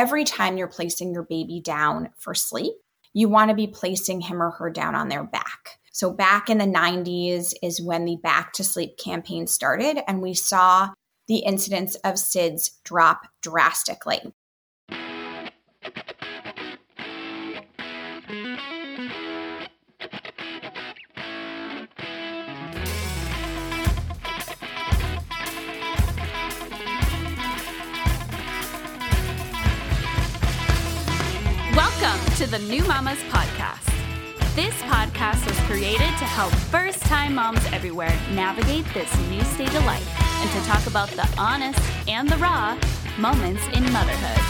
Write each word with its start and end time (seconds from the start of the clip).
every 0.00 0.24
time 0.24 0.56
you're 0.56 0.66
placing 0.66 1.12
your 1.12 1.24
baby 1.24 1.60
down 1.60 2.08
for 2.16 2.34
sleep, 2.34 2.72
you 3.12 3.28
want 3.28 3.50
to 3.50 3.54
be 3.54 3.66
placing 3.66 4.22
him 4.22 4.40
or 4.40 4.50
her 4.52 4.70
down 4.70 4.94
on 4.94 5.10
their 5.10 5.24
back. 5.24 5.78
So, 5.92 6.10
back 6.10 6.48
in 6.48 6.56
the 6.56 6.64
90s 6.64 7.52
is 7.62 7.82
when 7.82 8.06
the 8.06 8.16
Back 8.16 8.54
to 8.54 8.64
Sleep 8.64 8.96
campaign 8.96 9.46
started, 9.46 9.98
and 10.08 10.22
we 10.22 10.32
saw 10.32 10.88
the 11.28 11.40
incidence 11.40 11.96
of 11.96 12.14
SIDS 12.14 12.70
drop 12.82 13.26
drastically. 13.42 14.20
To 32.40 32.46
the 32.46 32.58
New 32.58 32.82
Mamas 32.84 33.18
Podcast. 33.24 33.84
This 34.56 34.72
podcast 34.84 35.46
was 35.46 35.60
created 35.68 36.08
to 36.08 36.24
help 36.24 36.50
first 36.72 37.02
time 37.02 37.34
moms 37.34 37.62
everywhere 37.66 38.18
navigate 38.32 38.86
this 38.94 39.14
new 39.28 39.42
stage 39.42 39.74
of 39.74 39.84
life 39.84 40.08
and 40.40 40.50
to 40.52 40.66
talk 40.66 40.86
about 40.86 41.10
the 41.10 41.28
honest 41.38 41.78
and 42.08 42.26
the 42.26 42.38
raw 42.38 42.78
moments 43.18 43.62
in 43.74 43.82
motherhood. 43.92 44.40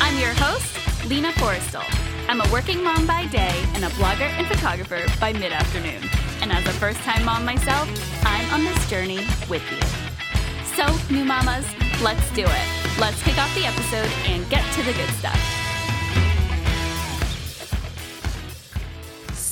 I'm 0.00 0.18
your 0.18 0.34
host, 0.42 1.08
Lina 1.08 1.30
Forrestal. 1.34 1.84
I'm 2.28 2.40
a 2.40 2.52
working 2.52 2.82
mom 2.82 3.06
by 3.06 3.26
day 3.26 3.64
and 3.74 3.84
a 3.84 3.90
blogger 3.90 4.28
and 4.40 4.46
photographer 4.48 5.06
by 5.20 5.32
mid 5.34 5.52
afternoon. 5.52 6.02
And 6.40 6.50
as 6.50 6.66
a 6.66 6.72
first 6.80 6.98
time 7.02 7.24
mom 7.24 7.44
myself, 7.44 7.88
I'm 8.26 8.52
on 8.54 8.64
this 8.64 8.90
journey 8.90 9.24
with 9.48 9.62
you. 9.70 9.78
So, 10.74 11.14
new 11.14 11.24
mamas, 11.24 11.64
let's 12.02 12.28
do 12.32 12.44
it. 12.44 12.81
Let's 13.00 13.22
kick 13.22 13.38
off 13.38 13.54
the 13.54 13.64
episode 13.64 14.10
and 14.26 14.48
get 14.50 14.64
to 14.74 14.82
the 14.82 14.92
good 14.92 15.08
stuff. 15.10 15.62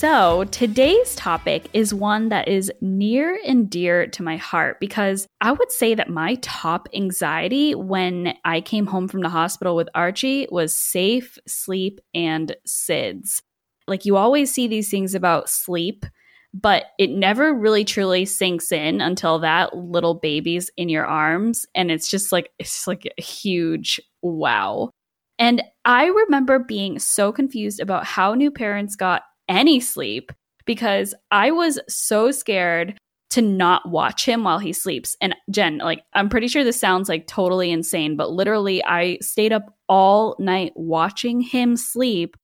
So, 0.00 0.44
today's 0.44 1.14
topic 1.14 1.68
is 1.74 1.92
one 1.92 2.30
that 2.30 2.48
is 2.48 2.72
near 2.80 3.38
and 3.46 3.68
dear 3.68 4.06
to 4.06 4.22
my 4.22 4.38
heart 4.38 4.80
because 4.80 5.26
I 5.42 5.52
would 5.52 5.70
say 5.70 5.94
that 5.94 6.08
my 6.08 6.36
top 6.36 6.88
anxiety 6.94 7.74
when 7.74 8.34
I 8.44 8.62
came 8.62 8.86
home 8.86 9.08
from 9.08 9.20
the 9.20 9.28
hospital 9.28 9.76
with 9.76 9.90
Archie 9.94 10.46
was 10.50 10.74
safe, 10.74 11.36
sleep, 11.46 12.00
and 12.14 12.56
SIDS. 12.66 13.42
Like, 13.86 14.06
you 14.06 14.16
always 14.16 14.50
see 14.50 14.68
these 14.68 14.90
things 14.90 15.14
about 15.14 15.50
sleep, 15.50 16.06
but 16.52 16.86
it 16.98 17.10
never 17.10 17.54
really 17.54 17.84
truly 17.84 18.24
sinks 18.24 18.72
in 18.72 19.00
until 19.00 19.38
that 19.40 19.76
little 19.76 20.14
baby's 20.14 20.70
in 20.76 20.88
your 20.88 21.06
arms. 21.06 21.64
And 21.74 21.90
it's 21.90 22.10
just 22.10 22.32
like, 22.32 22.50
it's 22.58 22.86
like 22.86 23.06
a 23.16 23.22
huge 23.22 24.00
wow. 24.22 24.90
And 25.38 25.62
I 25.84 26.06
remember 26.06 26.58
being 26.58 26.98
so 26.98 27.32
confused 27.32 27.80
about 27.80 28.04
how 28.04 28.34
new 28.34 28.50
parents 28.50 28.96
got 28.96 29.22
any 29.48 29.80
sleep 29.80 30.32
because 30.66 31.14
I 31.30 31.50
was 31.50 31.78
so 31.88 32.30
scared 32.30 32.98
to 33.30 33.40
not 33.40 33.88
watch 33.88 34.26
him 34.26 34.44
while 34.44 34.58
he 34.58 34.72
sleeps. 34.72 35.16
And 35.20 35.34
Jen, 35.50 35.78
like, 35.78 36.02
I'm 36.12 36.28
pretty 36.28 36.48
sure 36.48 36.64
this 36.64 36.80
sounds 36.80 37.08
like 37.08 37.26
totally 37.26 37.70
insane, 37.70 38.16
but 38.16 38.32
literally, 38.32 38.84
I 38.84 39.18
stayed 39.22 39.52
up 39.52 39.74
all 39.88 40.36
night 40.38 40.72
watching 40.74 41.40
him 41.40 41.76
sleep, 41.76 42.36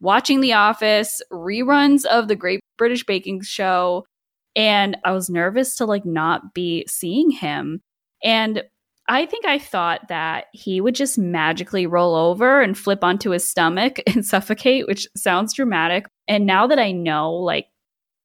watching 0.00 0.40
The 0.40 0.54
Office, 0.54 1.20
reruns 1.32 2.04
of 2.04 2.28
the 2.28 2.36
Great 2.36 2.60
British 2.76 3.04
Baking 3.04 3.42
Show. 3.42 4.04
And 4.56 4.96
I 5.04 5.12
was 5.12 5.30
nervous 5.30 5.76
to 5.76 5.86
like 5.86 6.04
not 6.04 6.54
be 6.54 6.84
seeing 6.88 7.30
him. 7.30 7.80
And 8.22 8.62
I 9.08 9.24
think 9.24 9.46
I 9.46 9.58
thought 9.58 10.08
that 10.08 10.46
he 10.52 10.80
would 10.80 10.94
just 10.94 11.18
magically 11.18 11.86
roll 11.86 12.14
over 12.14 12.60
and 12.60 12.76
flip 12.76 13.02
onto 13.02 13.30
his 13.30 13.48
stomach 13.48 14.00
and 14.06 14.24
suffocate, 14.24 14.86
which 14.86 15.08
sounds 15.16 15.54
dramatic. 15.54 16.06
And 16.26 16.46
now 16.46 16.66
that 16.66 16.78
I 16.78 16.92
know, 16.92 17.32
like, 17.32 17.66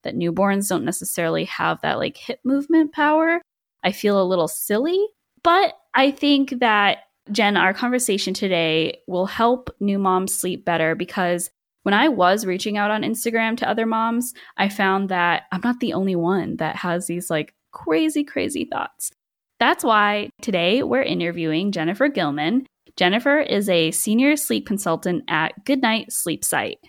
that 0.04 0.16
newborns 0.16 0.68
don't 0.68 0.84
necessarily 0.84 1.46
have 1.46 1.80
that 1.82 1.98
like 1.98 2.18
hip 2.18 2.40
movement 2.44 2.92
power, 2.92 3.42
I 3.84 3.94
feel 3.94 4.22
a 4.22 4.28
little 4.28 4.50
silly. 4.50 5.08
But 5.44 5.76
I 5.94 6.12
think 6.12 6.60
that, 6.60 7.00
Jen, 7.32 7.56
our 7.56 7.74
conversation 7.74 8.34
today 8.34 9.00
will 9.08 9.26
help 9.26 9.70
new 9.80 9.98
moms 9.98 10.36
sleep 10.36 10.66
better 10.66 10.94
because 10.94 11.50
when 11.84 11.94
I 11.94 12.10
was 12.10 12.46
reaching 12.46 12.78
out 12.78 12.92
on 12.92 13.04
Instagram 13.04 13.56
to 13.58 13.70
other 13.70 13.86
moms, 13.86 14.34
I 14.58 14.70
found 14.70 15.10
that 15.10 15.44
I'm 15.52 15.62
not 15.64 15.80
the 15.80 15.94
only 15.94 16.16
one 16.16 16.58
that 16.58 16.78
has 16.78 17.08
these 17.08 17.30
like 17.30 17.54
crazy, 17.72 18.24
crazy 18.24 18.66
thoughts. 18.66 19.12
That's 19.60 19.84
why 19.84 20.30
today 20.42 20.84
we're 20.84 21.04
interviewing 21.04 21.72
Jennifer 21.72 22.08
Gilman. 22.08 22.66
Jennifer 22.96 23.40
is 23.40 23.70
a 23.70 23.92
senior 23.92 24.36
sleep 24.36 24.66
consultant 24.68 25.24
at 25.28 25.66
Goodnight 25.66 26.12
Sleep 26.12 26.44
Site. 26.44 26.80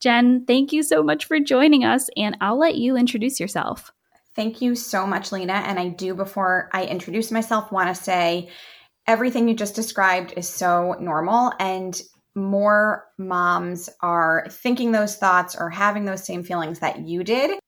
Jen, 0.00 0.44
thank 0.46 0.72
you 0.72 0.82
so 0.82 1.02
much 1.02 1.26
for 1.26 1.38
joining 1.40 1.84
us, 1.84 2.08
and 2.16 2.36
I'll 2.40 2.58
let 2.58 2.76
you 2.76 2.96
introduce 2.96 3.38
yourself. 3.38 3.92
Thank 4.34 4.62
you 4.62 4.74
so 4.74 5.06
much, 5.06 5.32
Lina. 5.32 5.52
And 5.52 5.78
I 5.78 5.88
do, 5.88 6.14
before 6.14 6.70
I 6.72 6.84
introduce 6.84 7.30
myself, 7.30 7.70
want 7.72 7.94
to 7.94 8.00
say 8.00 8.48
everything 9.06 9.48
you 9.48 9.54
just 9.54 9.74
described 9.74 10.34
is 10.36 10.48
so 10.48 10.94
normal. 11.00 11.52
And 11.58 12.00
more 12.34 13.06
moms 13.18 13.88
are 14.00 14.46
thinking 14.50 14.92
those 14.92 15.16
thoughts 15.16 15.56
or 15.56 15.70
having 15.70 16.04
those 16.04 16.24
same 16.24 16.42
feelings 16.42 16.78
that 16.78 17.00
you 17.00 17.24
did 17.24 17.58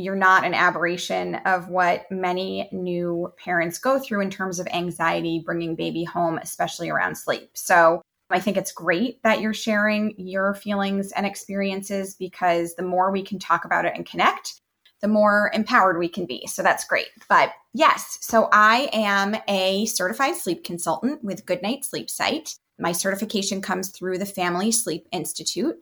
you're 0.00 0.16
not 0.16 0.44
an 0.44 0.54
aberration 0.54 1.36
of 1.46 1.68
what 1.68 2.06
many 2.10 2.68
new 2.72 3.32
parents 3.42 3.78
go 3.78 3.98
through 3.98 4.20
in 4.20 4.30
terms 4.30 4.58
of 4.58 4.66
anxiety 4.68 5.42
bringing 5.44 5.74
baby 5.74 6.04
home, 6.04 6.38
especially 6.38 6.88
around 6.88 7.16
sleep. 7.16 7.50
So 7.54 8.02
I 8.30 8.40
think 8.40 8.56
it's 8.56 8.72
great 8.72 9.22
that 9.22 9.40
you're 9.40 9.54
sharing 9.54 10.14
your 10.16 10.54
feelings 10.54 11.12
and 11.12 11.26
experiences 11.26 12.14
because 12.14 12.74
the 12.74 12.82
more 12.82 13.10
we 13.10 13.22
can 13.22 13.38
talk 13.38 13.64
about 13.64 13.84
it 13.84 13.92
and 13.94 14.06
connect, 14.06 14.60
the 15.00 15.08
more 15.08 15.50
empowered 15.54 15.98
we 15.98 16.08
can 16.08 16.26
be. 16.26 16.46
So 16.46 16.62
that's 16.62 16.84
great. 16.84 17.08
But 17.28 17.52
yes, 17.74 18.18
so 18.20 18.48
I 18.52 18.88
am 18.92 19.36
a 19.48 19.86
certified 19.86 20.36
sleep 20.36 20.62
consultant 20.62 21.24
with 21.24 21.46
Goodnight 21.46 21.84
Sleep 21.84 22.08
Site. 22.08 22.54
My 22.80 22.92
certification 22.92 23.60
comes 23.60 23.90
through 23.90 24.18
the 24.18 24.26
Family 24.26 24.72
Sleep 24.72 25.06
Institute 25.12 25.76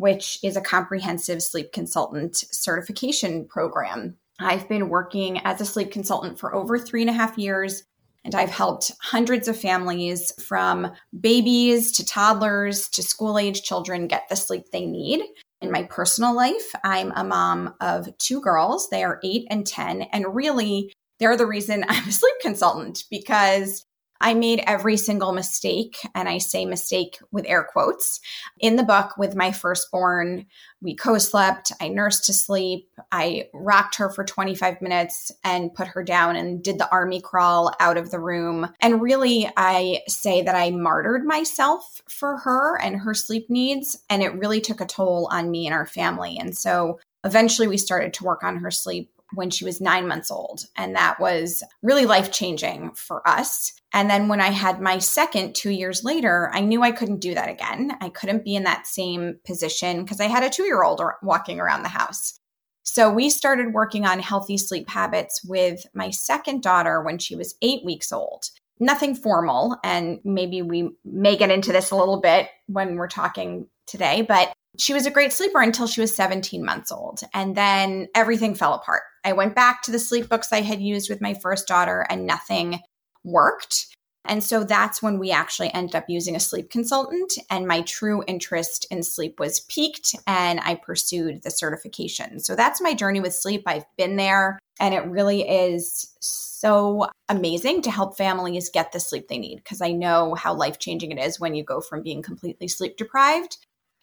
which 0.00 0.38
is 0.42 0.56
a 0.56 0.62
comprehensive 0.62 1.42
sleep 1.42 1.72
consultant 1.72 2.34
certification 2.50 3.46
program. 3.46 4.16
I've 4.40 4.66
been 4.66 4.88
working 4.88 5.40
as 5.44 5.60
a 5.60 5.66
sleep 5.66 5.92
consultant 5.92 6.38
for 6.38 6.54
over 6.54 6.78
three 6.78 7.02
and 7.02 7.10
a 7.10 7.12
half 7.12 7.36
years, 7.36 7.82
and 8.24 8.34
I've 8.34 8.50
helped 8.50 8.92
hundreds 9.02 9.46
of 9.46 9.60
families 9.60 10.32
from 10.42 10.90
babies 11.20 11.92
to 11.92 12.04
toddlers 12.06 12.88
to 12.88 13.02
school 13.02 13.38
age 13.38 13.62
children 13.62 14.08
get 14.08 14.26
the 14.30 14.36
sleep 14.36 14.70
they 14.72 14.86
need. 14.86 15.22
In 15.60 15.70
my 15.70 15.82
personal 15.82 16.34
life, 16.34 16.74
I'm 16.82 17.12
a 17.14 17.22
mom 17.22 17.74
of 17.82 18.08
two 18.16 18.40
girls. 18.40 18.88
They 18.88 19.04
are 19.04 19.20
eight 19.22 19.46
and 19.50 19.66
10. 19.66 20.02
And 20.14 20.34
really, 20.34 20.94
they're 21.18 21.36
the 21.36 21.44
reason 21.44 21.84
I'm 21.88 22.08
a 22.08 22.12
sleep 22.12 22.36
consultant 22.40 23.04
because 23.10 23.84
I 24.20 24.34
made 24.34 24.62
every 24.66 24.96
single 24.96 25.32
mistake, 25.32 25.96
and 26.14 26.28
I 26.28 26.38
say 26.38 26.66
mistake 26.66 27.18
with 27.30 27.46
air 27.48 27.64
quotes, 27.64 28.20
in 28.58 28.76
the 28.76 28.82
book 28.82 29.16
with 29.16 29.34
my 29.34 29.50
firstborn. 29.50 30.46
We 30.82 30.94
co 30.94 31.18
slept, 31.18 31.72
I 31.80 31.88
nursed 31.88 32.26
to 32.26 32.32
sleep, 32.32 32.88
I 33.10 33.48
rocked 33.54 33.96
her 33.96 34.10
for 34.10 34.24
25 34.24 34.82
minutes 34.82 35.32
and 35.42 35.74
put 35.74 35.88
her 35.88 36.02
down 36.02 36.36
and 36.36 36.62
did 36.62 36.78
the 36.78 36.90
army 36.90 37.20
crawl 37.20 37.74
out 37.80 37.96
of 37.96 38.10
the 38.10 38.20
room. 38.20 38.70
And 38.80 39.00
really, 39.00 39.50
I 39.56 40.00
say 40.08 40.42
that 40.42 40.54
I 40.54 40.70
martyred 40.70 41.24
myself 41.24 42.02
for 42.08 42.38
her 42.38 42.78
and 42.80 42.96
her 42.96 43.14
sleep 43.14 43.48
needs, 43.48 43.98
and 44.10 44.22
it 44.22 44.34
really 44.34 44.60
took 44.60 44.80
a 44.80 44.86
toll 44.86 45.28
on 45.30 45.50
me 45.50 45.66
and 45.66 45.74
our 45.74 45.86
family. 45.86 46.36
And 46.38 46.56
so 46.56 46.98
eventually, 47.24 47.68
we 47.68 47.78
started 47.78 48.12
to 48.14 48.24
work 48.24 48.42
on 48.42 48.58
her 48.58 48.70
sleep 48.70 49.10
when 49.34 49.50
she 49.50 49.64
was 49.64 49.80
nine 49.80 50.08
months 50.08 50.30
old. 50.30 50.64
And 50.76 50.94
that 50.96 51.20
was 51.20 51.62
really 51.82 52.06
life 52.06 52.30
changing 52.30 52.92
for 52.94 53.26
us. 53.28 53.72
And 53.92 54.08
then 54.08 54.28
when 54.28 54.40
I 54.40 54.50
had 54.50 54.80
my 54.80 54.98
second 54.98 55.54
two 55.54 55.70
years 55.70 56.04
later, 56.04 56.50
I 56.52 56.60
knew 56.60 56.82
I 56.82 56.92
couldn't 56.92 57.20
do 57.20 57.34
that 57.34 57.48
again. 57.48 57.96
I 58.00 58.08
couldn't 58.08 58.44
be 58.44 58.54
in 58.54 58.64
that 58.64 58.86
same 58.86 59.38
position 59.44 60.02
because 60.02 60.20
I 60.20 60.26
had 60.26 60.44
a 60.44 60.50
two 60.50 60.64
year 60.64 60.82
old 60.82 61.00
walking 61.22 61.60
around 61.60 61.82
the 61.82 61.88
house. 61.88 62.38
So 62.82 63.10
we 63.10 63.30
started 63.30 63.74
working 63.74 64.04
on 64.04 64.18
healthy 64.20 64.56
sleep 64.56 64.88
habits 64.88 65.44
with 65.44 65.84
my 65.94 66.10
second 66.10 66.62
daughter 66.62 67.02
when 67.02 67.18
she 67.18 67.36
was 67.36 67.54
eight 67.62 67.84
weeks 67.84 68.10
old. 68.12 68.46
Nothing 68.78 69.14
formal. 69.14 69.76
And 69.84 70.20
maybe 70.24 70.62
we 70.62 70.90
may 71.04 71.36
get 71.36 71.50
into 71.50 71.72
this 71.72 71.90
a 71.90 71.96
little 71.96 72.20
bit 72.20 72.48
when 72.66 72.96
we're 72.96 73.08
talking 73.08 73.66
today, 73.86 74.22
but 74.22 74.52
she 74.78 74.94
was 74.94 75.06
a 75.06 75.10
great 75.10 75.32
sleeper 75.32 75.60
until 75.60 75.86
she 75.86 76.00
was 76.00 76.14
17 76.14 76.64
months 76.64 76.92
old. 76.92 77.20
And 77.34 77.56
then 77.56 78.08
everything 78.14 78.54
fell 78.54 78.74
apart. 78.74 79.02
I 79.24 79.32
went 79.32 79.54
back 79.54 79.82
to 79.82 79.90
the 79.90 79.98
sleep 79.98 80.28
books 80.28 80.52
I 80.52 80.62
had 80.62 80.80
used 80.80 81.10
with 81.10 81.20
my 81.20 81.34
first 81.34 81.66
daughter 81.66 82.06
and 82.08 82.26
nothing 82.26 82.80
worked. 83.24 83.86
And 84.26 84.44
so 84.44 84.64
that's 84.64 85.02
when 85.02 85.18
we 85.18 85.30
actually 85.30 85.72
ended 85.72 85.96
up 85.96 86.04
using 86.08 86.36
a 86.36 86.40
sleep 86.40 86.70
consultant. 86.70 87.32
And 87.48 87.66
my 87.66 87.80
true 87.82 88.22
interest 88.26 88.86
in 88.90 89.02
sleep 89.02 89.40
was 89.40 89.60
piqued 89.60 90.14
and 90.26 90.60
I 90.60 90.76
pursued 90.76 91.42
the 91.42 91.50
certification. 91.50 92.38
So 92.38 92.54
that's 92.54 92.80
my 92.80 92.94
journey 92.94 93.20
with 93.20 93.34
sleep. 93.34 93.62
I've 93.66 93.86
been 93.96 94.16
there 94.16 94.58
and 94.78 94.94
it 94.94 95.04
really 95.06 95.48
is 95.48 96.14
so 96.20 97.06
amazing 97.28 97.82
to 97.82 97.90
help 97.90 98.16
families 98.16 98.70
get 98.70 98.92
the 98.92 99.00
sleep 99.00 99.28
they 99.28 99.38
need 99.38 99.56
because 99.56 99.80
I 99.80 99.92
know 99.92 100.34
how 100.34 100.54
life 100.54 100.78
changing 100.78 101.10
it 101.10 101.18
is 101.18 101.40
when 101.40 101.54
you 101.54 101.64
go 101.64 101.80
from 101.80 102.02
being 102.02 102.22
completely 102.22 102.68
sleep 102.68 102.98
deprived 102.98 103.56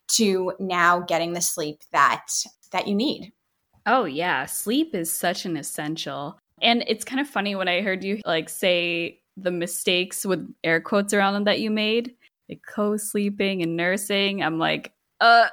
to 0.09 0.54
now 0.59 1.00
getting 1.00 1.33
the 1.33 1.42
sleep 1.42 1.81
that 1.92 2.27
that 2.71 2.88
you 2.88 2.95
need. 2.95 3.31
Oh 3.86 4.06
yeah, 4.06 4.45
sleep 4.45 4.94
is 4.94 5.12
such 5.12 5.45
an 5.45 5.57
essential. 5.57 6.38
And 6.62 6.83
it's 6.88 7.06
kind 7.06 7.21
of 7.21 7.27
funny 7.27 7.56
when 7.56 7.68
I 7.68 7.81
heard 7.81 8.04
you 8.04 8.21
like 8.25 8.50
say 8.50 9.21
the 9.38 9.51
mistakes 9.51 10.25
with 10.25 10.48
air 10.63 10.81
quotes 10.81 11.13
around 11.13 11.36
them 11.36 11.44
that 11.45 11.59
you 11.59 11.69
made, 11.69 12.15
like 12.50 12.62
co-sleeping 12.68 13.62
and 13.62 13.77
nursing. 13.77 14.42
I'm 14.42 14.57
like, 14.57 14.92
uh, 15.21 15.48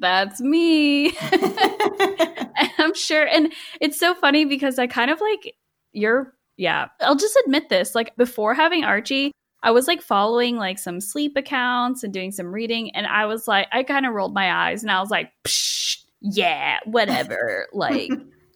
that's 0.00 0.40
me. 0.40 1.16
I'm 2.78 2.94
sure. 2.94 3.26
And 3.26 3.52
it's 3.80 3.98
so 3.98 4.14
funny 4.14 4.44
because 4.44 4.78
I 4.78 4.86
kind 4.86 5.10
of 5.10 5.20
like 5.20 5.54
you're 5.92 6.34
yeah, 6.56 6.88
I'll 7.00 7.16
just 7.16 7.36
admit 7.44 7.68
this. 7.68 7.94
Like 7.94 8.16
before 8.16 8.54
having 8.54 8.84
Archie, 8.84 9.32
I 9.64 9.70
was 9.70 9.88
like 9.88 10.02
following 10.02 10.56
like 10.56 10.78
some 10.78 11.00
sleep 11.00 11.36
accounts 11.36 12.04
and 12.04 12.12
doing 12.12 12.30
some 12.30 12.52
reading, 12.54 12.94
and 12.94 13.06
I 13.06 13.24
was 13.24 13.48
like, 13.48 13.66
I 13.72 13.82
kind 13.82 14.04
of 14.04 14.12
rolled 14.12 14.34
my 14.34 14.68
eyes 14.68 14.82
and 14.82 14.92
I 14.92 15.00
was 15.00 15.10
like, 15.10 15.32
yeah, 16.20 16.78
whatever. 16.84 17.66
like 17.72 18.12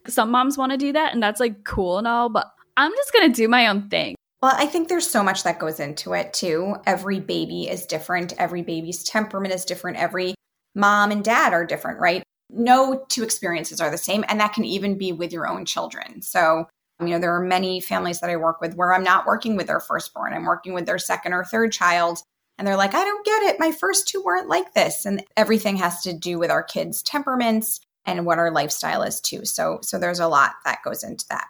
some 0.06 0.30
moms 0.30 0.58
want 0.58 0.72
to 0.72 0.78
do 0.78 0.92
that, 0.92 1.14
and 1.14 1.22
that's 1.22 1.40
like 1.40 1.64
cool 1.64 1.96
and 1.96 2.06
all, 2.06 2.28
but 2.28 2.46
I'm 2.76 2.92
just 2.92 3.12
gonna 3.12 3.30
do 3.30 3.48
my 3.48 3.66
own 3.66 3.88
thing. 3.88 4.14
Well, 4.42 4.54
I 4.56 4.66
think 4.66 4.88
there's 4.88 5.08
so 5.08 5.24
much 5.24 5.42
that 5.42 5.58
goes 5.58 5.80
into 5.80 6.12
it 6.12 6.32
too. 6.32 6.76
Every 6.86 7.20
baby 7.20 7.68
is 7.68 7.86
different. 7.86 8.34
Every 8.38 8.62
baby's 8.62 9.02
temperament 9.02 9.52
is 9.54 9.64
different. 9.64 9.96
Every 9.96 10.34
mom 10.74 11.10
and 11.10 11.24
dad 11.24 11.52
are 11.52 11.66
different, 11.66 11.98
right? 11.98 12.22
No 12.50 13.04
two 13.08 13.24
experiences 13.24 13.80
are 13.80 13.90
the 13.90 13.98
same. 13.98 14.24
And 14.28 14.38
that 14.40 14.52
can 14.52 14.64
even 14.64 14.96
be 14.96 15.10
with 15.10 15.32
your 15.32 15.48
own 15.48 15.64
children. 15.64 16.22
So, 16.22 16.68
you 17.00 17.08
know, 17.08 17.18
there 17.18 17.34
are 17.34 17.44
many 17.44 17.80
families 17.80 18.20
that 18.20 18.30
I 18.30 18.36
work 18.36 18.60
with 18.60 18.74
where 18.74 18.92
I'm 18.92 19.04
not 19.04 19.26
working 19.26 19.56
with 19.56 19.66
their 19.66 19.80
firstborn, 19.80 20.32
I'm 20.32 20.44
working 20.44 20.74
with 20.74 20.86
their 20.86 20.98
second 20.98 21.32
or 21.32 21.44
third 21.44 21.72
child. 21.72 22.18
And 22.58 22.66
they're 22.66 22.76
like, 22.76 22.94
I 22.94 23.04
don't 23.04 23.24
get 23.24 23.42
it. 23.44 23.60
My 23.60 23.70
first 23.70 24.08
two 24.08 24.20
weren't 24.20 24.48
like 24.48 24.74
this. 24.74 25.06
And 25.06 25.22
everything 25.36 25.76
has 25.76 26.02
to 26.02 26.12
do 26.12 26.40
with 26.40 26.50
our 26.50 26.64
kids' 26.64 27.04
temperaments 27.04 27.80
and 28.04 28.26
what 28.26 28.38
our 28.38 28.50
lifestyle 28.50 29.02
is 29.02 29.20
too. 29.20 29.44
So, 29.44 29.78
so 29.82 29.96
there's 29.96 30.18
a 30.18 30.26
lot 30.26 30.54
that 30.64 30.82
goes 30.84 31.04
into 31.04 31.24
that. 31.28 31.46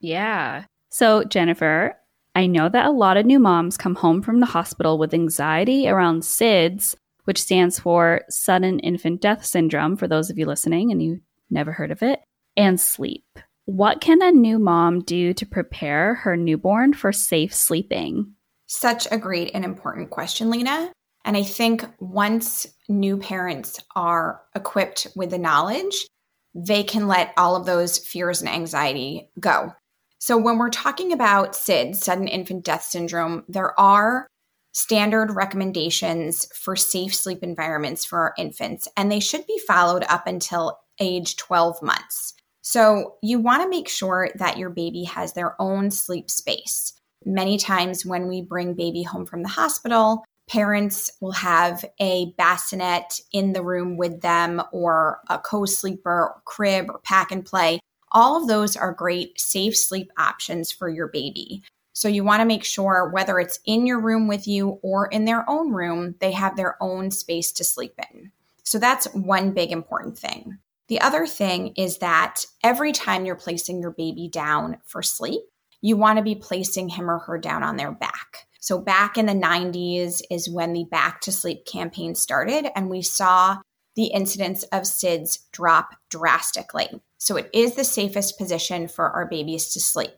Yeah. 0.00 0.64
So, 0.90 1.24
Jennifer, 1.24 1.96
I 2.36 2.46
know 2.46 2.68
that 2.68 2.86
a 2.86 2.92
lot 2.92 3.16
of 3.16 3.26
new 3.26 3.40
moms 3.40 3.76
come 3.76 3.96
home 3.96 4.22
from 4.22 4.38
the 4.38 4.46
hospital 4.46 4.96
with 4.96 5.12
anxiety 5.12 5.88
around 5.88 6.22
SIDS, 6.22 6.94
which 7.24 7.42
stands 7.42 7.80
for 7.80 8.22
Sudden 8.28 8.78
Infant 8.78 9.20
Death 9.20 9.44
Syndrome, 9.44 9.96
for 9.96 10.06
those 10.06 10.30
of 10.30 10.38
you 10.38 10.46
listening 10.46 10.92
and 10.92 11.02
you 11.02 11.20
never 11.50 11.72
heard 11.72 11.90
of 11.90 12.02
it, 12.02 12.20
and 12.56 12.80
sleep. 12.80 13.24
What 13.68 14.00
can 14.00 14.22
a 14.22 14.32
new 14.32 14.58
mom 14.58 15.00
do 15.00 15.34
to 15.34 15.44
prepare 15.44 16.14
her 16.14 16.38
newborn 16.38 16.94
for 16.94 17.12
safe 17.12 17.54
sleeping? 17.54 18.32
Such 18.66 19.06
a 19.10 19.18
great 19.18 19.50
and 19.52 19.62
important 19.62 20.08
question, 20.08 20.48
Lina. 20.48 20.90
And 21.22 21.36
I 21.36 21.42
think 21.42 21.84
once 22.00 22.66
new 22.88 23.18
parents 23.18 23.78
are 23.94 24.40
equipped 24.54 25.08
with 25.14 25.28
the 25.28 25.38
knowledge, 25.38 26.06
they 26.54 26.82
can 26.82 27.08
let 27.08 27.34
all 27.36 27.56
of 27.56 27.66
those 27.66 27.98
fears 27.98 28.40
and 28.40 28.48
anxiety 28.48 29.28
go. 29.38 29.74
So, 30.18 30.38
when 30.38 30.56
we're 30.56 30.70
talking 30.70 31.12
about 31.12 31.54
SID, 31.54 31.94
sudden 31.94 32.26
infant 32.26 32.64
death 32.64 32.84
syndrome, 32.84 33.44
there 33.48 33.78
are 33.78 34.26
standard 34.72 35.36
recommendations 35.36 36.46
for 36.54 36.74
safe 36.74 37.14
sleep 37.14 37.42
environments 37.42 38.06
for 38.06 38.18
our 38.20 38.34
infants, 38.38 38.88
and 38.96 39.12
they 39.12 39.20
should 39.20 39.46
be 39.46 39.60
followed 39.66 40.04
up 40.08 40.26
until 40.26 40.78
age 40.98 41.36
12 41.36 41.82
months. 41.82 42.32
So, 42.70 43.14
you 43.22 43.38
want 43.38 43.62
to 43.62 43.68
make 43.68 43.88
sure 43.88 44.28
that 44.34 44.58
your 44.58 44.68
baby 44.68 45.04
has 45.04 45.32
their 45.32 45.60
own 45.60 45.90
sleep 45.90 46.30
space. 46.30 46.92
Many 47.24 47.56
times, 47.56 48.04
when 48.04 48.28
we 48.28 48.42
bring 48.42 48.74
baby 48.74 49.02
home 49.02 49.24
from 49.24 49.42
the 49.42 49.48
hospital, 49.48 50.24
parents 50.50 51.10
will 51.20 51.32
have 51.32 51.82
a 51.98 52.32
bassinet 52.36 53.20
in 53.32 53.52
the 53.52 53.62
room 53.62 53.96
with 53.96 54.20
them 54.20 54.62
or 54.72 55.20
a 55.30 55.38
co 55.38 55.64
sleeper, 55.64 56.34
crib, 56.44 56.90
or 56.90 56.98
pack 56.98 57.32
and 57.32 57.44
play 57.44 57.80
all 58.12 58.40
of 58.40 58.48
those 58.48 58.76
are 58.76 58.92
great 58.92 59.38
safe 59.40 59.76
sleep 59.76 60.10
options 60.18 60.70
for 60.70 60.88
your 60.88 61.08
baby. 61.08 61.62
So 61.92 62.08
you 62.08 62.22
want 62.24 62.40
to 62.40 62.46
make 62.46 62.64
sure 62.64 63.10
whether 63.12 63.40
it's 63.40 63.60
in 63.64 63.86
your 63.86 64.00
room 64.00 64.28
with 64.28 64.46
you 64.46 64.78
or 64.82 65.08
in 65.08 65.24
their 65.24 65.48
own 65.50 65.72
room, 65.72 66.14
they 66.20 66.32
have 66.32 66.56
their 66.56 66.80
own 66.82 67.10
space 67.10 67.50
to 67.52 67.64
sleep 67.64 67.94
in. 68.12 68.30
So 68.62 68.78
that's 68.78 69.06
one 69.14 69.52
big 69.52 69.72
important 69.72 70.18
thing. 70.18 70.58
The 70.88 71.00
other 71.00 71.26
thing 71.26 71.74
is 71.76 71.98
that 71.98 72.44
every 72.62 72.92
time 72.92 73.26
you're 73.26 73.36
placing 73.36 73.80
your 73.80 73.90
baby 73.90 74.28
down 74.28 74.78
for 74.86 75.02
sleep, 75.02 75.42
you 75.80 75.96
want 75.96 76.16
to 76.18 76.24
be 76.24 76.34
placing 76.34 76.88
him 76.88 77.10
or 77.10 77.18
her 77.20 77.38
down 77.38 77.62
on 77.62 77.76
their 77.76 77.92
back. 77.92 78.46
So, 78.60 78.80
back 78.80 79.16
in 79.16 79.26
the 79.26 79.32
90s 79.32 80.20
is 80.30 80.50
when 80.50 80.72
the 80.72 80.84
Back 80.84 81.20
to 81.22 81.32
Sleep 81.32 81.64
campaign 81.64 82.14
started, 82.14 82.66
and 82.74 82.90
we 82.90 83.02
saw 83.02 83.58
the 83.98 84.06
incidence 84.06 84.62
of 84.64 84.82
SIDS 84.82 85.38
drop 85.50 85.90
drastically. 86.08 86.88
So 87.18 87.36
it 87.36 87.50
is 87.52 87.74
the 87.74 87.82
safest 87.82 88.38
position 88.38 88.86
for 88.86 89.10
our 89.10 89.26
babies 89.26 89.72
to 89.72 89.80
sleep. 89.80 90.12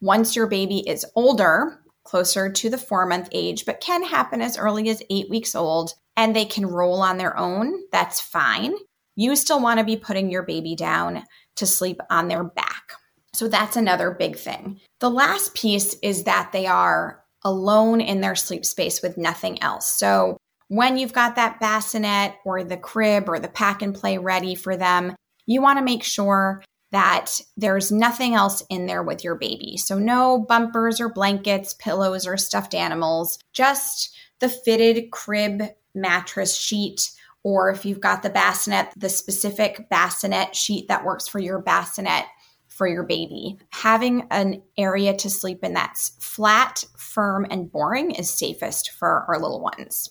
Once 0.00 0.34
your 0.34 0.46
baby 0.46 0.78
is 0.88 1.04
older, 1.14 1.82
closer 2.02 2.50
to 2.50 2.70
the 2.70 2.78
four 2.78 3.04
month 3.04 3.28
age, 3.32 3.66
but 3.66 3.80
can 3.80 4.02
happen 4.02 4.40
as 4.40 4.56
early 4.56 4.88
as 4.88 5.02
eight 5.10 5.28
weeks 5.28 5.54
old, 5.54 5.92
and 6.16 6.34
they 6.34 6.46
can 6.46 6.64
roll 6.64 7.02
on 7.02 7.18
their 7.18 7.36
own, 7.36 7.74
that's 7.92 8.20
fine. 8.20 8.74
You 9.16 9.34
still 9.34 9.60
want 9.60 9.78
to 9.78 9.84
be 9.84 9.96
putting 9.96 10.30
your 10.30 10.42
baby 10.42 10.76
down 10.76 11.24
to 11.56 11.66
sleep 11.66 12.00
on 12.10 12.28
their 12.28 12.44
back. 12.44 12.92
So 13.32 13.48
that's 13.48 13.76
another 13.76 14.10
big 14.12 14.36
thing. 14.36 14.80
The 15.00 15.10
last 15.10 15.54
piece 15.54 15.94
is 16.02 16.24
that 16.24 16.52
they 16.52 16.66
are 16.66 17.22
alone 17.42 18.00
in 18.00 18.20
their 18.20 18.34
sleep 18.34 18.64
space 18.64 19.02
with 19.02 19.18
nothing 19.18 19.62
else. 19.62 19.86
So 19.86 20.36
when 20.68 20.96
you've 20.96 21.12
got 21.12 21.36
that 21.36 21.60
bassinet 21.60 22.36
or 22.44 22.64
the 22.64 22.76
crib 22.76 23.28
or 23.28 23.38
the 23.38 23.48
pack 23.48 23.82
and 23.82 23.94
play 23.94 24.18
ready 24.18 24.54
for 24.54 24.76
them, 24.76 25.14
you 25.46 25.62
want 25.62 25.78
to 25.78 25.84
make 25.84 26.02
sure 26.02 26.62
that 26.92 27.40
there's 27.56 27.92
nothing 27.92 28.34
else 28.34 28.62
in 28.70 28.86
there 28.86 29.02
with 29.02 29.22
your 29.22 29.34
baby. 29.34 29.76
So, 29.76 29.98
no 29.98 30.38
bumpers 30.38 31.00
or 31.00 31.08
blankets, 31.08 31.74
pillows, 31.74 32.26
or 32.26 32.36
stuffed 32.36 32.74
animals, 32.74 33.38
just 33.52 34.16
the 34.40 34.48
fitted 34.48 35.10
crib 35.10 35.62
mattress 35.94 36.56
sheet. 36.56 37.10
Or 37.46 37.70
if 37.70 37.84
you've 37.84 38.00
got 38.00 38.24
the 38.24 38.28
bassinet, 38.28 38.88
the 38.96 39.08
specific 39.08 39.88
bassinet 39.88 40.56
sheet 40.56 40.88
that 40.88 41.04
works 41.04 41.28
for 41.28 41.38
your 41.38 41.60
bassinet 41.60 42.24
for 42.66 42.88
your 42.88 43.04
baby. 43.04 43.56
Having 43.70 44.26
an 44.32 44.62
area 44.76 45.14
to 45.18 45.30
sleep 45.30 45.62
in 45.62 45.72
that's 45.72 46.16
flat, 46.18 46.82
firm, 46.96 47.46
and 47.48 47.70
boring 47.70 48.10
is 48.10 48.28
safest 48.28 48.90
for 48.90 49.24
our 49.28 49.38
little 49.38 49.60
ones. 49.60 50.10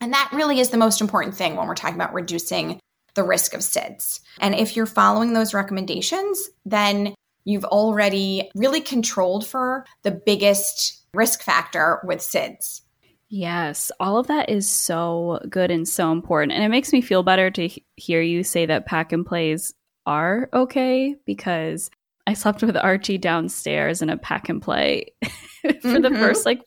And 0.00 0.12
that 0.12 0.32
really 0.32 0.58
is 0.58 0.70
the 0.70 0.76
most 0.76 1.00
important 1.00 1.36
thing 1.36 1.54
when 1.54 1.68
we're 1.68 1.76
talking 1.76 1.94
about 1.94 2.14
reducing 2.14 2.80
the 3.14 3.22
risk 3.22 3.54
of 3.54 3.60
SIDS. 3.60 4.18
And 4.40 4.52
if 4.52 4.74
you're 4.74 4.84
following 4.84 5.34
those 5.34 5.54
recommendations, 5.54 6.50
then 6.66 7.14
you've 7.44 7.64
already 7.66 8.50
really 8.56 8.80
controlled 8.80 9.46
for 9.46 9.86
the 10.02 10.10
biggest 10.10 11.00
risk 11.14 11.42
factor 11.42 12.00
with 12.02 12.18
SIDS. 12.18 12.80
Yes, 13.34 13.90
all 13.98 14.18
of 14.18 14.26
that 14.26 14.50
is 14.50 14.68
so 14.68 15.40
good 15.48 15.70
and 15.70 15.88
so 15.88 16.12
important. 16.12 16.52
And 16.52 16.62
it 16.62 16.68
makes 16.68 16.92
me 16.92 17.00
feel 17.00 17.22
better 17.22 17.50
to 17.52 17.70
hear 17.96 18.20
you 18.20 18.44
say 18.44 18.66
that 18.66 18.84
pack 18.84 19.10
and 19.10 19.24
plays 19.24 19.72
are 20.04 20.50
okay 20.52 21.16
because 21.24 21.90
I 22.26 22.34
slept 22.34 22.62
with 22.62 22.76
Archie 22.76 23.16
downstairs 23.16 24.02
in 24.02 24.10
a 24.10 24.18
pack 24.18 24.50
and 24.50 24.60
play 24.60 25.14
for 25.62 25.72
mm-hmm. 25.72 26.02
the 26.02 26.10
first 26.10 26.44
like 26.44 26.60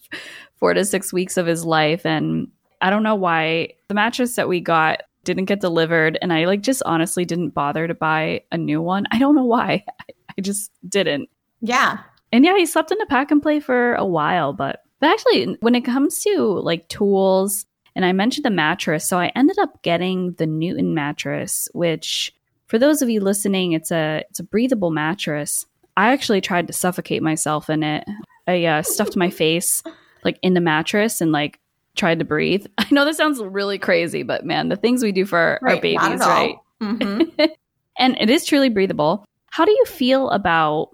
four 0.56 0.74
to 0.74 0.84
six 0.84 1.14
weeks 1.14 1.38
of 1.38 1.46
his 1.46 1.64
life. 1.64 2.04
And 2.04 2.48
I 2.82 2.90
don't 2.90 3.04
know 3.04 3.14
why 3.14 3.74
the 3.88 3.94
mattress 3.94 4.36
that 4.36 4.50
we 4.50 4.60
got 4.60 5.04
didn't 5.24 5.46
get 5.46 5.62
delivered 5.62 6.18
and 6.20 6.34
I 6.34 6.46
like 6.46 6.64
just 6.64 6.82
honestly 6.84 7.26
didn't 7.26 7.50
bother 7.52 7.88
to 7.88 7.94
buy 7.94 8.42
a 8.52 8.58
new 8.58 8.82
one. 8.82 9.06
I 9.12 9.20
don't 9.20 9.36
know 9.36 9.46
why. 9.46 9.86
I, 10.02 10.14
I 10.36 10.42
just 10.42 10.72
didn't. 10.90 11.30
Yeah. 11.62 12.00
And 12.32 12.44
yeah, 12.44 12.58
he 12.58 12.66
slept 12.66 12.92
in 12.92 13.00
a 13.02 13.06
pack 13.06 13.30
and 13.30 13.40
play 13.40 13.60
for 13.60 13.94
a 13.94 14.06
while, 14.06 14.52
but 14.52 14.82
but 15.00 15.10
actually 15.10 15.58
when 15.62 15.76
it 15.76 15.86
comes 15.86 16.20
to 16.22 16.40
like 16.40 16.88
tools 16.88 17.66
and 17.96 18.04
I 18.06 18.12
mentioned 18.12 18.46
the 18.46 18.50
mattress, 18.50 19.08
so 19.08 19.18
I 19.18 19.32
ended 19.36 19.58
up 19.58 19.82
getting 19.82 20.34
the 20.34 20.46
Newton 20.46 20.94
mattress, 20.94 21.70
which 21.74 22.34
for 22.68 22.78
those 22.78 23.02
of 23.02 23.10
you 23.10 23.22
listening, 23.22 23.72
it's 23.72 23.92
a 23.92 24.24
it's 24.30 24.40
a 24.40 24.44
breathable 24.44 24.92
mattress. 24.92 25.66
I 25.96 26.12
actually 26.12 26.42
tried 26.42 26.68
to 26.68 26.74
suffocate 26.74 27.24
myself 27.24 27.70
in 27.70 27.84
it. 27.84 28.06
I 28.48 28.66
uh, 28.66 28.82
stuffed 28.82 29.16
my 29.16 29.30
face 29.30 29.82
like 30.24 30.38
in 30.42 30.54
the 30.54 30.62
mattress 30.62 31.22
and 31.22 31.32
like 31.32 31.60
tried 31.96 32.20
to 32.20 32.26
breathe. 32.26 32.66
I 32.78 32.88
know 32.92 33.06
this 33.06 33.18
sounds 33.18 33.42
really 33.42 33.80
crazy, 33.80 34.24
but 34.24 34.46
man, 34.46 34.70
the 34.70 34.76
things 34.76 35.02
we 35.02 35.12
do 35.12 35.26
for 35.26 35.60
right, 35.62 35.76
our 35.76 35.82
babies, 35.82 36.20
right? 36.20 36.56
Mm-hmm. 36.82 37.44
and 37.98 38.18
it 38.20 38.30
is 38.30 38.46
truly 38.46 38.70
breathable. 38.70 39.26
How 39.52 39.64
do 39.64 39.72
you 39.72 39.86
feel 39.86 40.30
about 40.32 40.90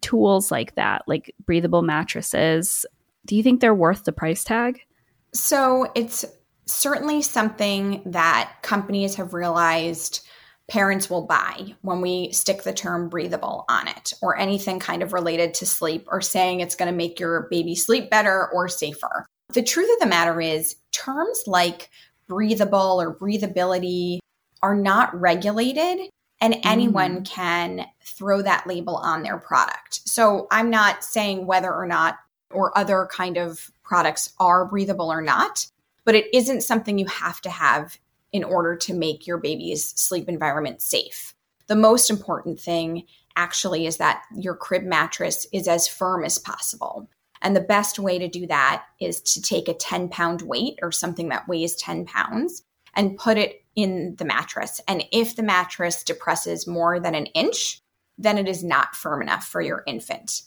tools 0.00 0.52
like 0.52 0.76
that, 0.76 1.02
like 1.08 1.34
breathable 1.44 1.82
mattresses? 1.82 2.86
Do 3.26 3.36
you 3.36 3.42
think 3.42 3.60
they're 3.60 3.74
worth 3.74 4.04
the 4.04 4.12
price 4.12 4.44
tag? 4.44 4.80
So 5.32 5.90
it's 5.94 6.24
certainly 6.66 7.22
something 7.22 8.02
that 8.06 8.54
companies 8.62 9.14
have 9.16 9.34
realized 9.34 10.26
parents 10.68 11.10
will 11.10 11.26
buy 11.26 11.74
when 11.82 12.00
we 12.00 12.32
stick 12.32 12.62
the 12.62 12.72
term 12.72 13.08
breathable 13.08 13.64
on 13.68 13.86
it 13.86 14.14
or 14.22 14.38
anything 14.38 14.78
kind 14.78 15.02
of 15.02 15.12
related 15.12 15.52
to 15.54 15.66
sleep 15.66 16.06
or 16.10 16.20
saying 16.20 16.60
it's 16.60 16.74
going 16.74 16.90
to 16.90 16.96
make 16.96 17.20
your 17.20 17.48
baby 17.50 17.74
sleep 17.74 18.08
better 18.08 18.48
or 18.48 18.68
safer. 18.68 19.26
The 19.52 19.62
truth 19.62 19.90
of 19.92 20.00
the 20.00 20.06
matter 20.06 20.40
is, 20.40 20.76
terms 20.90 21.42
like 21.46 21.90
breathable 22.28 23.00
or 23.00 23.14
breathability 23.14 24.18
are 24.62 24.74
not 24.74 25.14
regulated 25.18 26.08
and 26.40 26.56
anyone 26.64 27.20
mm. 27.20 27.26
can 27.26 27.86
throw 28.02 28.40
that 28.42 28.66
label 28.66 28.96
on 28.96 29.22
their 29.22 29.38
product. 29.38 30.00
So 30.08 30.46
I'm 30.50 30.70
not 30.70 31.04
saying 31.04 31.46
whether 31.46 31.72
or 31.72 31.86
not 31.86 32.16
or 32.54 32.76
other 32.76 33.08
kind 33.10 33.36
of 33.36 33.70
products 33.82 34.32
are 34.38 34.66
breathable 34.66 35.10
or 35.10 35.22
not, 35.22 35.66
but 36.04 36.14
it 36.14 36.26
isn't 36.34 36.62
something 36.62 36.98
you 36.98 37.06
have 37.06 37.40
to 37.42 37.50
have 37.50 37.98
in 38.32 38.44
order 38.44 38.74
to 38.76 38.94
make 38.94 39.26
your 39.26 39.38
baby's 39.38 39.86
sleep 39.88 40.28
environment 40.28 40.82
safe. 40.82 41.34
The 41.66 41.76
most 41.76 42.10
important 42.10 42.60
thing 42.60 43.04
actually 43.36 43.86
is 43.86 43.96
that 43.98 44.22
your 44.34 44.54
crib 44.54 44.84
mattress 44.84 45.46
is 45.52 45.68
as 45.68 45.88
firm 45.88 46.24
as 46.24 46.38
possible. 46.38 47.08
And 47.42 47.54
the 47.54 47.60
best 47.60 47.98
way 47.98 48.18
to 48.18 48.28
do 48.28 48.46
that 48.46 48.84
is 49.00 49.20
to 49.22 49.42
take 49.42 49.68
a 49.68 49.74
10 49.74 50.08
pound 50.08 50.42
weight 50.42 50.78
or 50.82 50.90
something 50.92 51.28
that 51.28 51.46
weighs 51.46 51.74
10 51.76 52.06
pounds 52.06 52.62
and 52.94 53.18
put 53.18 53.38
it 53.38 53.62
in 53.76 54.14
the 54.16 54.24
mattress. 54.24 54.80
And 54.88 55.04
if 55.12 55.36
the 55.36 55.42
mattress 55.42 56.02
depresses 56.02 56.66
more 56.66 57.00
than 57.00 57.14
an 57.14 57.26
inch, 57.26 57.80
then 58.16 58.38
it 58.38 58.48
is 58.48 58.62
not 58.62 58.94
firm 58.94 59.20
enough 59.20 59.44
for 59.44 59.60
your 59.60 59.82
infant. 59.86 60.42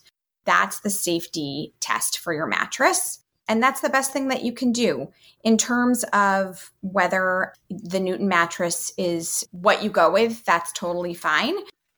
That's 0.48 0.80
the 0.80 0.90
safety 0.90 1.74
test 1.82 2.18
for 2.18 2.34
your 2.34 2.48
mattress. 2.48 3.20
And 3.48 3.62
that's 3.62 3.82
the 3.82 3.90
best 3.90 4.12
thing 4.12 4.30
that 4.30 4.44
you 4.44 4.52
can 4.52 4.72
do 4.72 5.10
in 5.44 5.58
terms 5.58 6.04
of 6.12 6.72
whether 6.82 7.54
the 7.70 8.00
Newton 8.00 8.28
mattress 8.28 8.92
is 8.98 9.48
what 9.52 9.84
you 9.84 9.90
go 9.90 10.12
with. 10.12 10.44
That's 10.46 10.72
totally 10.72 11.14
fine. 11.14 11.56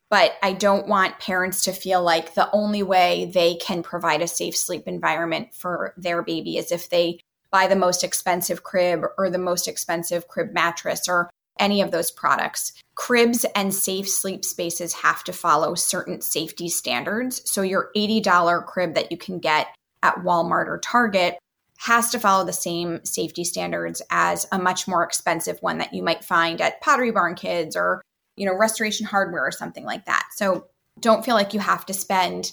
But 0.09 0.33
I 0.41 0.53
don't 0.53 0.87
want 0.87 1.19
parents 1.19 1.63
to 1.65 1.71
feel 1.71 2.01
like 2.01 2.33
the 2.33 2.49
only 2.51 2.83
way 2.83 3.31
they 3.33 3.55
can 3.55 3.83
provide 3.83 4.21
a 4.21 4.27
safe 4.27 4.57
sleep 4.57 4.87
environment 4.87 5.53
for 5.53 5.93
their 5.97 6.23
baby 6.23 6.57
is 6.57 6.71
if 6.71 6.89
they 6.89 7.19
buy 7.51 7.67
the 7.67 7.75
most 7.75 8.03
expensive 8.03 8.63
crib 8.63 9.03
or 9.17 9.29
the 9.29 9.37
most 9.37 9.67
expensive 9.67 10.27
crib 10.27 10.53
mattress 10.53 11.07
or 11.07 11.29
any 11.59 11.81
of 11.81 11.91
those 11.91 12.11
products. 12.11 12.73
Cribs 12.95 13.45
and 13.55 13.73
safe 13.73 14.09
sleep 14.09 14.43
spaces 14.43 14.93
have 14.93 15.23
to 15.25 15.33
follow 15.33 15.75
certain 15.75 16.21
safety 16.21 16.67
standards. 16.67 17.41
So 17.49 17.61
your 17.61 17.91
$80 17.95 18.65
crib 18.65 18.95
that 18.95 19.11
you 19.11 19.17
can 19.17 19.39
get 19.39 19.67
at 20.03 20.15
Walmart 20.15 20.67
or 20.67 20.79
Target 20.79 21.37
has 21.77 22.09
to 22.11 22.19
follow 22.19 22.45
the 22.45 22.53
same 22.53 23.03
safety 23.05 23.43
standards 23.43 24.01
as 24.09 24.45
a 24.51 24.59
much 24.59 24.87
more 24.87 25.03
expensive 25.03 25.57
one 25.61 25.77
that 25.77 25.93
you 25.93 26.03
might 26.03 26.25
find 26.25 26.59
at 26.59 26.81
Pottery 26.81 27.11
Barn 27.11 27.35
Kids 27.35 27.75
or, 27.75 28.01
you 28.35 28.45
know, 28.45 28.57
Restoration 28.57 29.05
Hardware 29.05 29.45
or 29.45 29.51
something 29.51 29.85
like 29.85 30.05
that. 30.05 30.27
So 30.35 30.67
don't 30.99 31.23
feel 31.23 31.35
like 31.35 31.53
you 31.53 31.61
have 31.61 31.85
to 31.85 31.93
spend 31.93 32.51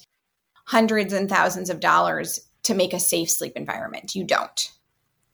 hundreds 0.67 1.13
and 1.13 1.29
thousands 1.29 1.71
of 1.71 1.81
dollars 1.81 2.39
to 2.65 2.75
make 2.75 2.93
a 2.93 3.01
safe 3.01 3.31
sleep 3.31 3.55
environment. 3.57 4.15
You 4.15 4.25
don't. 4.25 4.73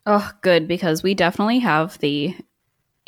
Oh, 0.06 0.30
good 0.40 0.66
because 0.66 1.02
we 1.02 1.14
definitely 1.14 1.60
have 1.60 1.98
the 1.98 2.34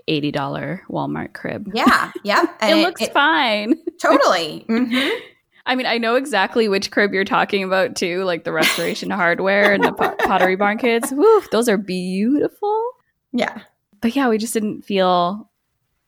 $80 0.09 0.81
Walmart 0.91 1.33
crib. 1.33 1.71
Yeah. 1.75 2.13
Yep. 2.25 2.59
it, 2.63 2.71
it, 2.71 2.77
looks 2.77 3.03
it, 3.03 3.13
fine. 3.13 3.75
Totally. 4.01 4.65
Mm-hmm. 4.69 5.19
I 5.67 5.75
mean, 5.75 5.87
I 5.87 5.97
know 5.99 6.17
exactly 6.17 6.69
which 6.69 6.91
crib 6.91 7.15
you're 7.15 7.25
talking 7.25 7.65
about 7.65 7.97
too, 7.97 8.23
like 8.25 8.45
the 8.45 8.53
restoration 8.53 9.11
hardware 9.11 9.73
and 9.73 9.83
the 9.83 9.93
pottery 9.93 10.57
barn 10.57 10.79
kids. 10.79 11.13
Woo, 11.13 11.43
those 11.51 11.69
are 11.69 11.79
beautiful. 11.79 12.91
Yeah. 13.33 13.63
But 14.01 14.15
yeah, 14.15 14.29
we 14.29 14.37
just 14.37 14.53
didn't 14.53 14.83
feel 14.83 15.51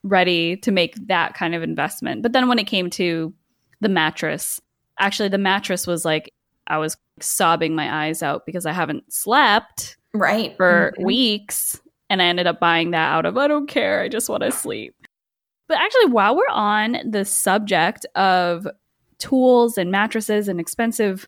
ready 0.03 0.57
to 0.59 0.71
make 0.71 0.95
that 1.09 1.35
kind 1.35 1.55
of 1.55 1.63
investment. 1.63 2.23
But 2.23 2.33
then 2.33 2.49
when 2.49 2.59
it 2.59 2.67
came 2.67 2.91
to 2.91 3.33
the 3.81 3.89
mattress, 3.89 4.61
actually 4.99 5.31
the 5.31 5.39
mattress 5.39 5.87
was 5.87 6.05
like 6.05 6.33
I 6.67 6.79
was 6.79 6.97
sobbing 7.21 7.75
my 7.75 8.07
eyes 8.07 8.23
out 8.23 8.45
because 8.45 8.67
I 8.67 8.73
haven't 8.73 9.11
slept 9.13 9.97
right 10.13 10.57
for 10.57 10.93
mm-hmm. 10.95 11.05
weeks 11.05 11.81
and 12.09 12.23
I 12.23 12.27
ended 12.27 12.47
up 12.47 12.61
buying 12.61 12.91
that 12.93 13.13
out 13.13 13.27
of 13.27 13.37
I 13.37 13.49
don't 13.49 13.69
care, 13.69 14.01
I 14.01 14.09
just 14.09 14.29
want 14.29 14.43
to 14.43 14.53
sleep. 14.53 14.95
But 15.69 15.79
actually 15.79 16.07
while 16.07 16.37
we're 16.37 16.45
on 16.51 16.99
the 17.09 17.25
subject 17.25 18.07
of 18.15 18.67
tools 19.19 19.79
and 19.79 19.91
mattresses 19.91 20.49
and 20.49 20.61
expensive 20.61 21.27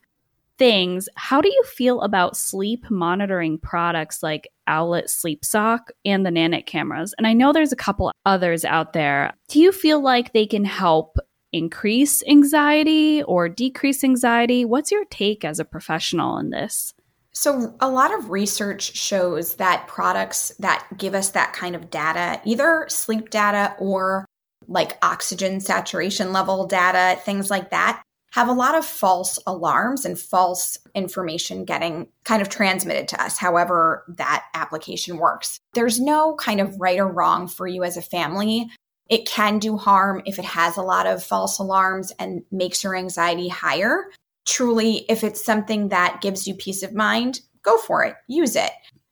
things, 0.59 1.09
how 1.15 1.41
do 1.41 1.49
you 1.49 1.63
feel 1.65 2.01
about 2.03 2.37
sleep 2.37 2.91
monitoring 2.91 3.59
products 3.59 4.23
like 4.23 4.49
Owlet 4.67 5.09
Sleep 5.09 5.45
Sock 5.45 5.91
and 6.05 6.27
the 6.27 6.31
Nanit 6.31 6.67
cameras? 6.67 7.15
And 7.17 7.27
I 7.27 7.33
know 7.33 7.53
there's 7.53 7.73
a 7.73 7.77
couple 7.77 8.13
others 8.27 8.65
out 8.65 8.93
there. 8.93 9.33
Do 9.49 9.61
you 9.61 9.73
feel 9.73 10.01
like 10.03 10.33
they 10.33 10.47
can 10.47 10.65
help 10.65 11.19
increase 11.53 12.23
anxiety 12.27 13.23
or 13.23 13.49
decrease 13.49 14.05
anxiety? 14.05 14.65
What's 14.65 14.91
your 14.91 15.05
take 15.07 15.45
as 15.45 15.59
a 15.59 15.65
professional 15.65 16.39
in 16.39 16.51
this? 16.51 16.93
So, 17.41 17.73
a 17.79 17.89
lot 17.89 18.13
of 18.13 18.31
research 18.31 18.97
shows 18.97 19.55
that 19.55 19.87
products 19.87 20.51
that 20.59 20.85
give 20.97 21.15
us 21.15 21.31
that 21.31 21.53
kind 21.53 21.77
of 21.77 21.89
data, 21.89 22.41
either 22.45 22.87
sleep 22.89 23.31
data 23.31 23.77
or 23.79 24.25
like 24.67 24.99
oxygen 25.03 25.61
saturation 25.61 26.33
level 26.33 26.67
data, 26.67 27.21
things 27.21 27.49
like 27.49 27.71
that, 27.71 28.03
have 28.33 28.49
a 28.49 28.53
lot 28.53 28.75
of 28.75 28.85
false 28.85 29.39
alarms 29.47 30.05
and 30.05 30.19
false 30.19 30.79
information 30.97 31.65
getting 31.65 32.09
kind 32.25 32.43
of 32.43 32.49
transmitted 32.49 33.07
to 33.07 33.23
us, 33.23 33.39
however 33.39 34.05
that 34.17 34.47
application 34.55 35.19
works. 35.19 35.61
There's 35.75 36.01
no 36.01 36.35
kind 36.35 36.61
of 36.61 36.81
right 36.81 36.99
or 36.99 37.07
wrong 37.07 37.47
for 37.47 37.69
you 37.69 37.85
as 37.85 37.97
a 37.97 38.03
family. 38.03 38.69
It 39.09 39.29
can 39.29 39.61
do 39.61 39.77
harm 39.77 40.23
if 40.27 40.41
it 40.41 40.45
has 40.45 40.77
a 40.77 40.83
lot 40.83 41.07
of 41.07 41.23
false 41.23 41.61
alarms 41.61 42.11
and 42.19 42.43
makes 42.51 42.83
your 42.83 42.97
anxiety 42.97 43.47
higher. 43.47 44.07
Truly, 44.49 45.05
if 45.11 45.23
it's 45.23 45.45
something 45.45 45.91
that 45.91 46.23
gives 46.23 46.49
you 46.49 46.55
peace 46.55 46.83
of 46.83 46.95
mind, 46.95 47.43
go 47.63 47.77
for 47.77 48.03
it, 48.03 48.17
use 48.29 48.57
it. 48.57 48.71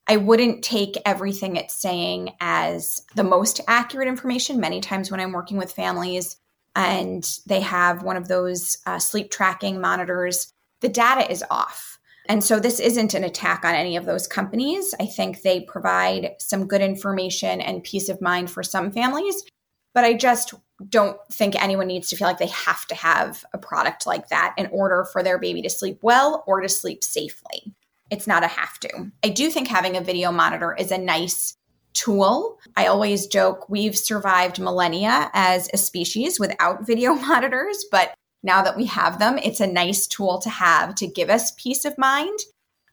I 0.09 0.17
wouldn't 0.17 0.65
take 0.65 0.97
everything 1.05 1.57
it's 1.57 1.75
saying 1.75 2.33
as 2.41 3.03
the 3.17 3.25
most 3.25 3.61
accurate 3.69 4.09
information. 4.09 4.59
Many 4.59 4.81
times 4.81 5.11
when 5.11 5.21
I'm 5.21 5.33
working 5.33 5.59
with 5.59 5.73
families 5.73 6.37
and 6.75 7.29
they 7.45 7.61
have 7.61 8.03
one 8.03 8.17
of 8.17 8.29
those 8.29 8.79
uh, 8.87 8.99
sleep 8.99 9.31
tracking 9.31 9.79
monitors, 9.79 10.55
the 10.81 10.89
data 10.89 11.31
is 11.31 11.45
off. 11.51 11.99
And 12.31 12.43
so 12.43 12.59
this 12.59 12.81
isn't 12.81 13.13
an 13.13 13.25
attack 13.25 13.63
on 13.63 13.75
any 13.75 13.95
of 13.97 14.07
those 14.07 14.27
companies. 14.27 14.95
I 14.99 15.05
think 15.05 15.43
they 15.43 15.61
provide 15.61 16.31
some 16.39 16.67
good 16.67 16.81
information 16.81 17.61
and 17.61 17.85
peace 17.85 18.09
of 18.09 18.23
mind 18.23 18.51
for 18.51 18.63
some 18.63 18.91
families. 18.91 19.45
But 19.93 20.05
I 20.05 20.15
just 20.15 20.55
don't 20.89 21.19
think 21.33 21.61
anyone 21.61 21.87
needs 21.87 22.09
to 22.11 22.17
feel 22.17 22.29
like 22.29 22.39
they 22.39 22.47
have 22.49 22.87
to 22.87 22.95
have 22.95 23.45
a 23.53 23.59
product 23.59 24.07
like 24.07 24.29
that 24.29 24.55
in 24.59 24.67
order 24.67 25.07
for 25.11 25.23
their 25.23 25.39
baby 25.39 25.63
to 25.63 25.71
sleep 25.71 25.99
well 26.03 26.45
or 26.47 26.61
to 26.61 26.69
sleep 26.69 27.03
safely. 27.03 27.75
It's 28.11 28.27
not 28.27 28.45
a 28.45 28.49
have 28.49 28.79
to. 28.81 29.11
I 29.25 29.31
do 29.31 29.51
think 29.51 29.69
having 29.69 29.97
a 29.97 30.03
video 30.03 30.31
monitor 30.31 30.75
is 30.75 30.91
a 30.91 30.99
nice 30.99 31.57
tool. 31.95 32.59
I 32.77 32.87
always 32.87 33.27
joke 33.27 33.69
we've 33.69 33.97
survived 33.97 34.61
millennia 34.61 35.31
as 35.33 35.71
a 35.73 35.79
species 35.79 36.39
without 36.39 36.87
video 36.87 37.15
monitors, 37.15 37.85
but 37.91 38.15
now 38.43 38.63
that 38.63 38.77
we 38.77 38.85
have 38.85 39.19
them, 39.19 39.39
it's 39.39 39.61
a 39.61 39.67
nice 39.67 40.07
tool 40.07 40.39
to 40.41 40.51
have 40.51 40.95
to 40.97 41.07
give 41.07 41.31
us 41.31 41.53
peace 41.53 41.85
of 41.85 41.99
mind, 41.99 42.39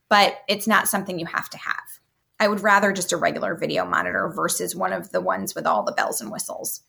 but 0.09 0.37
it's 0.47 0.67
not 0.67 0.87
something 0.87 1.19
you 1.19 1.25
have 1.25 1.49
to 1.49 1.57
have. 1.57 1.83
I 2.39 2.47
would 2.47 2.61
rather 2.61 2.91
just 2.91 3.11
a 3.11 3.17
regular 3.17 3.55
video 3.55 3.85
monitor 3.85 4.31
versus 4.33 4.75
one 4.75 4.93
of 4.93 5.11
the 5.11 5.21
ones 5.21 5.53
with 5.53 5.67
all 5.67 5.83
the 5.83 5.91
bells 5.91 6.21
and 6.21 6.31
whistles. 6.31 6.81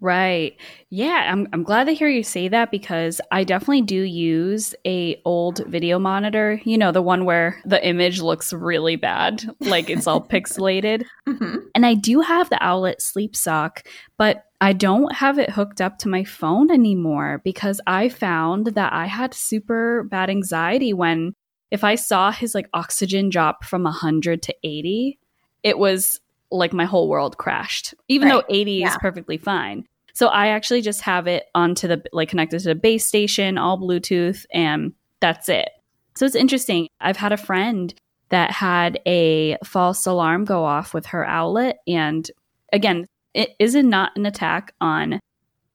Right. 0.00 0.56
Yeah, 0.90 1.28
I'm 1.32 1.48
I'm 1.52 1.64
glad 1.64 1.84
to 1.84 1.94
hear 1.94 2.08
you 2.08 2.22
say 2.22 2.46
that 2.48 2.70
because 2.70 3.20
I 3.32 3.42
definitely 3.42 3.82
do 3.82 4.00
use 4.00 4.74
a 4.86 5.20
old 5.24 5.64
video 5.66 5.98
monitor, 5.98 6.60
you 6.64 6.78
know, 6.78 6.92
the 6.92 7.02
one 7.02 7.24
where 7.24 7.60
the 7.64 7.84
image 7.84 8.20
looks 8.20 8.52
really 8.52 8.94
bad, 8.94 9.44
like 9.60 9.90
it's 9.90 10.06
all 10.06 10.20
pixelated. 10.28 11.04
Mm-hmm. 11.26 11.56
And 11.74 11.84
I 11.84 11.94
do 11.94 12.20
have 12.20 12.48
the 12.48 12.64
Owlet 12.64 13.02
sleep 13.02 13.34
sock, 13.34 13.88
but 14.16 14.44
I 14.60 14.72
don't 14.72 15.12
have 15.16 15.38
it 15.38 15.50
hooked 15.50 15.80
up 15.80 15.98
to 15.98 16.08
my 16.08 16.22
phone 16.22 16.70
anymore 16.70 17.40
because 17.44 17.80
I 17.86 18.08
found 18.08 18.68
that 18.68 18.92
I 18.92 19.06
had 19.06 19.34
super 19.34 20.04
bad 20.04 20.30
anxiety 20.30 20.92
when 20.92 21.34
if 21.72 21.82
I 21.82 21.96
saw 21.96 22.30
his 22.30 22.54
like 22.54 22.68
oxygen 22.72 23.30
drop 23.30 23.64
from 23.64 23.82
100 23.82 24.42
to 24.42 24.54
80, 24.62 25.18
it 25.64 25.78
was 25.78 26.20
like 26.50 26.72
my 26.72 26.84
whole 26.84 27.08
world 27.08 27.36
crashed, 27.36 27.94
even 28.08 28.28
right. 28.28 28.44
though 28.46 28.54
80 28.54 28.72
yeah. 28.72 28.88
is 28.88 28.96
perfectly 28.98 29.38
fine. 29.38 29.86
So 30.14 30.28
I 30.28 30.48
actually 30.48 30.82
just 30.82 31.02
have 31.02 31.26
it 31.26 31.46
onto 31.54 31.86
the 31.86 32.02
like 32.12 32.28
connected 32.28 32.60
to 32.60 32.68
the 32.68 32.74
base 32.74 33.06
station, 33.06 33.56
all 33.56 33.78
Bluetooth, 33.78 34.46
and 34.52 34.92
that's 35.20 35.48
it. 35.48 35.68
So 36.16 36.26
it's 36.26 36.34
interesting. 36.34 36.88
I've 37.00 37.16
had 37.16 37.32
a 37.32 37.36
friend 37.36 37.94
that 38.30 38.50
had 38.50 39.00
a 39.06 39.56
false 39.64 40.04
alarm 40.06 40.44
go 40.44 40.64
off 40.64 40.92
with 40.92 41.06
her 41.06 41.26
Owlet. 41.26 41.76
And 41.86 42.28
again, 42.72 43.06
it 43.34 43.54
is 43.58 43.74
not 43.74 44.16
an 44.16 44.26
attack 44.26 44.74
on 44.80 45.20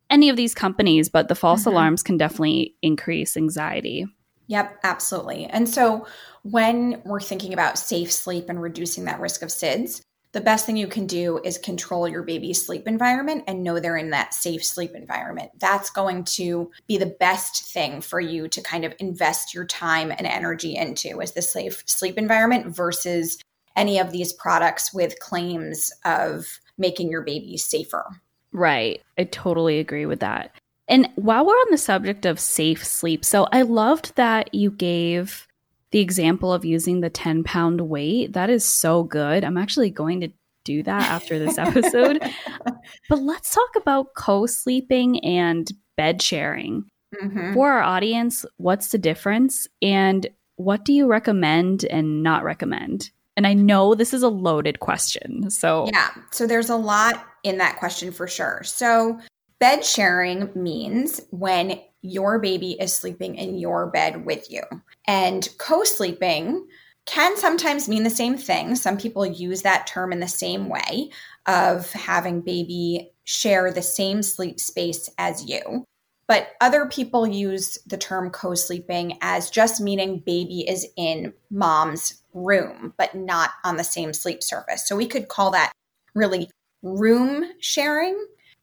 any 0.10 0.30
of 0.30 0.36
these 0.36 0.54
companies, 0.54 1.10
but 1.10 1.28
the 1.28 1.36
false 1.36 1.62
mm-hmm. 1.62 1.70
alarms 1.70 2.04
can 2.04 2.18
definitely 2.18 2.76
increase 2.82 3.38
anxiety. 3.38 4.06
Yep, 4.48 4.80
absolutely. 4.84 5.46
And 5.46 5.68
so 5.68 6.06
when 6.44 7.02
we're 7.06 7.22
thinking 7.22 7.54
about 7.54 7.80
safe 7.80 8.12
sleep 8.12 8.50
and 8.50 8.62
reducing 8.62 9.06
that 9.06 9.20
risk 9.20 9.42
of 9.42 9.50
SIDS, 9.50 10.02
the 10.34 10.42
best 10.42 10.66
thing 10.66 10.76
you 10.76 10.88
can 10.88 11.06
do 11.06 11.40
is 11.44 11.58
control 11.60 12.08
your 12.08 12.24
baby's 12.24 12.66
sleep 12.66 12.88
environment 12.88 13.44
and 13.48 13.64
know 13.64 13.80
they're 13.80 13.98
in 13.98 14.10
that 14.10 14.34
safe 14.34 14.66
sleep 14.66 14.96
environment. 14.96 15.52
That's 15.60 15.92
going 15.92 16.24
to 16.26 16.72
be 16.88 16.98
the 16.98 17.16
best 17.20 17.72
thing 17.72 18.02
for 18.02 18.20
you 18.20 18.48
to 18.48 18.62
kind 18.62 18.84
of 18.84 18.96
invest 19.00 19.54
your 19.54 19.66
time 19.66 20.12
and 20.12 20.26
energy 20.26 20.76
into 20.76 21.22
is 21.22 21.34
the 21.34 21.44
safe 21.44 21.84
sleep 21.86 22.18
environment 22.18 22.76
versus 22.76 23.38
any 23.76 24.00
of 24.00 24.12
these 24.12 24.34
products 24.34 24.92
with 24.94 25.20
claims 25.20 25.92
of 26.04 26.60
making 26.80 27.12
your 27.12 27.22
baby 27.22 27.56
safer. 27.56 28.22
Right. 28.52 29.02
I 29.18 29.26
totally 29.26 29.80
agree 29.80 30.08
with 30.08 30.20
that. 30.22 30.56
And 30.88 31.10
while 31.16 31.46
we're 31.46 31.54
on 31.54 31.72
the 31.72 31.78
subject 31.78 32.26
of 32.26 32.40
safe 32.40 32.84
sleep, 32.84 33.24
so 33.24 33.48
I 33.52 33.62
loved 33.62 34.16
that 34.16 34.54
you 34.54 34.72
gave 34.72 35.48
the 35.94 36.00
example 36.00 36.52
of 36.52 36.66
using 36.66 37.02
the 37.02 37.10
10 37.10 37.44
pound 37.44 37.80
weight. 37.82 38.34
That 38.34 38.50
is 38.50 38.66
so 38.66 39.04
good. 39.04 39.44
I'm 39.44 39.58
actually 39.58 39.92
going 39.92 40.22
to 40.22 40.30
do 40.66 40.82
that 40.84 41.04
after 41.04 41.38
this 41.38 41.58
episode. 41.58 42.20
but 43.10 43.22
let's 43.22 43.54
talk 43.54 43.70
about 43.78 44.08
co 44.18 44.48
sleeping 44.48 45.24
and 45.24 45.72
bed 45.96 46.22
sharing. 46.22 46.86
Mm-hmm. 47.22 47.54
For 47.54 47.72
our 47.72 47.84
audience, 47.84 48.44
what's 48.58 48.90
the 48.90 48.98
difference? 48.98 49.68
And 49.84 50.26
what 50.56 50.84
do 50.84 50.94
you 50.94 51.06
recommend 51.06 51.86
and 51.86 52.24
not 52.24 52.44
recommend? 52.44 53.12
And 53.38 53.46
I 53.46 53.54
know 53.54 53.94
this 53.94 54.16
is 54.16 54.24
a 54.24 54.30
loaded 54.30 54.80
question. 54.80 55.52
So, 55.52 55.88
yeah. 55.94 56.10
So, 56.32 56.48
there's 56.48 56.72
a 56.72 56.76
lot 56.76 57.24
in 57.44 57.60
that 57.60 57.78
question 57.78 58.12
for 58.12 58.28
sure. 58.28 58.62
So, 58.64 59.20
bed 59.60 59.86
sharing 59.86 60.50
means 60.56 61.22
when 61.30 61.80
your 62.04 62.38
baby 62.38 62.78
is 62.80 62.94
sleeping 62.94 63.36
in 63.36 63.58
your 63.58 63.88
bed 63.88 64.26
with 64.26 64.52
you. 64.52 64.62
And 65.08 65.48
co 65.58 65.84
sleeping 65.84 66.68
can 67.06 67.36
sometimes 67.38 67.90
mean 67.90 68.04
the 68.04 68.10
same 68.10 68.38
thing. 68.38 68.76
Some 68.76 68.98
people 68.98 69.26
use 69.26 69.64
that 69.64 69.88
term 69.88 70.14
in 70.14 70.20
the 70.20 70.28
same 70.28 70.70
way 70.70 71.10
of 71.48 71.92
having 71.92 72.42
baby 72.42 73.12
share 73.24 73.72
the 73.72 73.82
same 73.82 74.22
sleep 74.22 74.60
space 74.60 75.10
as 75.18 75.46
you. 75.50 75.86
But 76.28 76.50
other 76.62 76.86
people 76.86 77.28
use 77.28 77.78
the 77.86 77.98
term 77.98 78.30
co 78.30 78.56
sleeping 78.56 79.18
as 79.22 79.50
just 79.50 79.82
meaning 79.82 80.20
baby 80.20 80.68
is 80.68 80.88
in 80.96 81.34
mom's 81.50 82.22
room, 82.34 82.94
but 82.98 83.16
not 83.16 83.52
on 83.64 83.78
the 83.78 83.84
same 83.84 84.14
sleep 84.14 84.42
surface. 84.42 84.88
So 84.88 84.96
we 84.96 85.08
could 85.08 85.28
call 85.28 85.52
that 85.52 85.74
really 86.16 86.50
room 86.82 87.46
sharing 87.60 88.18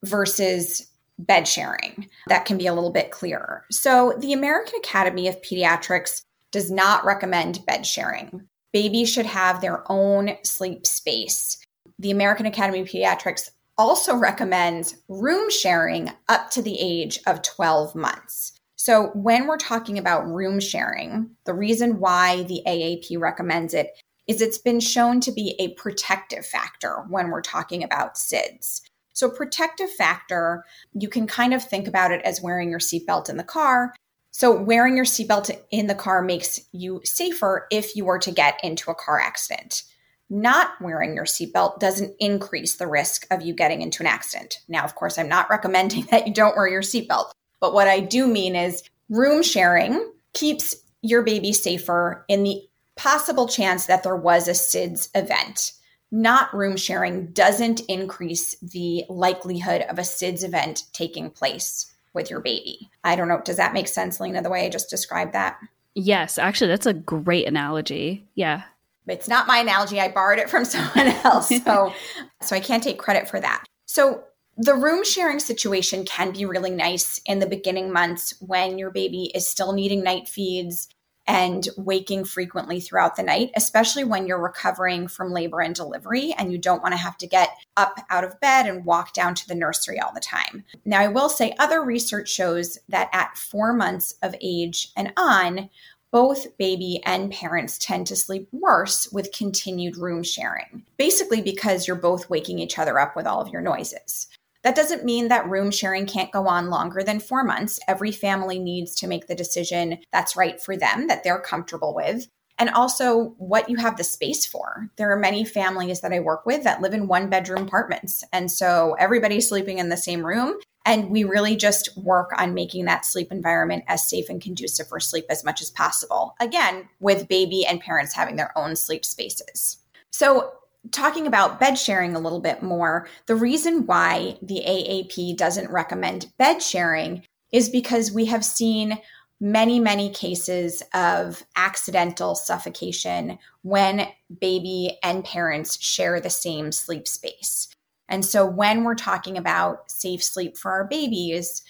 versus 0.05 0.90
bed 1.27 1.47
sharing. 1.47 2.09
That 2.29 2.45
can 2.45 2.59
be 2.59 2.67
a 2.67 2.75
little 2.75 2.91
bit 2.91 3.11
clearer. 3.11 3.65
So, 3.71 4.15
the 4.19 4.33
American 4.33 4.79
Academy 4.79 5.29
of 5.29 5.41
Pediatrics 5.43 6.23
does 6.51 6.71
not 6.71 7.05
recommend 7.05 7.65
bed 7.67 7.87
sharing. 7.87 8.49
Babies 8.73 9.11
should 9.13 9.27
have 9.27 9.61
their 9.61 9.91
own 9.91 10.37
sleep 10.45 10.87
space. 10.87 11.59
The 11.99 12.11
American 12.11 12.47
Academy 12.47 12.81
of 12.81 12.89
Pediatrics 12.89 13.51
also 13.77 14.15
recommends 14.15 14.97
room 15.09 15.51
sharing 15.51 16.11
up 16.29 16.51
to 16.51 16.63
the 16.63 16.79
age 16.79 17.19
of 17.27 17.43
12 17.43 17.95
months. 17.95 18.53
So, 18.77 19.11
when 19.15 19.47
we're 19.47 19.59
talking 19.59 19.99
about 19.99 20.27
room 20.27 20.61
sharing, 20.61 21.31
the 21.45 21.55
reason 21.55 22.01
why 22.01 22.45
the 22.45 22.63
AAP 22.67 23.19
recommends 23.19 23.75
it 23.75 23.91
is 24.27 24.41
it's 24.41 24.59
been 24.59 24.81
shown 24.81 25.21
to 25.21 25.33
be 25.33 25.57
a 25.59 25.75
protective 25.75 26.47
factor 26.47 27.05
when 27.09 27.31
we're 27.31 27.43
talking 27.43 27.83
about 27.83 28.15
SIDS. 28.15 28.81
So, 29.21 29.29
protective 29.29 29.91
factor, 29.91 30.65
you 30.95 31.07
can 31.07 31.27
kind 31.27 31.53
of 31.53 31.63
think 31.63 31.87
about 31.87 32.11
it 32.11 32.23
as 32.23 32.41
wearing 32.41 32.71
your 32.71 32.79
seatbelt 32.79 33.29
in 33.29 33.37
the 33.37 33.45
car. 33.45 33.95
So, 34.31 34.51
wearing 34.51 34.97
your 34.97 35.05
seatbelt 35.05 35.55
in 35.71 35.89
the 35.89 35.95
car 35.95 36.23
makes 36.23 36.59
you 36.73 37.03
safer 37.05 37.67
if 37.71 37.95
you 37.95 38.07
were 38.07 38.19
to 38.19 38.31
get 38.31 38.59
into 38.65 38.91
a 38.91 38.95
car 38.95 39.21
accident. 39.21 39.83
Not 40.31 40.71
wearing 40.81 41.15
your 41.15 41.27
seatbelt 41.27 41.81
doesn't 41.81 42.15
increase 42.19 42.77
the 42.77 42.87
risk 42.87 43.27
of 43.31 43.43
you 43.43 43.53
getting 43.53 43.83
into 43.83 44.03
an 44.03 44.07
accident. 44.07 44.61
Now, 44.69 44.85
of 44.85 44.95
course, 44.95 45.19
I'm 45.19 45.29
not 45.29 45.51
recommending 45.51 46.07
that 46.11 46.27
you 46.27 46.33
don't 46.33 46.57
wear 46.57 46.69
your 46.69 46.81
seatbelt, 46.81 47.31
but 47.61 47.75
what 47.75 47.89
I 47.89 48.01
do 48.01 48.27
mean 48.27 48.57
is 48.57 48.83
room 49.11 49.43
sharing 49.43 50.13
keeps 50.33 50.75
your 51.03 51.21
baby 51.21 51.53
safer 51.53 52.25
in 52.27 52.43
the 52.43 52.63
possible 52.97 53.47
chance 53.47 53.85
that 53.85 54.03
there 54.03 54.17
was 54.17 54.49
a 54.49 54.53
SIDS 54.53 55.11
event 55.15 55.73
not 56.11 56.55
room 56.55 56.77
sharing 56.77 57.27
doesn't 57.33 57.81
increase 57.89 58.57
the 58.59 59.05
likelihood 59.09 59.83
of 59.83 59.99
a 59.99 60.03
SIDS 60.03 60.45
event 60.45 60.85
taking 60.93 61.31
place 61.31 61.93
with 62.13 62.31
your 62.31 62.41
baby. 62.41 62.91
I 63.05 63.17
don't 63.17 63.29
know. 63.29 63.41
Does 63.45 63.57
that 63.57 63.73
make 63.73 63.89
sense, 63.89 64.19
Lina, 64.21 64.43
the 64.43 64.51
way 64.51 64.67
I 64.67 64.69
just 64.69 64.91
described 64.91 65.33
that? 65.33 65.59
Yes, 65.95 66.39
actually, 66.39 66.69
that's 66.69 66.87
a 66.87 66.95
great 66.95 67.47
analogy. 67.47 68.27
Yeah. 68.35 68.63
It's 69.07 69.29
not 69.29 69.47
my 69.47 69.59
analogy. 69.59 70.01
I 70.01 70.09
borrowed 70.09 70.39
it 70.39 70.51
from 70.51 70.65
someone 70.67 71.09
else. 71.25 71.49
So, 71.49 71.93
so 72.43 72.57
I 72.57 72.61
can't 72.61 72.83
take 72.83 72.99
credit 72.99 73.29
for 73.29 73.41
that. 73.41 73.65
So, 73.87 74.25
the 74.57 74.75
room 74.75 75.05
sharing 75.05 75.39
situation 75.39 76.05
can 76.05 76.33
be 76.33 76.45
really 76.45 76.71
nice 76.71 77.19
in 77.25 77.39
the 77.39 77.47
beginning 77.47 77.93
months 77.93 78.35
when 78.41 78.77
your 78.77 78.91
baby 78.91 79.31
is 79.35 79.47
still 79.47 79.73
needing 79.73 80.03
night 80.03 80.29
feeds 80.29 80.89
and 81.31 81.69
waking 81.77 82.25
frequently 82.25 82.81
throughout 82.81 83.15
the 83.15 83.23
night, 83.23 83.53
especially 83.55 84.03
when 84.03 84.27
you're 84.27 84.43
recovering 84.43 85.07
from 85.07 85.31
labor 85.31 85.61
and 85.61 85.77
delivery 85.77 86.35
and 86.37 86.51
you 86.51 86.59
don't 86.59 86.83
want 86.83 86.93
to 86.93 86.99
have 86.99 87.17
to 87.17 87.25
get 87.25 87.51
up 87.77 88.01
out 88.11 88.25
of 88.25 88.41
bed 88.41 88.67
and 88.67 88.85
walk 88.85 89.15
down 89.15 89.33
to 89.33 89.47
the 89.47 89.55
nursery 89.55 90.01
all 90.01 90.13
the 90.13 90.19
time. 90.19 90.65
Now, 90.85 90.99
I 91.01 91.07
will 91.07 91.29
say 91.29 91.55
other 91.61 91.85
research 91.85 92.29
shows 92.29 92.79
that 92.89 93.11
at 93.13 93.39
four 93.39 93.73
months 93.73 94.17
of 94.25 94.35
age 94.41 94.89
and 94.97 95.13
on, 95.17 95.71
both 96.11 96.59
baby 96.59 97.01
and 97.07 97.31
parents 97.31 97.79
tend 97.79 98.09
to 98.09 98.17
sleep 98.17 98.49
worse 98.51 99.07
with 99.13 99.31
continued 99.31 99.97
room 99.97 100.25
sharing, 100.25 100.83
basically 100.97 101.43
because 101.43 101.87
you're 101.87 101.95
both 101.95 102.29
waking 102.29 102.59
each 102.59 102.77
other 102.77 102.99
up 102.99 103.15
with 103.15 103.29
all 103.29 103.41
of 103.41 103.51
your 103.51 103.63
noises. 103.63 104.27
That 104.63 104.77
doesn't 104.77 105.05
mean 105.05 105.29
that 105.29 105.49
room 105.49 105.71
sharing 105.71 106.07
can't 106.07 106.33
go 106.33 106.47
on 106.47 106.69
longer 106.69 107.03
than 107.03 107.21
four 107.21 107.45
months. 107.45 107.81
Every 107.89 108.13
family 108.13 108.59
needs 108.59 108.95
to 108.97 109.07
make 109.07 109.27
the 109.27 109.35
decision 109.35 109.99
that's 110.13 110.37
right 110.37 110.61
for 110.61 110.77
them, 110.77 111.07
that 111.07 111.25
they're 111.25 111.41
comfortable 111.41 111.95
with, 111.95 112.29
and 112.59 112.69
also 112.69 113.35
what 113.39 113.71
you 113.71 113.77
have 113.77 113.97
the 113.97 114.05
space 114.05 114.45
for. 114.45 114.91
There 114.97 115.11
are 115.11 115.19
many 115.19 115.47
families 115.47 116.03
that 116.03 116.13
I 116.13 116.21
work 116.21 116.45
with 116.45 116.63
that 116.65 116.83
live 116.83 116.93
in 116.93 117.09
one 117.09 117.31
bedroom 117.31 117.67
apartments. 117.67 118.23
And 118.35 118.51
so 118.51 118.97
everybody's 118.99 119.49
sleeping 119.49 119.79
in 119.79 119.89
the 119.89 119.97
same 119.97 120.25
room. 120.27 120.59
And 120.85 121.11
we 121.11 121.25
really 121.25 121.57
just 121.57 121.97
work 121.97 122.31
on 122.39 122.55
making 122.55 122.85
that 122.85 123.07
sleep 123.07 123.33
environment 123.33 123.85
as 123.87 124.09
safe 124.09 124.29
and 124.29 124.43
conducive 124.43 124.89
for 124.89 125.01
sleep 125.01 125.25
as 125.31 125.45
much 125.45 125.63
as 125.63 125.71
possible. 125.71 126.35
Again, 126.41 126.89
with 127.01 127.29
baby 127.29 127.65
and 127.67 127.81
parents 127.81 128.15
having 128.15 128.37
their 128.37 128.57
own 128.57 128.77
sleep 128.77 129.05
spaces. 129.05 129.79
So 130.11 130.53
talking 130.93 131.27
about 131.27 131.61
bed 131.61 131.79
sharing 131.79 132.15
a 132.15 132.21
little 132.21 132.41
bit 132.41 132.63
more, 132.63 133.09
the 133.27 133.37
reason 133.37 133.87
why 133.87 134.39
the 134.43 134.63
AAP 134.67 135.37
doesn't 135.37 135.71
recommend 135.71 136.33
bed 136.39 136.63
sharing 136.63 137.23
is 137.53 137.69
because 137.69 138.13
we 138.13 138.27
have 138.27 138.45
seen 138.45 138.99
many, 139.41 139.81
many 139.81 140.11
cases 140.11 140.83
of 140.93 141.45
accidental 141.57 142.35
suffocation 142.35 143.39
when 143.63 144.07
baby 144.41 144.99
and 145.03 145.25
parents 145.25 145.83
share 145.83 146.21
the 146.21 146.31
same 146.31 146.71
sleep 146.71 147.09
space. 147.09 147.69
And 148.09 148.25
so 148.25 148.45
when 148.45 148.85
we're 148.85 148.95
talking 148.95 149.39
about 149.39 149.91
safe 149.91 150.23
sleep 150.23 150.59
for 150.59 150.73
our 150.73 150.85
babies, 150.85 151.63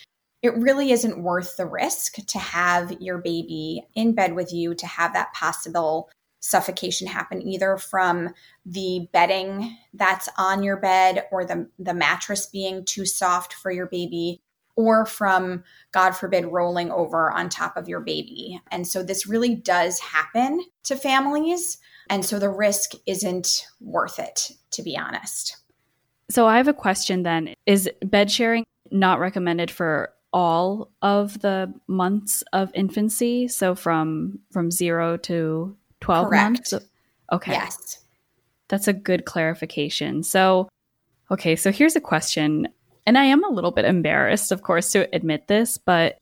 it 0.43 0.57
really 0.57 0.91
isn't 0.91 1.23
worth 1.23 1.57
the 1.57 1.67
risk 1.67 2.15
to 2.27 2.39
have 2.39 2.93
your 3.01 3.19
baby 3.19 3.87
in 3.95 4.15
bed 4.15 4.35
with 4.35 4.53
you 4.53 4.75
to 4.75 4.87
have 4.87 5.13
that 5.13 5.33
possible 5.35 6.11
suffocation 6.41 7.07
happen 7.07 7.47
either 7.47 7.77
from 7.77 8.31
the 8.65 9.09
bedding 9.13 9.77
that's 9.95 10.29
on 10.39 10.63
your 10.63 10.79
bed 10.79 11.25
or 11.31 11.45
the, 11.45 11.69
the 11.79 11.95
mattress 11.95 12.47
being 12.47 12.85
too 12.85 13.05
soft 13.05 13.53
for 13.53 13.71
your 13.71 13.87
baby 13.87 14.41
or 14.75 15.05
from 15.05 15.63
god 15.93 16.13
forbid 16.13 16.47
rolling 16.47 16.91
over 16.91 17.31
on 17.31 17.49
top 17.49 17.77
of 17.77 17.89
your 17.89 18.01
baby. 18.01 18.61
And 18.71 18.87
so 18.87 19.03
this 19.03 19.27
really 19.27 19.55
does 19.55 20.01
happen 20.01 20.65
to 20.85 20.97
families. 20.97 21.79
And 22.09 22.25
so 22.25 22.39
the 22.39 22.49
risk 22.49 22.93
isn't 23.07 23.67
worth 23.81 24.19
it 24.19 24.51
to 24.73 24.83
be 24.83 24.97
honest. 24.97 25.57
So 26.31 26.47
i 26.47 26.57
have 26.57 26.69
a 26.69 26.73
question 26.73 27.23
then. 27.23 27.55
Is 27.67 27.91
bed 28.03 28.31
sharing 28.31 28.65
not 28.91 29.21
recommended 29.21 29.71
for 29.71 30.13
all 30.33 30.91
of 31.03 31.41
the 31.41 31.75
months 31.87 32.43
of 32.53 32.71
infancy? 32.73 33.49
So 33.49 33.75
from 33.75 34.39
from 34.51 34.71
0 34.71 35.19
to 35.19 35.77
12 36.01 36.29
Correct. 36.29 36.43
months? 36.43 36.75
Okay. 37.33 37.53
Yes. 37.53 38.05
That's 38.69 38.89
a 38.89 38.93
good 38.93 39.25
clarification. 39.25 40.23
So, 40.23 40.69
okay, 41.31 41.57
so 41.57 41.73
here's 41.73 41.97
a 41.97 42.01
question. 42.01 42.69
And 43.07 43.19
I 43.19 43.25
am 43.25 43.45
a 43.45 43.51
little 43.51 43.73
bit 43.73 43.85
embarrassed, 43.85 44.53
of 44.53 44.63
course, 44.63 44.93
to 44.93 45.13
admit 45.15 45.49
this, 45.49 45.79
but 45.79 46.19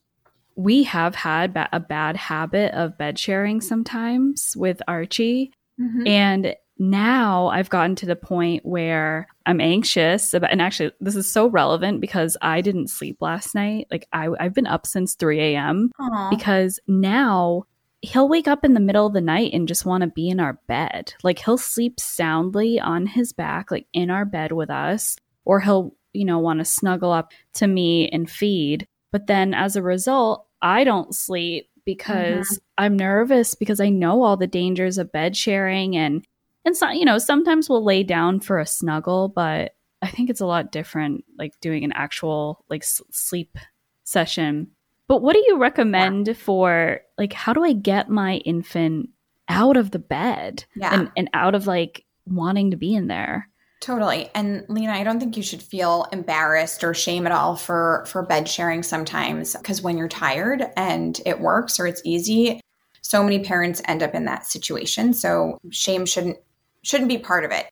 we 0.57 0.83
have 0.85 1.15
had 1.15 1.55
ba- 1.55 1.69
a 1.73 1.81
bad 1.81 2.17
habit 2.17 2.73
of 2.75 2.99
bed 2.99 3.19
sharing 3.19 3.61
sometimes 3.61 4.55
with 4.57 4.83
Archie. 4.89 5.53
Mm-hmm. 5.81 6.07
And 6.07 6.55
now 6.79 7.49
I've 7.49 7.71
gotten 7.71 7.97
to 7.97 8.07
the 8.07 8.17
point 8.17 8.65
where 8.65 9.29
I'm 9.47 9.61
anxious 9.61 10.33
about, 10.33 10.51
and 10.51 10.63
actually, 10.63 10.93
this 11.01 11.17
is 11.17 11.31
so 11.31 11.49
relevant 11.49 12.01
because 12.01 12.37
I 12.41 12.61
didn't 12.61 12.89
sleep 12.89 13.19
last 13.21 13.55
night. 13.55 13.89
Like, 13.91 14.07
I, 14.13 14.29
I've 14.41 14.55
been 14.55 14.67
up 14.67 14.87
since 14.87 15.15
3 15.15 15.41
a.m. 15.41 15.91
because 16.31 16.81
now 16.87 17.65
he'll 18.01 18.29
wake 18.29 18.49
up 18.49 18.65
in 18.65 18.75
the 18.75 18.81
middle 18.81 19.07
of 19.07 19.13
the 19.13 19.21
night 19.21 19.53
and 19.53 19.69
just 19.69 19.85
want 19.85 20.03
to 20.03 20.09
be 20.09 20.29
in 20.29 20.41
our 20.41 20.61
bed. 20.67 21.15
Like 21.23 21.39
he'll 21.39 21.59
sleep 21.59 21.99
soundly 21.99 22.79
on 22.79 23.07
his 23.07 23.33
back, 23.33 23.71
like 23.71 23.87
in 23.93 24.11
our 24.11 24.25
bed 24.25 24.53
with 24.53 24.71
us, 24.71 25.17
or 25.45 25.61
he'll, 25.61 25.95
you 26.13 26.25
know, 26.25 26.39
want 26.39 26.61
to 26.61 26.65
snuggle 26.65 27.13
up 27.13 27.33
to 27.55 27.67
me 27.67 28.09
and 28.09 28.31
feed. 28.31 28.87
But 29.11 29.27
then 29.27 29.55
as 29.55 29.77
a 29.77 29.83
result, 29.83 30.47
I 30.63 30.85
don't 30.85 31.15
sleep 31.15 31.71
because 31.85 32.49
mm-hmm. 32.49 32.85
I'm 32.85 32.97
nervous 32.97 33.55
because 33.55 33.81
I 33.81 33.89
know 33.89 34.23
all 34.23 34.37
the 34.37 34.47
dangers 34.47 34.99
of 34.99 35.13
bed 35.13 35.37
sharing 35.37 35.97
and 35.97 36.25
and 36.65 36.77
so, 36.77 36.91
you 36.91 37.07
know, 37.07 37.17
sometimes 37.17 37.71
we'll 37.71 37.85
lay 37.85 38.03
down 38.03 38.41
for 38.41 38.59
a 38.59 38.67
snuggle, 38.67 39.29
but 39.29 39.73
I 40.03 40.09
think 40.09 40.29
it's 40.29 40.43
a 40.43 40.47
lot 40.47 40.71
different 40.71 41.25
like 41.39 41.59
doing 41.61 41.85
an 41.85 41.93
actual 41.93 42.65
like 42.69 42.83
s- 42.83 43.01
sleep 43.11 43.57
session 44.05 44.73
but 45.09 45.23
what 45.23 45.35
do 45.35 45.43
you 45.47 45.57
recommend 45.59 46.37
for 46.37 47.01
like 47.17 47.33
how 47.33 47.53
do 47.53 47.65
I 47.65 47.73
get 47.73 48.11
my 48.11 48.37
infant 48.37 49.09
out 49.49 49.77
of 49.77 49.91
the 49.91 49.99
bed 49.99 50.65
yeah. 50.77 50.95
and, 50.95 51.11
and 51.17 51.31
out 51.33 51.55
of 51.55 51.67
like 51.67 52.05
wanting 52.27 52.71
to 52.71 52.77
be 52.77 52.95
in 52.95 53.09
there? 53.09 53.49
Totally. 53.81 54.29
And 54.35 54.65
Lina, 54.69 54.93
I 54.93 55.05
don't 55.05 55.21
think 55.21 55.37
you 55.37 55.43
should 55.43 55.63
feel 55.63 56.07
embarrassed 56.13 56.83
or 56.83 56.95
shame 56.95 57.27
at 57.27 57.33
all 57.33 57.57
for 57.57 58.05
for 58.09 58.23
bed 58.23 58.49
sharing 58.49 58.83
sometimes 58.83 59.57
because 59.57 59.81
when 59.81 59.97
you're 59.97 60.09
tired 60.09 60.65
and 60.77 61.21
it 61.25 61.41
works 61.41 61.79
or 61.79 61.87
it's 61.87 62.03
easy, 62.05 62.61
so 63.03 63.23
many 63.23 63.39
parents 63.45 63.81
end 63.87 64.03
up 64.03 64.15
in 64.15 64.25
that 64.25 64.47
situation. 64.47 65.15
So 65.15 65.59
shame 65.71 66.07
shouldn't 66.07 66.39
shouldn't 66.83 67.09
be 67.09 67.19
part 67.19 67.45
of 67.45 67.53
it. 67.53 67.67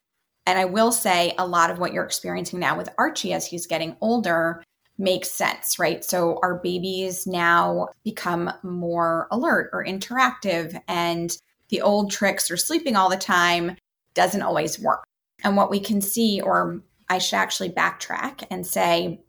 And 0.46 0.58
I 0.58 0.64
will 0.64 0.92
say 0.92 1.34
a 1.38 1.46
lot 1.46 1.70
of 1.70 1.80
what 1.80 1.92
you're 1.92 2.04
experiencing 2.04 2.60
now 2.60 2.76
with 2.76 2.88
Archie 2.96 3.32
as 3.32 3.44
he's 3.44 3.66
getting 3.66 3.96
older 4.00 4.62
makes 4.98 5.30
sense, 5.30 5.78
right? 5.78 6.04
So 6.04 6.38
our 6.42 6.54
babies 6.56 7.26
now 7.26 7.88
become 8.04 8.50
more 8.62 9.28
alert 9.30 9.70
or 9.72 9.84
interactive, 9.84 10.80
and 10.88 11.36
the 11.68 11.82
old 11.82 12.10
tricks 12.10 12.50
or 12.50 12.56
sleeping 12.56 12.96
all 12.96 13.10
the 13.10 13.16
time 13.16 13.76
doesn't 14.14 14.42
always 14.42 14.78
work. 14.78 15.04
And 15.44 15.56
what 15.56 15.70
we 15.70 15.80
can 15.80 16.00
see, 16.00 16.40
or 16.40 16.82
I 17.08 17.18
should 17.18 17.36
actually 17.36 17.70
backtrack 17.70 18.44
and 18.50 18.66
say, 18.66 19.20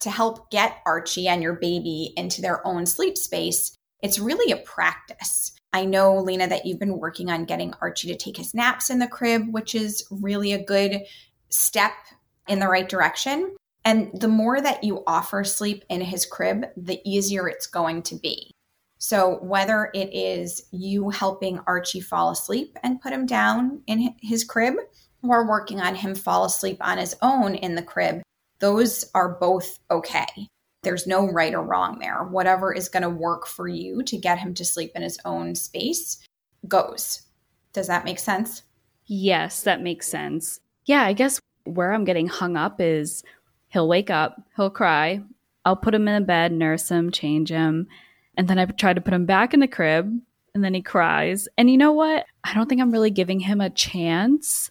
to 0.00 0.10
help 0.10 0.50
get 0.50 0.78
Archie 0.86 1.26
and 1.26 1.42
your 1.42 1.54
baby 1.54 2.12
into 2.16 2.42
their 2.42 2.64
own 2.66 2.86
sleep 2.86 3.16
space, 3.16 3.74
it's 4.02 4.18
really 4.18 4.52
a 4.52 4.58
practice. 4.58 5.52
I 5.72 5.84
know, 5.84 6.16
Lina, 6.16 6.46
that 6.48 6.66
you've 6.66 6.78
been 6.78 6.98
working 6.98 7.30
on 7.30 7.44
getting 7.44 7.74
Archie 7.80 8.08
to 8.08 8.16
take 8.16 8.36
his 8.36 8.54
naps 8.54 8.90
in 8.90 8.98
the 8.98 9.08
crib, 9.08 9.52
which 9.52 9.74
is 9.74 10.06
really 10.10 10.52
a 10.52 10.62
good 10.62 11.02
step 11.48 11.92
in 12.46 12.60
the 12.60 12.68
right 12.68 12.88
direction. 12.88 13.54
And 13.86 14.10
the 14.12 14.28
more 14.28 14.60
that 14.60 14.82
you 14.82 15.04
offer 15.06 15.44
sleep 15.44 15.84
in 15.88 16.00
his 16.00 16.26
crib, 16.26 16.66
the 16.76 17.00
easier 17.04 17.48
it's 17.48 17.68
going 17.68 18.02
to 18.02 18.16
be. 18.16 18.50
So, 18.98 19.38
whether 19.42 19.90
it 19.94 20.12
is 20.12 20.66
you 20.72 21.10
helping 21.10 21.60
Archie 21.68 22.00
fall 22.00 22.30
asleep 22.30 22.76
and 22.82 23.00
put 23.00 23.12
him 23.12 23.26
down 23.26 23.82
in 23.86 24.12
his 24.20 24.42
crib, 24.42 24.74
or 25.22 25.46
working 25.46 25.80
on 25.80 25.94
him 25.94 26.16
fall 26.16 26.44
asleep 26.44 26.78
on 26.80 26.98
his 26.98 27.14
own 27.22 27.54
in 27.54 27.76
the 27.76 27.82
crib, 27.82 28.22
those 28.58 29.04
are 29.14 29.38
both 29.38 29.78
okay. 29.90 30.48
There's 30.82 31.06
no 31.06 31.30
right 31.30 31.54
or 31.54 31.62
wrong 31.62 32.00
there. 32.00 32.24
Whatever 32.24 32.72
is 32.72 32.88
going 32.88 33.04
to 33.04 33.08
work 33.08 33.46
for 33.46 33.68
you 33.68 34.02
to 34.02 34.16
get 34.16 34.38
him 34.38 34.52
to 34.54 34.64
sleep 34.64 34.92
in 34.96 35.02
his 35.02 35.18
own 35.24 35.54
space 35.54 36.18
goes. 36.66 37.22
Does 37.72 37.86
that 37.86 38.04
make 38.04 38.18
sense? 38.18 38.62
Yes, 39.06 39.62
that 39.62 39.82
makes 39.82 40.08
sense. 40.08 40.60
Yeah, 40.86 41.04
I 41.04 41.12
guess 41.12 41.40
where 41.64 41.92
I'm 41.92 42.04
getting 42.04 42.28
hung 42.28 42.56
up 42.56 42.80
is 42.80 43.22
He'll 43.76 43.88
wake 43.88 44.08
up, 44.08 44.40
he'll 44.56 44.70
cry. 44.70 45.20
I'll 45.66 45.76
put 45.76 45.94
him 45.94 46.08
in 46.08 46.22
the 46.22 46.26
bed, 46.26 46.50
nurse 46.50 46.88
him, 46.88 47.10
change 47.10 47.50
him. 47.50 47.88
And 48.34 48.48
then 48.48 48.58
I 48.58 48.64
try 48.64 48.94
to 48.94 49.02
put 49.02 49.12
him 49.12 49.26
back 49.26 49.52
in 49.52 49.60
the 49.60 49.68
crib, 49.68 50.18
and 50.54 50.64
then 50.64 50.72
he 50.72 50.80
cries. 50.80 51.46
And 51.58 51.68
you 51.68 51.76
know 51.76 51.92
what? 51.92 52.24
I 52.42 52.54
don't 52.54 52.70
think 52.70 52.80
I'm 52.80 52.90
really 52.90 53.10
giving 53.10 53.38
him 53.38 53.60
a 53.60 53.68
chance 53.68 54.70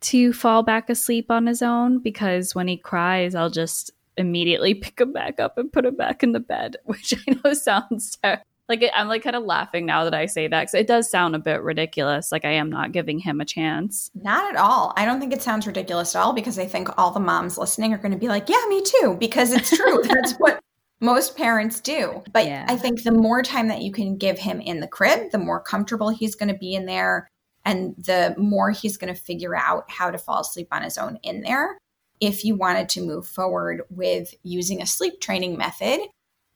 to 0.00 0.32
fall 0.32 0.62
back 0.62 0.88
asleep 0.88 1.30
on 1.30 1.44
his 1.44 1.60
own 1.60 1.98
because 1.98 2.54
when 2.54 2.66
he 2.66 2.78
cries, 2.78 3.34
I'll 3.34 3.50
just 3.50 3.90
immediately 4.16 4.72
pick 4.82 5.02
him 5.02 5.12
back 5.12 5.38
up 5.38 5.58
and 5.58 5.70
put 5.70 5.84
him 5.84 5.96
back 5.96 6.22
in 6.22 6.32
the 6.32 6.40
bed, 6.40 6.78
which 6.84 7.12
I 7.12 7.32
know 7.44 7.52
sounds 7.52 8.16
terrible 8.22 8.42
like 8.68 8.84
I'm 8.94 9.08
like 9.08 9.22
kind 9.22 9.36
of 9.36 9.44
laughing 9.44 9.86
now 9.86 10.04
that 10.04 10.14
I 10.14 10.26
say 10.26 10.48
that 10.48 10.62
because 10.62 10.74
it 10.74 10.86
does 10.86 11.10
sound 11.10 11.36
a 11.36 11.38
bit 11.38 11.62
ridiculous. 11.62 12.32
Like 12.32 12.44
I 12.44 12.52
am 12.52 12.68
not 12.68 12.92
giving 12.92 13.18
him 13.18 13.40
a 13.40 13.44
chance. 13.44 14.10
Not 14.14 14.50
at 14.50 14.56
all. 14.56 14.92
I 14.96 15.04
don't 15.04 15.20
think 15.20 15.32
it 15.32 15.42
sounds 15.42 15.66
ridiculous 15.66 16.14
at 16.14 16.22
all 16.22 16.32
because 16.32 16.58
I 16.58 16.66
think 16.66 16.88
all 16.98 17.12
the 17.12 17.20
moms 17.20 17.58
listening 17.58 17.92
are 17.92 17.98
going 17.98 18.12
to 18.12 18.18
be 18.18 18.28
like, 18.28 18.48
"Yeah, 18.48 18.62
me 18.68 18.82
too," 18.82 19.16
because 19.20 19.52
it's 19.52 19.74
true. 19.76 20.02
That's 20.04 20.34
what 20.34 20.60
most 21.00 21.36
parents 21.36 21.80
do. 21.80 22.22
But 22.32 22.46
yeah. 22.46 22.64
I 22.68 22.76
think 22.76 23.02
the 23.02 23.12
more 23.12 23.42
time 23.42 23.68
that 23.68 23.82
you 23.82 23.92
can 23.92 24.16
give 24.16 24.38
him 24.38 24.60
in 24.60 24.80
the 24.80 24.88
crib, 24.88 25.30
the 25.30 25.38
more 25.38 25.60
comfortable 25.60 26.08
he's 26.08 26.34
going 26.34 26.52
to 26.52 26.58
be 26.58 26.74
in 26.74 26.86
there, 26.86 27.28
and 27.64 27.94
the 27.98 28.34
more 28.36 28.70
he's 28.70 28.96
going 28.96 29.14
to 29.14 29.20
figure 29.20 29.56
out 29.56 29.90
how 29.90 30.10
to 30.10 30.18
fall 30.18 30.40
asleep 30.40 30.68
on 30.72 30.82
his 30.82 30.98
own 30.98 31.18
in 31.22 31.42
there. 31.42 31.78
If 32.18 32.44
you 32.44 32.56
wanted 32.56 32.88
to 32.90 33.02
move 33.02 33.28
forward 33.28 33.82
with 33.90 34.32
using 34.42 34.80
a 34.80 34.86
sleep 34.86 35.20
training 35.20 35.58
method, 35.58 36.00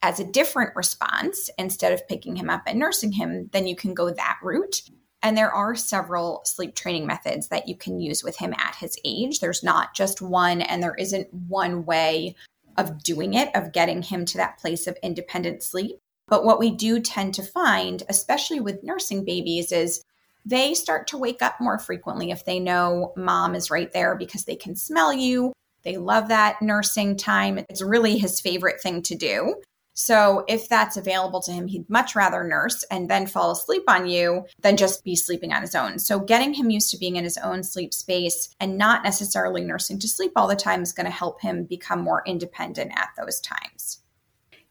as 0.03 0.19
a 0.19 0.25
different 0.25 0.75
response 0.75 1.51
instead 1.59 1.93
of 1.93 2.09
picking 2.09 2.37
him 2.37 2.49
up 2.49 2.63
and 2.67 2.79
nursing 2.79 3.13
him, 3.13 3.49
then 3.53 3.67
you 3.67 3.77
can 3.77 3.95
go 3.95 4.11
that 4.11 4.39
route. 4.43 4.83
And 5.23 5.37
there 5.37 5.53
are 5.53 5.75
several 5.75 6.41
sleep 6.45 6.75
training 6.75 7.07
methods 7.07 7.49
that 7.49 7.69
you 7.69 7.77
can 7.77 8.01
use 8.01 8.25
with 8.25 8.39
him 8.39 8.55
at 8.57 8.77
his 8.77 8.97
age. 9.05 9.41
There's 9.41 9.63
not 9.63 9.95
just 9.95 10.23
one, 10.23 10.63
and 10.63 10.83
there 10.83 10.95
isn't 10.95 11.33
one 11.35 11.85
way 11.85 12.35
of 12.79 13.03
doing 13.03 13.35
it, 13.35 13.55
of 13.55 13.73
getting 13.73 14.01
him 14.01 14.25
to 14.25 14.39
that 14.39 14.59
place 14.59 14.87
of 14.87 14.97
independent 15.03 15.63
sleep. 15.63 15.99
But 16.29 16.45
what 16.45 16.59
we 16.59 16.71
do 16.71 17.01
tend 17.01 17.35
to 17.35 17.43
find, 17.43 18.03
especially 18.09 18.61
with 18.61 18.83
nursing 18.83 19.25
babies, 19.25 19.73
is 19.73 20.03
they 20.47 20.73
start 20.73 21.09
to 21.09 21.19
wake 21.19 21.43
up 21.43 21.61
more 21.61 21.79
frequently 21.79 22.31
if 22.31 22.47
they 22.47 22.59
know 22.59 23.13
mom 23.15 23.55
is 23.55 23.71
right 23.71 23.93
there 23.93 24.15
because 24.17 24.45
they 24.45 24.57
can 24.57 24.75
smell 24.75 25.13
you. 25.13 25.53
They 25.83 25.99
love 25.99 26.29
that 26.29 26.63
nursing 26.63 27.17
time. 27.19 27.59
It's 27.69 27.83
really 27.83 28.17
his 28.17 28.41
favorite 28.41 28.81
thing 28.81 29.03
to 29.03 29.15
do. 29.15 29.57
So 30.01 30.45
if 30.49 30.67
that's 30.67 30.97
available 30.97 31.43
to 31.43 31.53
him, 31.53 31.67
he'd 31.67 31.89
much 31.91 32.17
rather 32.17 32.43
nurse 32.43 32.85
and 32.85 33.11
then 33.11 33.27
fall 33.27 33.51
asleep 33.51 33.83
on 33.87 34.07
you 34.07 34.47
than 34.63 34.79
just 34.79 35.05
be 35.05 35.15
sleeping 35.15 35.53
on 35.53 35.61
his 35.61 35.75
own. 35.75 35.99
So 35.99 36.19
getting 36.19 36.55
him 36.55 36.71
used 36.71 36.91
to 36.93 36.97
being 36.97 37.17
in 37.17 37.25
his 37.25 37.37
own 37.37 37.63
sleep 37.63 37.93
space 37.93 38.49
and 38.59 38.79
not 38.79 39.05
necessarily 39.05 39.63
nursing 39.63 39.99
to 39.99 40.09
sleep 40.09 40.33
all 40.37 40.49
the 40.49 40.57
time 40.57 40.81
is 40.81 40.95
going 40.95 41.05
to 41.05 41.13
help 41.13 41.43
him 41.43 41.65
become 41.65 42.01
more 42.01 42.23
independent 42.25 42.93
at 42.97 43.11
those 43.19 43.41
times. 43.41 44.01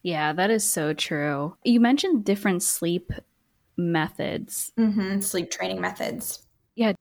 Yeah, 0.02 0.34
that 0.34 0.50
is 0.50 0.64
so 0.64 0.94
true. 0.94 1.56
You 1.64 1.80
mentioned 1.80 2.26
different 2.26 2.64
sleep 2.64 3.12
methods, 3.78 4.72
mm-hmm. 4.80 5.20
sleep 5.20 5.52
training 5.52 5.80
methods. 5.80 6.44
Yeah, 6.74 6.94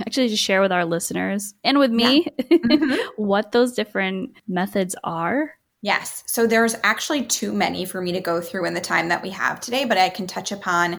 actually 0.00 0.26
just 0.26 0.42
share 0.42 0.60
with 0.60 0.72
our 0.72 0.84
listeners 0.84 1.54
and 1.62 1.78
with 1.78 1.92
me 1.92 2.26
yeah. 2.36 2.46
mm-hmm. 2.50 3.22
what 3.22 3.52
those 3.52 3.74
different 3.74 4.32
methods 4.48 4.96
are 5.04 5.52
Yes. 5.86 6.24
So 6.26 6.48
there's 6.48 6.74
actually 6.82 7.26
too 7.26 7.52
many 7.52 7.84
for 7.84 8.02
me 8.02 8.10
to 8.10 8.20
go 8.20 8.40
through 8.40 8.66
in 8.66 8.74
the 8.74 8.80
time 8.80 9.06
that 9.10 9.22
we 9.22 9.30
have 9.30 9.60
today, 9.60 9.84
but 9.84 9.96
I 9.96 10.08
can 10.08 10.26
touch 10.26 10.50
upon 10.50 10.98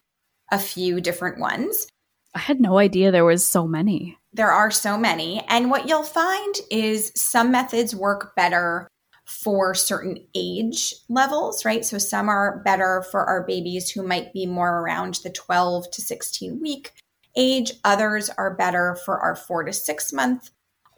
a 0.50 0.58
few 0.58 1.02
different 1.02 1.38
ones. 1.38 1.86
I 2.34 2.38
had 2.38 2.58
no 2.58 2.78
idea 2.78 3.10
there 3.10 3.22
was 3.22 3.44
so 3.44 3.68
many. 3.68 4.16
There 4.32 4.50
are 4.50 4.70
so 4.70 4.96
many. 4.96 5.44
And 5.46 5.70
what 5.70 5.90
you'll 5.90 6.04
find 6.04 6.54
is 6.70 7.12
some 7.14 7.52
methods 7.52 7.94
work 7.94 8.34
better 8.34 8.88
for 9.26 9.74
certain 9.74 10.26
age 10.34 10.94
levels, 11.10 11.66
right? 11.66 11.84
So 11.84 11.98
some 11.98 12.30
are 12.30 12.62
better 12.64 13.04
for 13.10 13.26
our 13.26 13.44
babies 13.44 13.90
who 13.90 14.02
might 14.02 14.32
be 14.32 14.46
more 14.46 14.80
around 14.80 15.20
the 15.22 15.28
12 15.28 15.90
to 15.90 16.00
16 16.00 16.62
week 16.62 16.94
age. 17.36 17.72
Others 17.84 18.30
are 18.38 18.56
better 18.56 18.96
for 19.04 19.20
our 19.20 19.36
four 19.36 19.64
to 19.64 19.72
six 19.74 20.14
month 20.14 20.48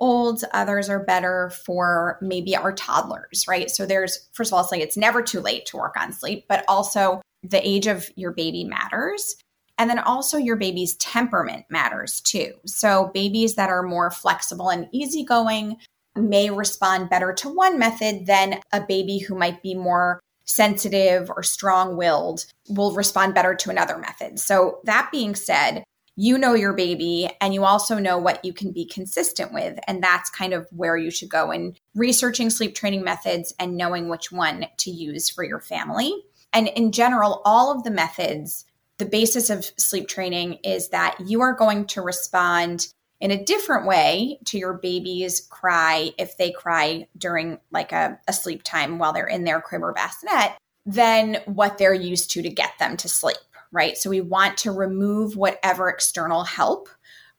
olds, 0.01 0.45
others 0.53 0.89
are 0.89 1.05
better 1.05 1.51
for 1.65 2.19
maybe 2.21 2.57
our 2.57 2.73
toddlers, 2.73 3.45
right? 3.47 3.71
So 3.71 3.87
there's, 3.87 4.29
first 4.33 4.51
of 4.51 4.55
all, 4.55 4.63
it's 4.63 4.73
like 4.73 4.81
it's 4.81 4.97
never 4.97 5.23
too 5.23 5.41
late 5.41 5.67
to 5.67 5.77
work 5.77 5.95
on 5.99 6.13
sleep, 6.13 6.47
but 6.49 6.65
also 6.69 7.21
the 7.43 7.67
age 7.67 7.87
of 7.87 8.09
your 8.17 8.33
baby 8.33 8.65
matters. 8.65 9.37
And 9.79 9.89
then 9.89 9.99
also 9.99 10.37
your 10.37 10.57
baby's 10.57 10.97
temperament 10.97 11.65
matters 11.71 12.21
too. 12.21 12.53
So 12.67 13.11
babies 13.15 13.55
that 13.55 13.71
are 13.71 13.83
more 13.83 14.11
flexible 14.11 14.71
and 14.71 14.89
easygoing 14.93 15.77
may 16.17 16.51
respond 16.51 17.09
better 17.09 17.33
to 17.33 17.49
one 17.49 17.79
method 17.79 18.27
than 18.27 18.61
a 18.73 18.81
baby 18.81 19.19
who 19.19 19.35
might 19.35 19.63
be 19.63 19.75
more 19.75 20.21
sensitive 20.45 21.31
or 21.31 21.43
strong 21.43 21.97
willed 21.97 22.45
will 22.69 22.93
respond 22.93 23.35
better 23.35 23.55
to 23.55 23.71
another 23.71 23.97
method. 23.97 24.39
So, 24.39 24.81
that 24.85 25.11
being 25.13 25.35
said, 25.35 25.85
you 26.17 26.37
know 26.37 26.55
your 26.55 26.73
baby 26.73 27.29
and 27.41 27.55
you 27.55 27.65
also 27.65 27.99
know 27.99 28.19
what 28.19 28.45
you 28.45 28.53
can 28.53 28.73
be 28.73 28.85
consistent 28.85 29.53
with. 29.53 29.79
And 29.87 30.03
that's 30.03 30.29
kind 30.31 30.53
of 30.53 30.69
where 30.71 30.97
you 30.97 31.11
should 31.11 31.31
go 31.31 31.51
in 31.51 31.77
researching 31.95 32.51
sleep 32.51 32.75
training 32.75 33.03
methods 33.03 33.55
and 33.59 33.77
knowing 33.77 34.09
which 34.09 34.31
one 34.31 34.67
to 34.79 34.91
use 34.91 35.31
for 35.31 35.45
your 35.45 35.61
family. 35.61 36.13
And 36.53 36.69
in 36.69 36.93
general, 36.93 37.43
all 37.45 37.75
of 37.75 37.85
the 37.85 37.91
methods, 37.91 38.65
the 38.99 39.07
basis 39.07 39.51
of 39.51 39.65
sleep 39.79 40.09
training 40.09 40.59
is 40.65 40.89
that 40.89 41.17
you 41.25 41.41
are 41.41 41.55
going 41.55 41.87
to 41.87 42.03
respond 42.03 42.89
in 43.21 43.31
a 43.31 43.45
different 43.45 43.87
way 43.87 44.39
to 44.47 44.59
your 44.59 44.75
baby's 44.75 45.47
cry 45.51 46.11
if 46.19 46.37
they 46.37 46.51
cry 46.51 47.07
during 47.17 47.59
like 47.71 47.93
a, 47.93 48.19
a 48.27 48.33
sleep 48.33 48.63
time 48.63 48.99
while 48.99 49.13
they're 49.13 49.27
in 49.27 49.45
their 49.45 49.61
crib 49.61 49.83
or 49.83 49.93
bassinet 49.93 50.53
than 50.87 51.37
what 51.45 51.79
they're 51.79 51.95
used 51.95 52.31
to 52.31 52.43
to 52.43 52.49
get 52.49 52.73
them 52.79 52.97
to 52.97 53.09
sleep 53.09 53.37
right? 53.73 53.97
So 53.97 54.11
we 54.11 54.21
want 54.21 54.57
to 54.59 54.73
remove 54.73 55.37
whatever 55.37 55.89
external 55.89 56.45
help 56.45 56.89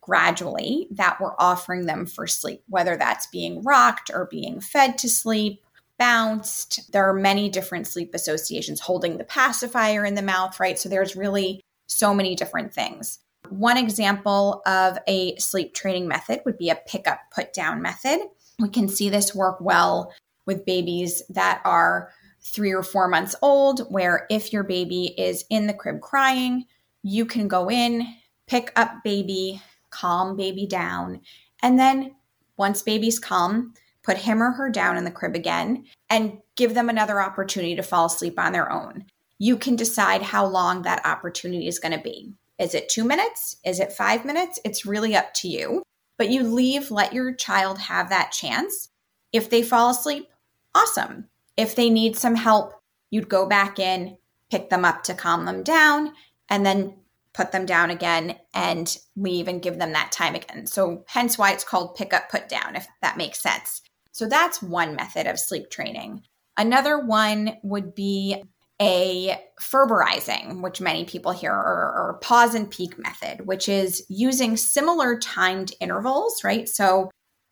gradually 0.01 0.87
that 0.91 1.19
we're 1.21 1.35
offering 1.37 1.85
them 1.85 2.05
for 2.05 2.25
sleep, 2.27 2.63
whether 2.67 2.97
that's 2.97 3.27
being 3.27 3.61
rocked 3.61 4.09
or 4.13 4.27
being 4.31 4.59
fed 4.59 4.97
to 4.97 5.09
sleep, 5.09 5.63
bounced. 5.99 6.91
There 6.91 7.07
are 7.07 7.13
many 7.13 7.49
different 7.49 7.87
sleep 7.87 8.15
associations, 8.15 8.79
holding 8.79 9.17
the 9.17 9.23
pacifier 9.23 10.03
in 10.03 10.15
the 10.15 10.23
mouth, 10.23 10.59
right? 10.59 10.79
So 10.79 10.89
there's 10.89 11.15
really 11.15 11.61
so 11.85 12.13
many 12.13 12.35
different 12.35 12.73
things. 12.73 13.19
One 13.49 13.77
example 13.77 14.61
of 14.65 14.97
a 15.07 15.35
sleep 15.37 15.73
training 15.73 16.07
method 16.07 16.41
would 16.45 16.57
be 16.57 16.69
a 16.69 16.79
pick 16.87 17.07
up, 17.07 17.19
put 17.33 17.53
down 17.53 17.81
method. 17.81 18.19
We 18.59 18.69
can 18.69 18.87
see 18.87 19.09
this 19.09 19.35
work 19.35 19.59
well 19.61 20.11
with 20.47 20.65
babies 20.65 21.21
that 21.29 21.61
are 21.65 22.11
three 22.43 22.73
or 22.73 22.83
four 22.83 23.07
months 23.07 23.35
old, 23.41 23.81
where 23.91 24.25
if 24.29 24.51
your 24.51 24.63
baby 24.63 25.13
is 25.17 25.45
in 25.49 25.67
the 25.67 25.73
crib 25.73 26.01
crying, 26.01 26.65
you 27.03 27.25
can 27.25 27.47
go 27.47 27.69
in, 27.69 28.07
pick 28.47 28.71
up 28.75 29.03
baby, 29.03 29.61
calm 29.89 30.35
baby 30.35 30.65
down, 30.65 31.21
and 31.61 31.79
then 31.79 32.15
once 32.57 32.81
baby's 32.81 33.19
calm, 33.19 33.73
put 34.03 34.17
him 34.17 34.41
or 34.41 34.51
her 34.51 34.69
down 34.69 34.97
in 34.97 35.03
the 35.03 35.11
crib 35.11 35.35
again 35.35 35.85
and 36.09 36.37
give 36.55 36.73
them 36.73 36.89
another 36.89 37.21
opportunity 37.21 37.75
to 37.75 37.83
fall 37.83 38.05
asleep 38.05 38.39
on 38.39 38.51
their 38.51 38.71
own. 38.71 39.05
You 39.37 39.57
can 39.57 39.75
decide 39.75 40.21
how 40.21 40.45
long 40.45 40.81
that 40.81 41.05
opportunity 41.05 41.67
is 41.67 41.79
going 41.79 41.97
to 41.97 42.03
be. 42.03 42.33
Is 42.59 42.75
it 42.75 42.89
two 42.89 43.03
minutes? 43.03 43.57
Is 43.65 43.79
it 43.79 43.93
five 43.93 44.25
minutes? 44.25 44.59
It's 44.63 44.85
really 44.85 45.15
up 45.15 45.33
to 45.35 45.47
you. 45.47 45.81
But 46.17 46.29
you 46.29 46.43
leave, 46.43 46.91
let 46.91 47.13
your 47.13 47.33
child 47.33 47.79
have 47.79 48.09
that 48.09 48.31
chance. 48.31 48.89
If 49.33 49.49
they 49.49 49.63
fall 49.63 49.89
asleep, 49.89 50.27
awesome. 50.75 51.27
If 51.61 51.75
they 51.75 51.91
need 51.91 52.15
some 52.15 52.33
help, 52.33 52.73
you'd 53.11 53.29
go 53.29 53.45
back 53.45 53.77
in, 53.77 54.17
pick 54.49 54.71
them 54.71 54.83
up 54.83 55.03
to 55.03 55.13
calm 55.13 55.45
them 55.45 55.61
down, 55.61 56.13
and 56.49 56.65
then 56.65 56.97
put 57.35 57.51
them 57.51 57.67
down 57.67 57.91
again 57.91 58.35
and 58.55 58.97
leave 59.15 59.47
and 59.47 59.61
give 59.61 59.77
them 59.77 59.93
that 59.93 60.11
time 60.11 60.33
again. 60.33 60.65
So, 60.65 61.03
hence 61.07 61.37
why 61.37 61.51
it's 61.51 61.63
called 61.63 61.93
pick 61.95 62.15
up, 62.15 62.29
put 62.31 62.49
down, 62.49 62.75
if 62.75 62.87
that 63.03 63.15
makes 63.15 63.43
sense. 63.43 63.83
So, 64.11 64.27
that's 64.27 64.63
one 64.63 64.95
method 64.95 65.27
of 65.27 65.39
sleep 65.39 65.69
training. 65.69 66.23
Another 66.57 66.97
one 66.97 67.57
would 67.61 67.93
be 67.93 68.41
a 68.81 69.39
Ferberizing, 69.61 70.63
which 70.63 70.81
many 70.81 71.05
people 71.05 71.31
hear, 71.31 71.53
or, 71.53 71.93
or 71.95 72.19
pause 72.23 72.55
and 72.55 72.71
peek 72.71 72.97
method, 72.97 73.45
which 73.45 73.69
is 73.69 74.03
using 74.09 74.57
similar 74.57 75.19
timed 75.19 75.73
intervals, 75.79 76.43
right? 76.43 76.67
So, 76.67 77.11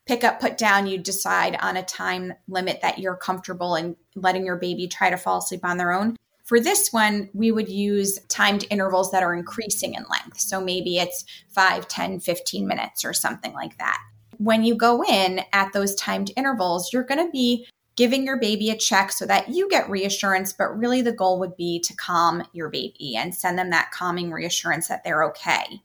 pick 0.09 0.23
up, 0.23 0.39
put 0.39 0.57
down, 0.57 0.87
you 0.87 0.97
decide 0.97 1.55
on 1.61 1.77
a 1.77 1.83
time 1.83 2.33
limit 2.47 2.81
that 2.81 2.97
you're 2.97 3.15
comfortable 3.15 3.75
in 3.75 3.95
letting 4.15 4.43
your 4.43 4.55
baby 4.55 4.87
try 4.87 5.07
to 5.07 5.17
fall 5.17 5.37
asleep 5.37 5.63
on 5.63 5.77
their 5.77 5.91
own. 5.91 6.15
For 6.45 6.59
this 6.59 6.91
one, 6.91 7.29
we 7.35 7.51
would 7.51 7.69
use 7.69 8.17
timed 8.27 8.65
intervals 8.71 9.11
that 9.11 9.21
are 9.21 9.35
increasing 9.35 9.93
in 9.93 10.03
length. 10.09 10.39
So 10.39 10.59
maybe 10.59 10.97
it's 10.97 11.25
5, 11.49 11.87
10, 11.87 12.21
15 12.21 12.67
minutes 12.67 13.05
or 13.05 13.13
something 13.13 13.53
like 13.53 13.77
that. 13.77 13.99
When 14.39 14.63
you 14.63 14.73
go 14.73 15.03
in 15.03 15.41
at 15.53 15.73
those 15.73 15.93
timed 15.93 16.31
intervals, 16.35 16.91
you're 16.91 17.03
going 17.03 17.23
to 17.23 17.31
be 17.31 17.67
giving 17.95 18.25
your 18.25 18.39
baby 18.39 18.71
a 18.71 18.75
check 18.75 19.11
so 19.11 19.27
that 19.27 19.49
you 19.49 19.69
get 19.69 19.91
reassurance, 19.91 20.53
but 20.53 20.75
really 20.75 21.03
the 21.03 21.11
goal 21.11 21.37
would 21.37 21.55
be 21.55 21.79
to 21.81 21.95
calm 21.97 22.41
your 22.51 22.69
baby 22.69 23.13
and 23.15 23.35
send 23.35 23.59
them 23.59 23.69
that 23.69 23.91
calming 23.91 24.31
reassurance 24.31 24.87
that 24.87 25.03
they're 25.03 25.23
okay. 25.25 25.83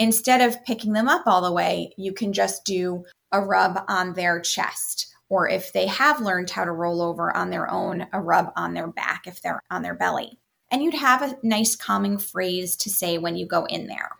Instead 0.00 0.40
of 0.40 0.64
picking 0.64 0.92
them 0.92 1.06
up 1.06 1.22
all 1.26 1.40
the 1.40 1.52
way, 1.52 1.92
you 1.96 2.12
can 2.12 2.32
just 2.32 2.64
do 2.64 3.04
a 3.32 3.40
rub 3.40 3.84
on 3.88 4.14
their 4.14 4.40
chest. 4.40 5.08
Or 5.28 5.48
if 5.48 5.72
they 5.72 5.86
have 5.86 6.20
learned 6.20 6.50
how 6.50 6.64
to 6.64 6.72
roll 6.72 7.00
over 7.00 7.34
on 7.34 7.50
their 7.50 7.70
own, 7.70 8.06
a 8.12 8.20
rub 8.20 8.52
on 8.56 8.74
their 8.74 8.88
back 8.88 9.26
if 9.26 9.40
they're 9.40 9.62
on 9.70 9.82
their 9.82 9.94
belly. 9.94 10.38
And 10.70 10.82
you'd 10.82 10.94
have 10.94 11.22
a 11.22 11.36
nice 11.42 11.76
calming 11.76 12.18
phrase 12.18 12.76
to 12.76 12.90
say 12.90 13.18
when 13.18 13.36
you 13.36 13.46
go 13.46 13.64
in 13.66 13.86
there. 13.86 14.10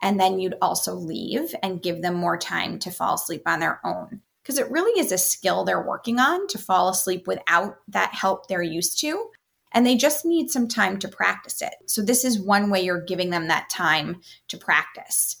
And 0.00 0.18
then 0.18 0.40
you'd 0.40 0.56
also 0.60 0.94
leave 0.94 1.54
and 1.62 1.82
give 1.82 2.02
them 2.02 2.14
more 2.14 2.36
time 2.36 2.78
to 2.80 2.90
fall 2.90 3.14
asleep 3.14 3.42
on 3.46 3.60
their 3.60 3.80
own. 3.84 4.20
Because 4.42 4.58
it 4.58 4.70
really 4.70 4.98
is 4.98 5.12
a 5.12 5.18
skill 5.18 5.64
they're 5.64 5.86
working 5.86 6.18
on 6.18 6.48
to 6.48 6.58
fall 6.58 6.88
asleep 6.88 7.28
without 7.28 7.76
that 7.88 8.12
help 8.12 8.48
they're 8.48 8.62
used 8.62 8.98
to. 9.00 9.30
And 9.72 9.86
they 9.86 9.96
just 9.96 10.24
need 10.24 10.50
some 10.50 10.66
time 10.66 10.98
to 10.98 11.08
practice 11.08 11.62
it. 11.62 11.74
So, 11.86 12.02
this 12.02 12.24
is 12.24 12.40
one 12.40 12.68
way 12.68 12.82
you're 12.82 13.00
giving 13.00 13.30
them 13.30 13.48
that 13.48 13.70
time 13.70 14.20
to 14.48 14.58
practice. 14.58 15.36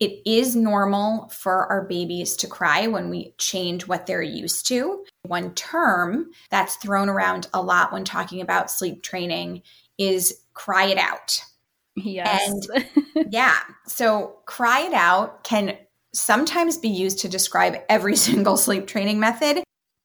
It 0.00 0.22
is 0.24 0.56
normal 0.56 1.28
for 1.28 1.66
our 1.66 1.84
babies 1.84 2.34
to 2.36 2.46
cry 2.46 2.86
when 2.86 3.10
we 3.10 3.34
change 3.36 3.86
what 3.86 4.06
they're 4.06 4.22
used 4.22 4.66
to. 4.68 5.04
One 5.22 5.54
term 5.54 6.30
that's 6.50 6.76
thrown 6.76 7.10
around 7.10 7.48
a 7.52 7.60
lot 7.60 7.92
when 7.92 8.04
talking 8.04 8.40
about 8.40 8.70
sleep 8.70 9.02
training 9.02 9.62
is 9.98 10.40
cry 10.54 10.86
it 10.86 10.96
out. 10.96 11.42
Yes. 11.96 12.66
And 12.66 12.86
yeah, 13.30 13.58
so 13.86 14.38
cry 14.46 14.80
it 14.80 14.94
out 14.94 15.44
can 15.44 15.76
sometimes 16.14 16.78
be 16.78 16.88
used 16.88 17.18
to 17.20 17.28
describe 17.28 17.76
every 17.90 18.16
single 18.28 18.56
sleep 18.56 18.86
training 18.86 19.20
method. 19.20 19.62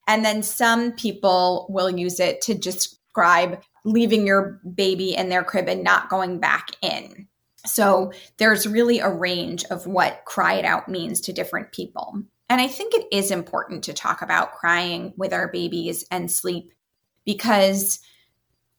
And 0.08 0.24
then 0.26 0.44
some 0.44 0.92
people 0.92 1.68
will 1.70 1.90
use 1.90 2.20
it 2.20 2.42
to 2.42 2.54
describe 2.54 3.62
leaving 3.86 4.28
your 4.28 4.60
baby 4.76 5.16
in 5.16 5.30
their 5.30 5.44
crib 5.44 5.70
and 5.70 5.84
not 5.84 6.10
going 6.10 6.40
back 6.40 6.72
in. 6.82 7.28
So 7.66 8.12
there's 8.38 8.68
really 8.68 9.00
a 9.00 9.10
range 9.10 9.64
of 9.66 9.88
what 9.88 10.24
cry 10.26 10.54
it 10.54 10.66
out 10.66 10.90
means 10.90 11.22
to 11.22 11.34
different 11.34 11.72
people. 11.72 12.24
And 12.50 12.62
I 12.62 12.68
think 12.68 12.94
it 12.94 13.08
is 13.12 13.32
important 13.32 13.84
to 13.86 13.94
talk 13.94 14.22
about 14.22 14.54
crying 14.54 15.14
with 15.18 15.34
our 15.34 15.48
babies 15.48 16.06
and 16.12 16.32
sleep 16.32 16.74
because 17.26 18.00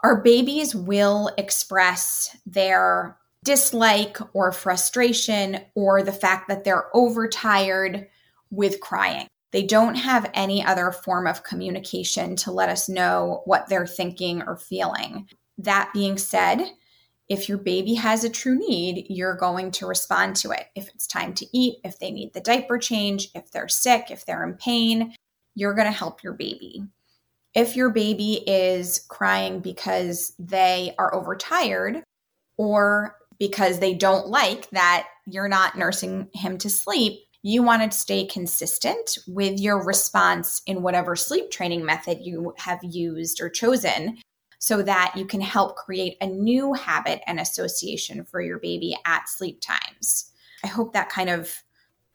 our 0.01 0.21
babies 0.23 0.75
will 0.75 1.31
express 1.37 2.37
their 2.47 3.17
dislike 3.45 4.19
or 4.35 4.53
frustration 4.53 5.61
or 5.75 6.03
the 6.03 6.13
fact 6.13 6.49
that 6.49 6.65
they're 6.65 6.89
overtired 6.95 8.09
with 8.51 8.81
crying. 8.81 9.27
They 9.53 9.63
don't 9.63 9.95
have 9.95 10.31
any 10.35 10.65
other 10.65 10.93
form 10.93 11.27
of 11.27 11.45
communication 11.45 12.37
to 12.37 12.53
let 12.53 12.69
us 12.69 12.89
know 12.89 13.43
what 13.47 13.69
they're 13.69 13.87
thinking 13.87 14.43
or 14.43 14.57
feeling. 14.57 15.29
That 15.59 15.91
being 15.95 16.19
said, 16.19 16.71
if 17.29 17.49
your 17.49 17.59
baby 17.59 17.95
has 17.95 18.23
a 18.23 18.31
true 18.31 18.57
need, 18.57 19.07
you're 19.09 19.37
going 19.37 19.73
to 19.73 19.87
respond 19.87 20.37
to 20.37 20.53
it. 20.53 20.67
If 20.75 20.89
it's 20.89 21.07
time 21.07 21.35
to 21.35 21.47
eat, 21.53 21.79
if 21.85 21.99
they 21.99 22.11
need 22.11 22.33
the 22.33 22.41
diaper 22.41 22.79
change, 22.79 23.29
if 23.35 23.51
they're 23.51 23.69
sick, 23.69 24.11
if 24.11 24.25
they're 24.25 24.45
in 24.47 24.55
pain, 24.55 25.15
you're 25.55 25.75
going 25.75 25.87
to 25.87 25.93
help 25.93 26.23
your 26.23 26.35
baby. 26.35 26.85
If 27.55 27.75
your 27.75 27.91
baby 27.91 28.35
is 28.47 29.05
crying 29.09 29.61
because 29.61 30.35
they 30.39 30.95
are 30.99 31.15
overtired 31.15 32.03
or 32.59 33.17
because 33.39 33.81
they 33.81 33.95
don't 33.95 34.29
like 34.29 34.71
that 34.71 35.07
you're 35.27 35.49
not 35.49 35.77
nursing 35.77 36.29
him 36.33 36.59
to 36.59 36.71
sleep, 36.71 37.21
you 37.43 37.63
want 37.63 37.91
to 37.91 37.97
stay 37.97 38.27
consistent 38.27 39.19
with 39.27 39.59
your 39.61 39.83
response 39.83 40.63
in 40.67 40.83
whatever 40.83 41.17
sleep 41.17 41.51
training 41.51 41.85
method 41.85 42.19
you 42.21 42.55
have 42.59 42.81
used 42.83 43.41
or 43.41 43.49
chosen 43.49 44.19
so 44.67 44.83
that 44.83 45.15
you 45.15 45.25
can 45.25 45.41
help 45.41 45.77
create 45.77 46.17
a 46.21 46.27
new 46.27 46.73
habit 46.73 47.23
and 47.29 47.39
association 47.39 48.25
for 48.25 48.41
your 48.41 48.59
baby 48.59 48.97
at 49.05 49.29
sleep 49.29 49.61
times. 49.61 50.33
I 50.65 50.67
hope 50.67 50.93
that 50.93 51.09
kind 51.09 51.31
of 51.31 51.63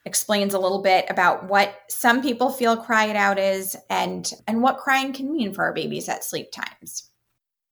explains 0.04 0.54
a 0.54 0.60
little 0.60 0.82
bit 0.82 1.06
about 1.10 1.48
what 1.48 1.74
some 1.88 2.22
people 2.22 2.50
feel 2.50 2.76
cry 2.76 3.06
it 3.06 3.16
out 3.16 3.40
is 3.40 3.78
and 3.90 4.34
and 4.48 4.62
what 4.62 4.80
crying 4.80 5.14
can 5.14 5.32
mean 5.32 5.54
for 5.54 5.64
our 5.64 5.72
babies 5.72 6.10
at 6.10 6.26
sleep 6.26 6.52
times. 6.52 7.10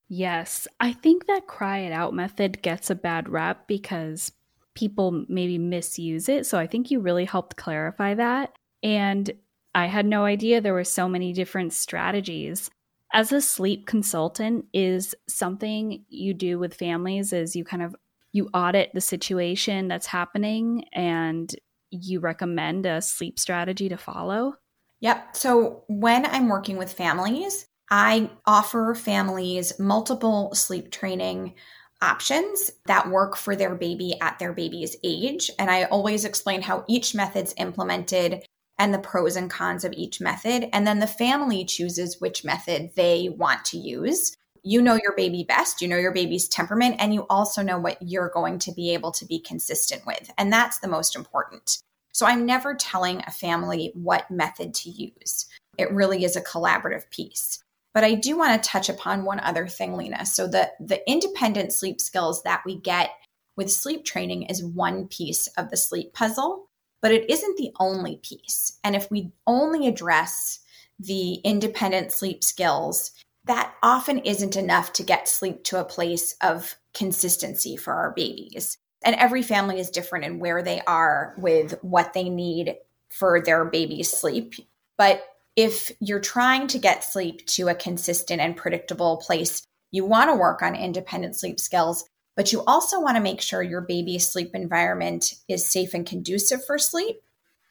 Yes, 0.08 0.66
I 0.80 0.94
think 0.94 1.28
that 1.28 1.46
cry 1.46 1.80
it 1.80 1.92
out 1.92 2.14
method 2.14 2.62
gets 2.62 2.90
a 2.90 2.96
bad 2.96 3.28
rap 3.28 3.68
because 3.68 4.32
people 4.76 5.26
maybe 5.28 5.58
misuse 5.58 6.30
it. 6.30 6.46
So 6.46 6.58
I 6.58 6.68
think 6.68 6.90
you 6.90 7.02
really 7.02 7.26
helped 7.26 7.58
clarify 7.58 8.14
that. 8.14 8.56
And 8.82 9.30
I 9.76 9.88
had 9.88 10.06
no 10.06 10.24
idea 10.24 10.62
there 10.62 10.74
were 10.74 10.86
so 10.86 11.10
many 11.10 11.34
different 11.34 11.74
strategies 11.74 12.72
as 13.14 13.32
a 13.32 13.42
sleep 13.42 13.88
consultant 13.88 14.66
is 14.74 15.16
something 15.28 16.06
you 16.10 16.34
do 16.34 16.60
with 16.60 16.74
families 16.74 17.34
is 17.34 17.56
you 17.56 17.64
kind 17.64 17.82
of 17.82 17.96
you 18.32 18.48
audit 18.54 18.92
the 18.94 19.02
situation 19.02 19.88
that's 19.88 20.06
happening 20.06 20.86
and 20.94 21.56
you 21.90 22.20
recommend 22.20 22.86
a 22.86 23.02
sleep 23.02 23.40
strategy 23.40 23.90
to 23.90 23.98
follow? 23.98 24.54
Yep. 25.00 25.36
So 25.36 25.84
when 25.88 26.26
i'm 26.26 26.50
working 26.50 26.78
with 26.78 26.94
families 26.94 27.66
i 27.90 28.30
offer 28.46 28.94
families 28.94 29.80
multiple 29.80 30.54
sleep 30.54 30.92
training 30.92 31.56
options 32.02 32.72
that 32.86 33.10
work 33.10 33.36
for 33.36 33.56
their 33.56 33.76
baby 33.76 34.16
at 34.22 34.40
their 34.40 34.54
baby's 34.54 34.96
age. 35.04 35.52
And 35.60 35.70
i 35.70 35.84
always 35.86 36.26
explain 36.26 36.62
how 36.62 36.86
each 36.88 37.16
method's 37.16 37.54
implemented 37.58 38.46
and 38.80 38.94
the 38.94 39.00
pros 39.00 39.36
and 39.36 39.52
cons 39.52 39.84
of 39.84 39.94
each 39.94 40.20
method. 40.22 40.70
And 40.74 40.88
then 40.88 41.00
the 41.00 41.08
family 41.08 41.66
chooses 41.66 42.20
which 42.20 42.46
method 42.46 42.92
they 42.96 43.30
want 43.30 43.66
to 43.66 43.78
use. 43.78 44.34
You 44.64 44.82
know 44.82 44.96
your 44.96 45.16
baby 45.16 45.44
best, 45.44 45.82
you 45.82 45.88
know 45.88 45.98
your 45.98 46.14
baby's 46.14 46.48
temperament, 46.48 46.96
and 47.00 47.14
you 47.14 47.26
also 47.30 47.62
know 47.62 47.78
what 47.78 47.98
you're 48.02 48.30
going 48.30 48.60
to 48.60 48.72
be 48.72 48.94
able 48.94 49.12
to 49.12 49.26
be 49.26 49.40
consistent 49.40 50.06
with. 50.06 50.32
And 50.38 50.52
that's 50.52 50.80
the 50.80 50.88
most 50.88 51.16
important. 51.16 51.78
So 52.14 52.26
I'm 52.26 52.46
never 52.46 52.74
telling 52.74 53.22
a 53.26 53.32
family 53.32 53.92
what 53.94 54.32
method 54.32 54.74
to 54.76 54.90
use. 54.90 55.46
It 55.78 55.92
really 55.92 56.24
is 56.24 56.36
a 56.36 56.42
collaborative 56.42 57.10
piece. 57.10 57.60
But 57.94 58.04
I 58.04 58.16
do 58.16 58.38
want 58.38 58.62
to 58.62 58.70
touch 58.70 58.90
upon 58.90 59.26
one 59.26 59.40
other 59.40 59.68
thing, 59.68 59.96
Lina. 59.96 60.26
So 60.26 60.48
the 60.48 60.72
the 60.80 61.08
independent 61.10 61.74
sleep 61.74 62.00
skills 62.00 62.44
that 62.44 62.62
we 62.66 62.76
get 62.76 63.12
with 63.56 63.72
sleep 63.72 64.06
training 64.06 64.44
is 64.44 64.64
one 64.64 65.08
piece 65.08 65.48
of 65.58 65.70
the 65.70 65.78
sleep 65.78 66.14
puzzle, 66.14 66.69
but 67.02 67.12
it 67.12 67.30
isn't 67.30 67.58
the 67.58 67.72
only 67.80 68.20
piece. 68.24 68.78
And 68.84 68.96
if 68.96 69.10
we 69.10 69.32
only 69.48 69.88
address 69.88 70.60
the 71.00 71.36
independent 71.36 72.12
sleep 72.12 72.44
skills, 72.44 73.12
that 73.46 73.74
often 73.82 74.20
isn't 74.20 74.56
enough 74.56 74.94
to 74.94 75.04
get 75.04 75.28
sleep 75.28 75.64
to 75.64 75.80
a 75.80 75.86
place 75.86 76.36
of 76.42 76.76
consistency 76.94 77.76
for 77.78 77.94
our 77.94 78.12
babies. 78.12 78.78
And 79.04 79.16
every 79.16 79.42
family 79.42 79.80
is 79.80 79.90
different 79.90 80.26
in 80.26 80.40
where 80.40 80.62
they 80.62 80.82
are 80.82 81.34
with 81.38 81.76
what 81.82 82.14
they 82.14 82.30
need 82.30 82.76
for 83.10 83.42
their 83.42 83.66
baby's 83.66 84.12
sleep. 84.12 84.54
But 84.98 85.24
if 85.56 85.92
you're 86.00 86.20
trying 86.20 86.68
to 86.68 86.80
get 86.80 87.04
sleep 87.04 87.46
to 87.48 87.70
a 87.70 87.76
consistent 87.76 88.42
and 88.42 88.56
predictable 88.56 89.18
place, 89.18 89.64
you 89.92 90.06
want 90.06 90.30
to 90.30 90.36
work 90.36 90.62
on 90.62 90.76
independent 90.76 91.36
sleep 91.36 91.60
skills, 91.60 92.06
but 92.40 92.54
you 92.54 92.64
also 92.68 93.02
want 93.02 93.18
to 93.18 93.22
make 93.22 93.42
sure 93.42 93.62
your 93.62 93.82
baby's 93.82 94.26
sleep 94.26 94.52
environment 94.54 95.34
is 95.50 95.68
safe 95.68 95.94
and 95.94 96.06
conducive 96.06 96.64
for 96.64 96.78
sleep 96.78 97.22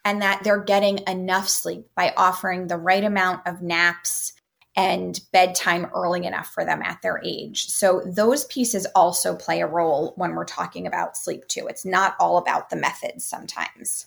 and 0.04 0.20
that 0.20 0.44
they're 0.44 0.62
getting 0.62 0.98
enough 1.08 1.48
sleep 1.48 1.86
by 1.94 2.12
offering 2.18 2.66
the 2.66 2.76
right 2.76 3.02
amount 3.02 3.46
of 3.46 3.62
naps 3.62 4.34
and 4.76 5.20
bedtime 5.32 5.86
early 5.94 6.26
enough 6.26 6.48
for 6.48 6.66
them 6.66 6.82
at 6.82 7.00
their 7.00 7.18
age. 7.24 7.64
So 7.64 8.02
those 8.04 8.44
pieces 8.44 8.86
also 8.94 9.34
play 9.34 9.62
a 9.62 9.66
role 9.66 10.12
when 10.16 10.34
we're 10.34 10.44
talking 10.44 10.86
about 10.86 11.16
sleep 11.16 11.48
too. 11.48 11.66
It's 11.66 11.86
not 11.86 12.14
all 12.20 12.36
about 12.36 12.68
the 12.68 12.76
methods 12.76 13.24
sometimes. 13.24 14.04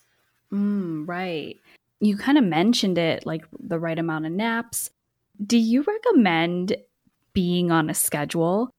Mm, 0.53 1.07
right. 1.07 1.57
You 2.01 2.17
kind 2.17 2.37
of 2.37 2.43
mentioned 2.43 2.99
it 2.99 3.25
like 3.25 3.45
the 3.59 3.79
right 3.79 3.97
amount 3.97 4.27
of 4.27 4.31
naps. 4.31 4.91
Do 5.43 5.57
you 5.57 5.81
recommend 5.81 6.77
being 7.33 7.71
on 7.71 7.89
a 7.89 7.95
schedule? 7.95 8.69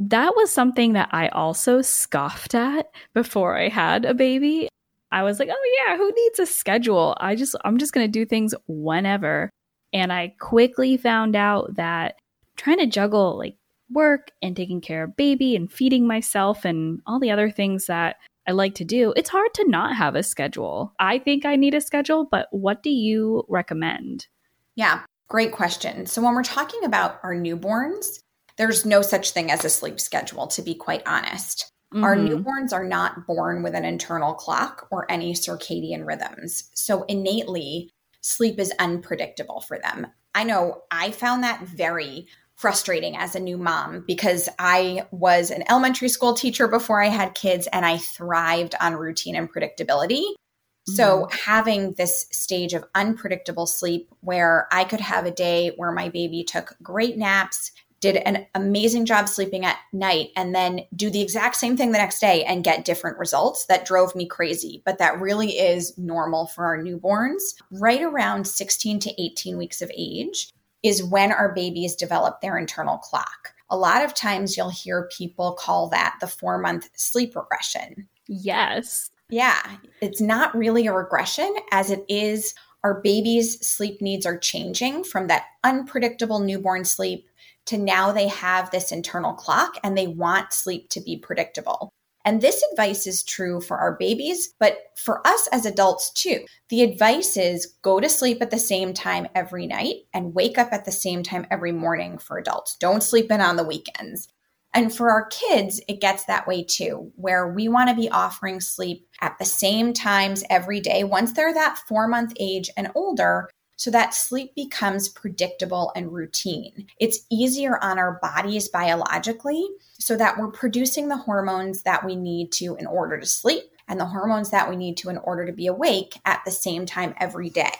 That 0.00 0.34
was 0.34 0.50
something 0.50 0.94
that 0.94 1.10
I 1.12 1.28
also 1.28 1.82
scoffed 1.82 2.54
at 2.54 2.90
before 3.12 3.58
I 3.58 3.68
had 3.68 4.06
a 4.06 4.14
baby. 4.14 4.68
I 5.12 5.22
was 5.22 5.38
like, 5.38 5.50
"Oh 5.52 5.84
yeah, 5.86 5.98
who 5.98 6.10
needs 6.10 6.38
a 6.38 6.46
schedule? 6.46 7.14
I 7.20 7.34
just 7.34 7.54
I'm 7.64 7.76
just 7.76 7.92
going 7.92 8.06
to 8.06 8.10
do 8.10 8.24
things 8.24 8.54
whenever." 8.66 9.50
And 9.92 10.12
I 10.12 10.34
quickly 10.40 10.96
found 10.96 11.36
out 11.36 11.74
that 11.76 12.16
trying 12.56 12.78
to 12.78 12.86
juggle 12.86 13.36
like 13.36 13.56
work 13.90 14.30
and 14.40 14.56
taking 14.56 14.80
care 14.80 15.04
of 15.04 15.16
baby 15.16 15.54
and 15.54 15.70
feeding 15.70 16.06
myself 16.06 16.64
and 16.64 17.00
all 17.06 17.20
the 17.20 17.30
other 17.30 17.50
things 17.50 17.86
that 17.86 18.16
I 18.46 18.52
like 18.52 18.74
to 18.76 18.84
do, 18.84 19.12
it's 19.16 19.30
hard 19.30 19.52
to 19.54 19.68
not 19.68 19.96
have 19.96 20.14
a 20.14 20.22
schedule. 20.22 20.94
I 20.98 21.18
think 21.18 21.44
I 21.44 21.56
need 21.56 21.74
a 21.74 21.80
schedule, 21.80 22.26
but 22.30 22.48
what 22.52 22.82
do 22.82 22.90
you 22.90 23.44
recommend? 23.48 24.28
Yeah, 24.76 25.02
great 25.28 25.52
question. 25.52 26.06
So, 26.06 26.22
when 26.22 26.34
we're 26.34 26.42
talking 26.42 26.84
about 26.84 27.20
our 27.22 27.34
newborns, 27.34 28.18
there's 28.60 28.84
no 28.84 29.00
such 29.00 29.30
thing 29.30 29.50
as 29.50 29.64
a 29.64 29.70
sleep 29.70 29.98
schedule, 29.98 30.46
to 30.46 30.60
be 30.60 30.74
quite 30.74 31.02
honest. 31.06 31.72
Mm-hmm. 31.94 32.04
Our 32.04 32.14
newborns 32.14 32.74
are 32.74 32.84
not 32.84 33.26
born 33.26 33.62
with 33.62 33.74
an 33.74 33.86
internal 33.86 34.34
clock 34.34 34.86
or 34.90 35.10
any 35.10 35.32
circadian 35.32 36.06
rhythms. 36.06 36.70
So, 36.74 37.04
innately, 37.04 37.90
sleep 38.20 38.60
is 38.60 38.70
unpredictable 38.78 39.62
for 39.62 39.78
them. 39.78 40.08
I 40.34 40.44
know 40.44 40.82
I 40.90 41.10
found 41.10 41.42
that 41.42 41.62
very 41.62 42.26
frustrating 42.54 43.16
as 43.16 43.34
a 43.34 43.40
new 43.40 43.56
mom 43.56 44.04
because 44.06 44.46
I 44.58 45.06
was 45.10 45.50
an 45.50 45.64
elementary 45.70 46.10
school 46.10 46.34
teacher 46.34 46.68
before 46.68 47.02
I 47.02 47.08
had 47.08 47.34
kids 47.34 47.66
and 47.72 47.86
I 47.86 47.96
thrived 47.96 48.74
on 48.78 48.92
routine 48.92 49.36
and 49.36 49.50
predictability. 49.50 50.20
Mm-hmm. 50.20 50.92
So, 50.96 51.28
having 51.30 51.94
this 51.94 52.26
stage 52.30 52.74
of 52.74 52.84
unpredictable 52.94 53.66
sleep 53.66 54.10
where 54.20 54.68
I 54.70 54.84
could 54.84 55.00
have 55.00 55.24
a 55.24 55.30
day 55.30 55.72
where 55.78 55.92
my 55.92 56.10
baby 56.10 56.44
took 56.44 56.76
great 56.82 57.16
naps, 57.16 57.72
did 58.00 58.16
an 58.16 58.46
amazing 58.54 59.04
job 59.06 59.28
sleeping 59.28 59.64
at 59.64 59.76
night, 59.92 60.30
and 60.36 60.54
then 60.54 60.80
do 60.96 61.10
the 61.10 61.20
exact 61.20 61.56
same 61.56 61.76
thing 61.76 61.92
the 61.92 61.98
next 61.98 62.20
day 62.20 62.44
and 62.44 62.64
get 62.64 62.84
different 62.84 63.18
results, 63.18 63.66
that 63.66 63.84
drove 63.84 64.14
me 64.16 64.26
crazy. 64.26 64.82
But 64.84 64.98
that 64.98 65.20
really 65.20 65.58
is 65.58 65.96
normal 65.98 66.46
for 66.46 66.64
our 66.64 66.78
newborns. 66.78 67.54
Right 67.72 68.02
around 68.02 68.46
16 68.46 69.00
to 69.00 69.22
18 69.22 69.58
weeks 69.58 69.82
of 69.82 69.90
age, 69.96 70.52
is 70.82 71.04
when 71.04 71.30
our 71.30 71.52
babies 71.52 71.94
develop 71.94 72.40
their 72.40 72.56
internal 72.56 72.98
clock. 72.98 73.54
A 73.68 73.76
lot 73.76 74.04
of 74.04 74.14
times 74.14 74.56
you'll 74.56 74.70
hear 74.70 75.08
people 75.16 75.52
call 75.52 75.88
that 75.90 76.16
the 76.20 76.26
four 76.26 76.58
month 76.58 76.88
sleep 76.94 77.36
regression. 77.36 78.08
Yes. 78.26 79.10
Yeah, 79.28 79.60
it's 80.00 80.20
not 80.20 80.56
really 80.56 80.86
a 80.86 80.92
regression 80.92 81.54
as 81.70 81.90
it 81.90 82.04
is 82.08 82.54
our 82.82 83.00
baby's 83.02 83.64
sleep 83.66 84.00
needs 84.00 84.24
are 84.24 84.38
changing 84.38 85.04
from 85.04 85.26
that 85.26 85.44
unpredictable 85.64 86.40
newborn 86.40 86.84
sleep 86.84 87.28
to 87.70 87.78
now 87.78 88.10
they 88.10 88.26
have 88.26 88.68
this 88.70 88.90
internal 88.90 89.32
clock 89.32 89.76
and 89.84 89.96
they 89.96 90.08
want 90.08 90.52
sleep 90.52 90.90
to 90.90 91.00
be 91.00 91.16
predictable. 91.16 91.88
And 92.24 92.40
this 92.40 92.64
advice 92.72 93.06
is 93.06 93.22
true 93.22 93.60
for 93.60 93.78
our 93.78 93.96
babies, 93.96 94.52
but 94.58 94.78
for 94.96 95.24
us 95.24 95.48
as 95.52 95.66
adults 95.66 96.10
too. 96.10 96.44
The 96.68 96.82
advice 96.82 97.36
is 97.36 97.76
go 97.82 98.00
to 98.00 98.08
sleep 98.08 98.42
at 98.42 98.50
the 98.50 98.58
same 98.58 98.92
time 98.92 99.28
every 99.36 99.68
night 99.68 99.98
and 100.12 100.34
wake 100.34 100.58
up 100.58 100.72
at 100.72 100.84
the 100.84 100.90
same 100.90 101.22
time 101.22 101.46
every 101.48 101.70
morning 101.70 102.18
for 102.18 102.38
adults. 102.38 102.76
Don't 102.76 103.04
sleep 103.04 103.30
in 103.30 103.40
on 103.40 103.54
the 103.54 103.64
weekends. 103.64 104.26
And 104.74 104.92
for 104.92 105.10
our 105.10 105.26
kids, 105.26 105.80
it 105.88 106.00
gets 106.00 106.24
that 106.24 106.48
way 106.48 106.64
too, 106.64 107.12
where 107.14 107.48
we 107.48 107.68
want 107.68 107.88
to 107.88 107.96
be 107.96 108.10
offering 108.10 108.60
sleep 108.60 109.06
at 109.20 109.38
the 109.38 109.44
same 109.44 109.92
times 109.92 110.42
every 110.50 110.80
day 110.80 111.04
once 111.04 111.32
they're 111.32 111.54
that 111.54 111.78
four 111.86 112.08
month 112.08 112.32
age 112.40 112.68
and 112.76 112.90
older 112.96 113.48
so 113.80 113.90
that 113.90 114.12
sleep 114.12 114.54
becomes 114.54 115.08
predictable 115.08 115.90
and 115.96 116.12
routine. 116.12 116.86
It's 117.00 117.20
easier 117.30 117.82
on 117.82 117.98
our 117.98 118.18
bodies 118.20 118.68
biologically 118.68 119.66
so 119.98 120.18
that 120.18 120.36
we're 120.36 120.50
producing 120.50 121.08
the 121.08 121.16
hormones 121.16 121.82
that 121.84 122.04
we 122.04 122.14
need 122.14 122.52
to 122.52 122.76
in 122.76 122.86
order 122.86 123.18
to 123.18 123.24
sleep 123.24 123.64
and 123.88 123.98
the 123.98 124.04
hormones 124.04 124.50
that 124.50 124.68
we 124.68 124.76
need 124.76 124.98
to 124.98 125.08
in 125.08 125.16
order 125.16 125.46
to 125.46 125.52
be 125.54 125.66
awake 125.66 126.20
at 126.26 126.42
the 126.44 126.50
same 126.50 126.84
time 126.84 127.14
every 127.20 127.48
day. 127.48 127.70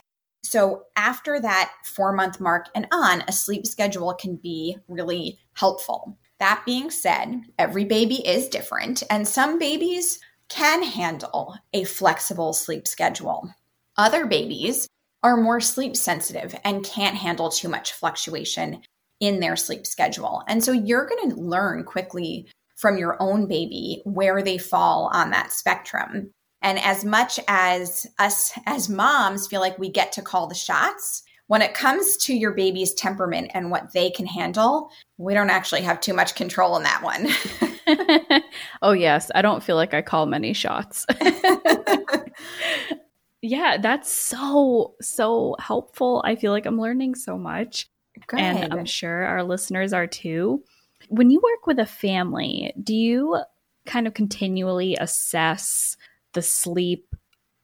So, 0.43 0.85
after 0.97 1.39
that 1.39 1.71
four 1.85 2.15
month 2.15 2.41
mark 2.41 2.69
and 2.75 2.87
on, 2.93 3.23
a 3.29 3.33
sleep 3.33 3.67
schedule 3.67 4.15
can 4.15 4.37
be 4.37 4.79
really 4.89 5.39
helpful. 5.53 6.17
That 6.39 6.63
being 6.65 6.91
said, 6.91 7.43
every 7.59 7.85
baby 7.85 8.27
is 8.27 8.49
different, 8.49 9.03
and 9.11 9.29
some 9.29 9.59
babies 9.59 10.19
can 10.49 10.83
handle 10.83 11.57
a 11.75 11.85
flexible 11.85 12.55
sleep 12.55 12.89
schedule. 12.89 13.55
Other 13.99 14.25
babies 14.25 14.89
are 15.23 15.37
more 15.37 15.61
sleep 15.61 15.97
sensitive 15.97 16.55
and 16.65 16.85
can't 16.85 17.17
handle 17.17 17.51
too 17.51 17.69
much 17.69 17.93
fluctuation 17.93 18.83
in 19.21 19.41
their 19.41 19.57
sleep 19.57 19.87
schedule. 19.87 20.43
And 20.49 20.65
so 20.65 20.73
you're 20.73 21.07
going 21.07 21.31
to 21.31 21.37
learn 21.37 21.85
quickly 21.85 22.49
from 22.77 22.97
your 22.97 23.17
own 23.21 23.47
baby 23.47 24.01
where 24.05 24.43
they 24.43 24.57
fall 24.57 25.11
on 25.13 25.31
that 25.31 25.53
spectrum. 25.53 26.31
And 26.63 26.79
as 26.79 27.05
much 27.05 27.39
as 27.49 28.07
us 28.19 28.53
as 28.67 28.89
moms 28.89 29.47
feel 29.47 29.61
like 29.61 29.79
we 29.79 29.91
get 29.91 30.13
to 30.13 30.23
call 30.23 30.47
the 30.47 30.55
shots, 30.55 31.23
when 31.51 31.63
it 31.63 31.75
comes 31.75 32.17
to 32.19 32.35
your 32.35 32.53
baby's 32.53 32.95
temperament 32.95 33.51
and 33.55 33.71
what 33.71 33.93
they 33.93 34.11
can 34.11 34.25
handle, 34.25 34.91
we 35.19 35.35
don't 35.35 35.51
actually 35.51 35.81
have 35.83 36.01
too 36.01 36.15
much 36.15 36.37
control 36.37 36.77
in 36.77 36.85
that 36.85 37.03
one. 37.03 38.43
oh, 38.83 38.93
yes. 38.93 39.31
I 39.35 39.43
don't 39.43 39.63
feel 39.63 39.77
like 39.77 39.93
I 39.93 40.01
call 40.01 40.27
many 40.27 40.53
shots. 40.53 41.07
yeah, 43.43 43.79
that's 43.79 44.11
so, 44.11 44.95
so 45.01 45.57
helpful. 45.59 46.23
I 46.25 46.37
feel 46.37 46.53
like 46.53 46.67
I'm 46.67 46.81
learning 46.81 47.15
so 47.15 47.39
much. 47.39 47.89
Good. 48.27 48.41
And 48.41 48.73
I'm 48.73 48.85
sure 48.85 49.25
our 49.25 49.43
listeners 49.43 49.93
are 49.93 50.07
too. 50.07 50.63
When 51.09 51.31
you 51.31 51.41
work 51.43 51.67
with 51.67 51.79
a 51.79 51.87
family, 51.87 52.73
do 52.83 52.95
you 52.95 53.39
kind 53.87 54.07
of 54.07 54.15
continually 54.15 54.97
assess 55.01 55.97
the 56.35 56.43
sleep, 56.43 57.15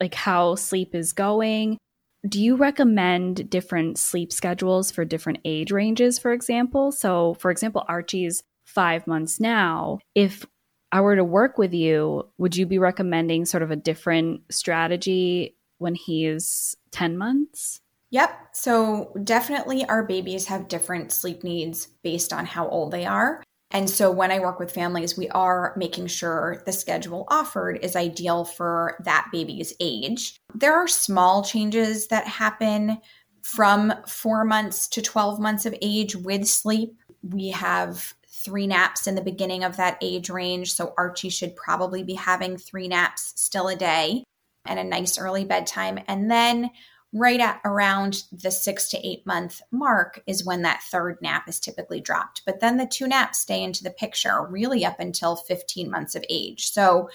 like 0.00 0.14
how 0.14 0.54
sleep 0.54 0.94
is 0.94 1.12
going? 1.12 1.78
Do 2.26 2.42
you 2.42 2.56
recommend 2.56 3.50
different 3.50 3.98
sleep 3.98 4.32
schedules 4.32 4.90
for 4.90 5.04
different 5.04 5.40
age 5.44 5.70
ranges, 5.70 6.18
for 6.18 6.32
example? 6.32 6.90
So, 6.90 7.34
for 7.34 7.50
example, 7.50 7.84
Archie's 7.88 8.42
five 8.64 9.06
months 9.06 9.38
now. 9.38 9.98
If 10.14 10.46
I 10.90 11.00
were 11.02 11.16
to 11.16 11.24
work 11.24 11.58
with 11.58 11.74
you, 11.74 12.28
would 12.38 12.56
you 12.56 12.66
be 12.66 12.78
recommending 12.78 13.44
sort 13.44 13.62
of 13.62 13.70
a 13.70 13.76
different 13.76 14.40
strategy 14.50 15.55
when 15.78 15.94
he's 15.94 16.76
10 16.92 17.16
months? 17.16 17.80
Yep. 18.10 18.48
So 18.52 19.12
definitely 19.24 19.84
our 19.84 20.04
babies 20.04 20.46
have 20.46 20.68
different 20.68 21.12
sleep 21.12 21.42
needs 21.42 21.88
based 22.02 22.32
on 22.32 22.46
how 22.46 22.68
old 22.68 22.92
they 22.92 23.04
are. 23.04 23.42
And 23.72 23.90
so 23.90 24.10
when 24.10 24.30
I 24.30 24.38
work 24.38 24.60
with 24.60 24.72
families, 24.72 25.18
we 25.18 25.28
are 25.30 25.74
making 25.76 26.06
sure 26.06 26.62
the 26.64 26.72
schedule 26.72 27.26
offered 27.28 27.80
is 27.82 27.96
ideal 27.96 28.44
for 28.44 28.96
that 29.04 29.28
baby's 29.32 29.74
age. 29.80 30.36
There 30.54 30.74
are 30.74 30.86
small 30.86 31.42
changes 31.42 32.06
that 32.08 32.26
happen 32.26 32.98
from 33.42 33.92
four 34.06 34.44
months 34.44 34.88
to 34.88 35.02
12 35.02 35.40
months 35.40 35.66
of 35.66 35.74
age 35.82 36.14
with 36.14 36.46
sleep. 36.46 36.96
We 37.22 37.50
have 37.50 38.14
three 38.28 38.68
naps 38.68 39.08
in 39.08 39.16
the 39.16 39.20
beginning 39.20 39.64
of 39.64 39.76
that 39.76 39.98
age 40.00 40.30
range. 40.30 40.72
So 40.72 40.94
Archie 40.96 41.28
should 41.28 41.56
probably 41.56 42.04
be 42.04 42.14
having 42.14 42.56
three 42.56 42.86
naps 42.86 43.32
still 43.36 43.68
a 43.68 43.76
day 43.76 44.22
and 44.66 44.78
a 44.78 44.84
nice 44.84 45.18
early 45.18 45.44
bedtime. 45.44 45.98
And 46.06 46.30
then 46.30 46.70
right 47.12 47.40
at 47.40 47.60
around 47.64 48.24
the 48.32 48.50
six 48.50 48.88
to 48.90 49.06
eight 49.06 49.26
month 49.26 49.62
mark 49.70 50.22
is 50.26 50.44
when 50.44 50.62
that 50.62 50.82
third 50.82 51.16
nap 51.22 51.48
is 51.48 51.60
typically 51.60 52.00
dropped. 52.00 52.42
But 52.44 52.60
then 52.60 52.76
the 52.76 52.86
two 52.86 53.06
naps 53.06 53.38
stay 53.38 53.62
into 53.62 53.82
the 53.82 53.90
picture 53.90 54.46
really 54.48 54.84
up 54.84 55.00
until 55.00 55.36
15 55.36 55.90
months 55.90 56.14
of 56.14 56.24
age. 56.28 56.70
So 56.70 57.08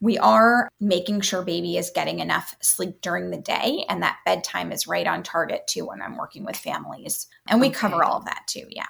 we 0.00 0.18
are 0.18 0.68
making 0.78 1.22
sure 1.22 1.42
baby 1.42 1.78
is 1.78 1.90
getting 1.94 2.18
enough 2.18 2.54
sleep 2.60 3.00
during 3.00 3.30
the 3.30 3.38
day 3.38 3.86
and 3.88 4.02
that 4.02 4.18
bedtime 4.26 4.70
is 4.72 4.86
right 4.86 5.06
on 5.06 5.22
target 5.22 5.66
too 5.66 5.86
when 5.86 6.02
I'm 6.02 6.18
working 6.18 6.44
with 6.44 6.56
families. 6.56 7.26
And 7.48 7.60
we 7.60 7.68
okay. 7.68 7.76
cover 7.76 8.04
all 8.04 8.18
of 8.18 8.26
that 8.26 8.42
too. 8.46 8.66
Yeah. 8.68 8.84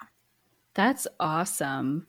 That's 0.75 1.07
awesome. 1.21 2.07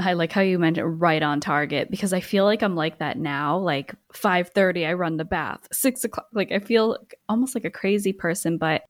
I 0.00 0.14
like 0.14 0.32
how 0.32 0.40
you 0.40 0.58
mentioned 0.58 1.00
right 1.00 1.22
on 1.22 1.40
target 1.40 1.90
because 1.90 2.12
I 2.12 2.20
feel 2.20 2.44
like 2.44 2.62
I'm 2.62 2.74
like 2.74 2.98
that 2.98 3.18
now. 3.18 3.58
Like 3.58 3.94
five 4.12 4.50
thirty, 4.50 4.86
I 4.86 4.94
run 4.94 5.16
the 5.16 5.24
bath. 5.24 5.68
Six 5.72 6.04
o'clock, 6.04 6.26
like 6.32 6.52
I 6.52 6.58
feel 6.58 6.98
almost 7.28 7.54
like 7.54 7.64
a 7.64 7.70
crazy 7.70 8.12
person, 8.12 8.58
but 8.58 8.82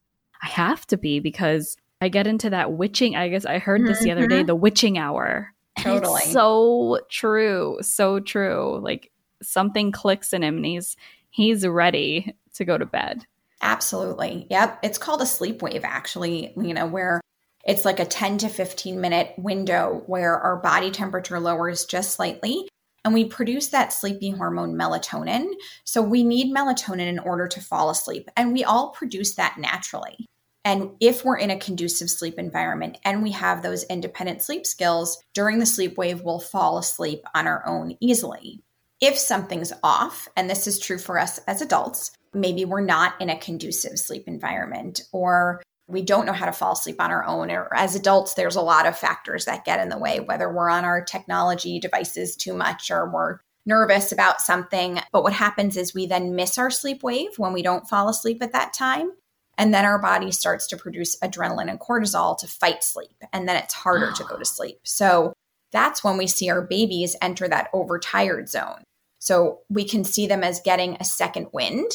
I 0.43 0.49
have 0.49 0.87
to 0.89 0.97
be 0.97 1.21
because 1.21 1.77
I 2.01 2.09
get 2.09 2.27
into 2.27 2.51
that 2.51 2.73
witching. 2.73 3.17
I 3.17 3.29
guess 3.29 3.45
I 3.45 3.59
heard 3.59 3.85
this 3.85 3.99
mm-hmm. 3.99 4.05
the 4.05 4.13
other 4.13 4.27
day, 4.27 4.39
mm-hmm. 4.39 4.47
the 4.47 4.55
witching 4.55 4.99
hour. 4.99 5.53
Totally, 5.79 6.23
so 6.23 7.01
true, 7.11 7.79
so 7.81 8.21
true. 8.21 8.81
Like 8.83 9.11
something 9.43 9.93
clicks 9.93 10.33
in 10.33 10.43
him, 10.43 10.57
and 10.57 10.67
he's 10.67 10.97
he's 11.31 11.67
ready 11.67 12.35
to 12.55 12.65
go 12.65 12.79
to 12.79 12.87
bed. 12.87 13.25
Absolutely. 13.63 14.47
Yep. 14.51 14.79
It's 14.83 14.99
called 14.99 15.21
a 15.21 15.27
sleep 15.27 15.61
wave, 15.63 15.83
actually, 15.85 16.53
Lina, 16.57 16.69
you 16.69 16.75
know, 16.75 16.87
where 16.87 17.20
it's 17.65 17.85
like 17.85 18.01
a 18.01 18.05
10 18.05 18.39
to 18.39 18.49
15 18.49 19.01
minute 19.01 19.35
window 19.37 20.03
where 20.07 20.39
our 20.39 20.57
body 20.57 20.91
temperature 20.91 21.41
lowers 21.41 21.85
just 21.85 22.15
slightly 22.15 22.69
and 23.05 23.15
we 23.15 23.25
produce 23.25 23.69
that 23.69 23.93
sleepy 23.93 24.31
hormone 24.31 24.75
melatonin. 24.75 25.47
So 25.85 26.03
we 26.03 26.23
need 26.23 26.55
melatonin 26.55 27.07
in 27.07 27.19
order 27.19 27.49
to 27.49 27.61
fall 27.61 27.91
asleep. 27.91 28.29
And 28.37 28.53
we 28.53 28.65
all 28.65 28.91
produce 28.91 29.35
that 29.37 29.57
naturally. 29.59 30.27
And 30.65 30.91
if 31.01 31.25
we're 31.25 31.39
in 31.39 31.51
a 31.51 31.59
conducive 31.59 32.11
sleep 32.11 32.39
environment 32.39 32.99
and 33.05 33.23
we 33.23 33.31
have 33.33 33.63
those 33.63 33.85
independent 33.85 34.43
sleep 34.43 34.67
skills, 34.67 35.23
during 35.33 35.59
the 35.59 35.67
sleep 35.67 35.97
wave, 35.97 36.21
we'll 36.23 36.41
fall 36.41 36.77
asleep 36.77 37.25
on 37.35 37.47
our 37.47 37.67
own 37.67 37.97
easily. 38.01 38.61
If 39.01 39.17
something's 39.17 39.73
off, 39.83 40.29
and 40.37 40.51
this 40.51 40.67
is 40.67 40.79
true 40.79 40.99
for 40.99 41.19
us 41.19 41.39
as 41.47 41.63
adults, 41.63 42.11
maybe 42.35 42.67
we're 42.67 42.83
not 42.83 43.19
in 43.23 43.31
a 43.31 43.39
conducive 43.39 43.99
sleep 43.99 44.25
environment, 44.27 45.01
or 45.13 45.63
we 45.91 46.03
don't 46.03 46.27
know 46.27 46.33
how 46.33 46.47
to 46.47 46.53
fall 46.53 46.73
asleep 46.73 47.01
on 47.01 47.11
our 47.11 47.25
own 47.25 47.51
or 47.51 47.75
as 47.75 47.95
adults 47.95 48.35
there's 48.35 48.57
a 48.57 48.63
lot 48.63 48.87
of 48.87 48.97
factors 48.97 49.45
that 49.45 49.65
get 49.65 49.81
in 49.81 49.89
the 49.89 49.99
way 49.99 50.21
whether 50.21 50.53
we're 50.53 50.71
on 50.71 50.85
our 50.85 51.03
technology 51.03 51.81
devices 51.81 52.37
too 52.37 52.55
much 52.55 52.91
or 52.91 53.11
we're 53.11 53.39
nervous 53.67 54.13
about 54.13 54.41
something. 54.41 55.01
But 55.13 55.23
what 55.23 55.33
happens 55.33 55.77
is 55.77 55.95
we 55.95 56.07
then 56.07 56.35
miss 56.35 56.59
our 56.59 56.71
sleep 56.71 57.03
wave 57.03 57.39
when 57.39 57.53
we 57.53 57.63
don't 57.63 57.89
fall 57.89 58.09
asleep 58.09 58.43
at 58.43 58.53
that 58.53 58.73
time. 58.73 59.11
And 59.59 59.75
then 59.75 59.85
our 59.85 60.01
body 60.01 60.33
starts 60.33 60.67
to 60.69 60.77
produce 60.77 61.19
adrenaline 61.21 61.71
and 61.71 61.81
cortisol 61.81 62.39
to 62.39 62.47
fight 62.47 62.83
sleep. 62.83 63.17
And 63.33 63.49
then 63.49 63.57
it's 63.57 63.75
harder 63.75 64.13
to 64.13 64.25
go 64.25 64.37
to 64.37 64.45
sleep. 64.57 64.81
So 64.85 65.33
that's 65.73 66.03
when 66.03 66.17
we 66.17 66.27
see 66.27 66.51
our 66.51 66.63
babies 66.63 67.17
enter 67.23 67.47
that 67.49 67.69
overtired 67.73 68.49
zone. 68.49 68.83
So 69.19 69.61
we 69.69 69.85
can 69.85 70.03
see 70.03 70.27
them 70.27 70.43
as 70.43 70.61
getting 70.61 70.97
a 70.99 71.05
second 71.05 71.49
wind 71.53 71.91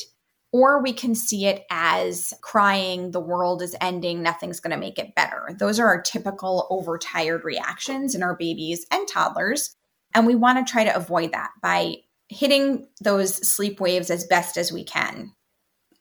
or 0.56 0.82
we 0.82 0.94
can 0.94 1.14
see 1.16 1.48
it 1.48 1.66
as 1.70 2.34
crying, 2.40 3.12
the 3.12 3.20
world 3.20 3.62
is 3.62 3.76
ending, 3.82 4.24
nothing's 4.24 4.62
going 4.62 4.72
to 4.72 4.78
make 4.78 4.98
it 4.98 5.14
better. 5.14 5.50
Those 5.60 5.82
are 5.82 5.88
our 5.88 6.02
typical 6.02 6.66
overtired 6.70 7.44
reactions 7.44 8.16
in 8.16 8.24
our 8.24 8.38
babies 8.38 8.86
and 8.90 9.06
toddlers. 9.06 9.76
And 10.14 10.26
we 10.26 10.34
want 10.34 10.66
to 10.66 10.72
try 10.72 10.86
to 10.86 10.96
avoid 10.96 11.34
that 11.34 11.50
by 11.62 11.96
hitting 12.30 12.88
those 13.02 13.36
sleep 13.46 13.82
waves 13.82 14.10
as 14.10 14.28
best 14.28 14.56
as 14.56 14.72
we 14.72 14.86
can. 14.86 15.34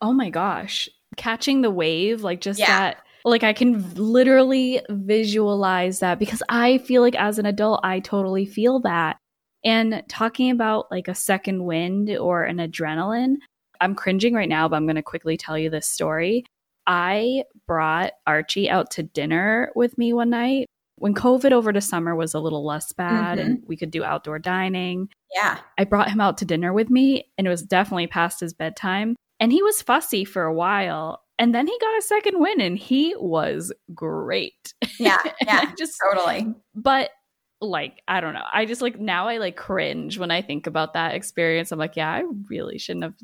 Oh 0.00 0.12
my 0.12 0.30
gosh. 0.30 0.88
Catching 1.16 1.62
the 1.62 1.70
wave, 1.72 2.22
like 2.22 2.40
just 2.40 2.60
yeah. 2.60 2.66
that 2.68 2.98
like 3.24 3.42
I 3.42 3.54
can 3.54 3.92
literally 3.94 4.82
visualize 4.88 5.98
that 5.98 6.20
because 6.20 6.44
I 6.48 6.78
feel 6.78 7.02
like 7.02 7.16
as 7.16 7.40
an 7.40 7.46
adult, 7.46 7.80
I 7.82 7.98
totally 7.98 8.46
feel 8.46 8.78
that. 8.82 9.16
And 9.64 10.04
talking 10.08 10.52
about 10.52 10.92
like 10.92 11.08
a 11.08 11.14
second 11.16 11.64
wind 11.64 12.08
or 12.16 12.44
an 12.44 12.58
adrenaline, 12.58 13.38
I'm 13.84 13.94
cringing 13.94 14.34
right 14.34 14.48
now, 14.48 14.68
but 14.68 14.76
I'm 14.76 14.86
going 14.86 14.96
to 14.96 15.02
quickly 15.02 15.36
tell 15.36 15.58
you 15.58 15.70
this 15.70 15.86
story. 15.86 16.44
I 16.86 17.44
brought 17.66 18.12
Archie 18.26 18.68
out 18.68 18.90
to 18.92 19.02
dinner 19.02 19.70
with 19.74 19.96
me 19.96 20.12
one 20.12 20.30
night 20.30 20.66
when 20.96 21.14
COVID 21.14 21.52
over 21.52 21.72
the 21.72 21.80
summer 21.80 22.14
was 22.14 22.34
a 22.34 22.40
little 22.40 22.64
less 22.64 22.92
bad 22.92 23.38
mm-hmm. 23.38 23.46
and 23.46 23.62
we 23.66 23.76
could 23.76 23.90
do 23.90 24.04
outdoor 24.04 24.38
dining. 24.38 25.08
Yeah. 25.34 25.58
I 25.78 25.84
brought 25.84 26.10
him 26.10 26.20
out 26.20 26.38
to 26.38 26.44
dinner 26.44 26.72
with 26.72 26.90
me 26.90 27.30
and 27.36 27.46
it 27.46 27.50
was 27.50 27.62
definitely 27.62 28.06
past 28.06 28.40
his 28.40 28.52
bedtime. 28.54 29.16
And 29.40 29.52
he 29.52 29.62
was 29.62 29.82
fussy 29.82 30.24
for 30.24 30.44
a 30.44 30.54
while. 30.54 31.22
And 31.38 31.54
then 31.54 31.66
he 31.66 31.76
got 31.80 31.98
a 31.98 32.02
second 32.02 32.38
win 32.38 32.60
and 32.60 32.78
he 32.78 33.14
was 33.18 33.72
great. 33.94 34.74
Yeah. 34.98 35.18
Yeah. 35.46 35.72
just 35.76 35.98
totally. 36.02 36.54
But 36.74 37.10
like 37.60 38.00
I 38.06 38.20
don't 38.20 38.34
know. 38.34 38.44
I 38.52 38.66
just 38.66 38.82
like 38.82 38.98
now 38.98 39.28
I 39.28 39.38
like 39.38 39.56
cringe 39.56 40.18
when 40.18 40.30
I 40.30 40.42
think 40.42 40.66
about 40.66 40.94
that 40.94 41.14
experience. 41.14 41.72
I'm 41.72 41.78
like, 41.78 41.96
yeah, 41.96 42.10
I 42.10 42.22
really 42.48 42.78
shouldn't 42.78 43.04
have 43.04 43.14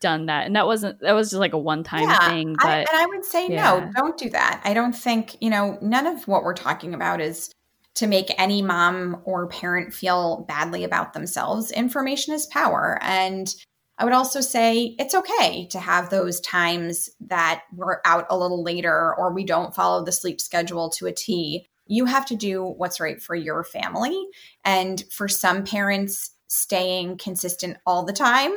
done 0.00 0.26
that 0.26 0.46
and 0.46 0.56
that 0.56 0.66
wasn't 0.66 0.98
that 1.00 1.12
was 1.12 1.30
just 1.30 1.38
like 1.38 1.52
a 1.52 1.58
one 1.58 1.84
time 1.84 2.08
yeah, 2.08 2.28
thing 2.28 2.54
but 2.54 2.66
I, 2.66 2.78
and 2.78 2.88
i 2.92 3.06
would 3.06 3.24
say 3.24 3.48
yeah. 3.48 3.78
no 3.78 3.92
don't 3.94 4.18
do 4.18 4.28
that. 4.30 4.60
I 4.64 4.74
don't 4.74 4.94
think 4.94 5.36
you 5.40 5.48
know 5.48 5.78
none 5.80 6.06
of 6.06 6.26
what 6.26 6.42
we're 6.42 6.54
talking 6.54 6.92
about 6.92 7.20
is 7.20 7.52
to 7.94 8.06
make 8.06 8.34
any 8.36 8.62
mom 8.62 9.22
or 9.24 9.46
parent 9.46 9.94
feel 9.94 10.44
badly 10.48 10.84
about 10.84 11.14
themselves. 11.14 11.70
Information 11.70 12.34
is 12.34 12.46
power 12.46 12.98
and 13.00 13.54
i 13.98 14.04
would 14.04 14.12
also 14.12 14.40
say 14.40 14.96
it's 14.98 15.14
okay 15.14 15.66
to 15.68 15.78
have 15.78 16.10
those 16.10 16.40
times 16.40 17.08
that 17.20 17.62
we're 17.72 18.00
out 18.04 18.26
a 18.28 18.36
little 18.36 18.62
later 18.64 19.14
or 19.16 19.32
we 19.32 19.44
don't 19.44 19.74
follow 19.74 20.04
the 20.04 20.12
sleep 20.12 20.40
schedule 20.40 20.90
to 20.90 21.06
a 21.06 21.12
t. 21.12 21.66
You 21.86 22.06
have 22.06 22.26
to 22.26 22.34
do 22.34 22.64
what's 22.64 22.98
right 22.98 23.22
for 23.22 23.36
your 23.36 23.62
family 23.62 24.20
and 24.64 25.04
for 25.12 25.28
some 25.28 25.62
parents 25.62 26.32
staying 26.48 27.18
consistent 27.18 27.76
all 27.86 28.04
the 28.04 28.12
time 28.12 28.52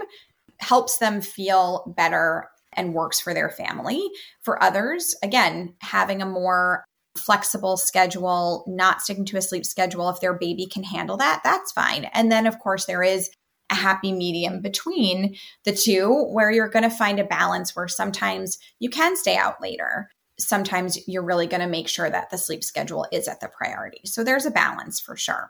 helps 0.60 0.98
them 0.98 1.22
feel 1.22 1.94
better 1.98 2.50
and 2.74 2.94
works 2.94 3.20
for 3.20 3.34
their 3.34 3.50
family. 3.50 4.08
For 4.42 4.62
others, 4.62 5.16
again, 5.24 5.76
having 5.82 6.22
a 6.22 6.28
more 6.28 6.86
flexible 7.18 7.78
schedule, 7.78 8.64
not 8.68 9.02
sticking 9.02 9.26
to 9.26 9.38
a 9.38 9.42
sleep 9.42 9.66
schedule, 9.66 10.10
if 10.10 10.20
their 10.22 10.38
baby 10.38 10.68
can 10.68 10.84
handle 10.84 11.18
that, 11.18 11.42
that's 11.44 11.72
fine. 11.72 12.06
And 12.14 12.32
then, 12.32 12.48
of 12.48 12.60
course, 12.60 12.86
there 12.86 13.04
is 13.04 13.30
a 13.70 13.76
happy 13.76 14.12
medium 14.12 14.62
between 14.62 15.36
the 15.64 15.74
two 15.74 16.26
where 16.32 16.52
you're 16.52 16.70
going 16.70 16.84
to 16.84 16.90
find 16.90 17.20
a 17.20 17.24
balance 17.24 17.76
where 17.76 17.88
sometimes 17.88 18.58
you 18.80 18.90
can 18.90 19.16
stay 19.16 19.36
out 19.36 19.62
later. 19.62 20.10
Sometimes 20.40 21.08
you're 21.08 21.26
really 21.26 21.48
going 21.48 21.62
to 21.62 21.68
make 21.68 21.88
sure 21.88 22.10
that 22.10 22.30
the 22.30 22.38
sleep 22.38 22.64
schedule 22.64 23.06
is 23.12 23.28
at 23.28 23.42
the 23.42 23.50
priority. 23.50 24.02
So 24.06 24.24
there's 24.24 24.46
a 24.46 24.52
balance 24.52 25.00
for 25.00 25.16
sure. 25.16 25.50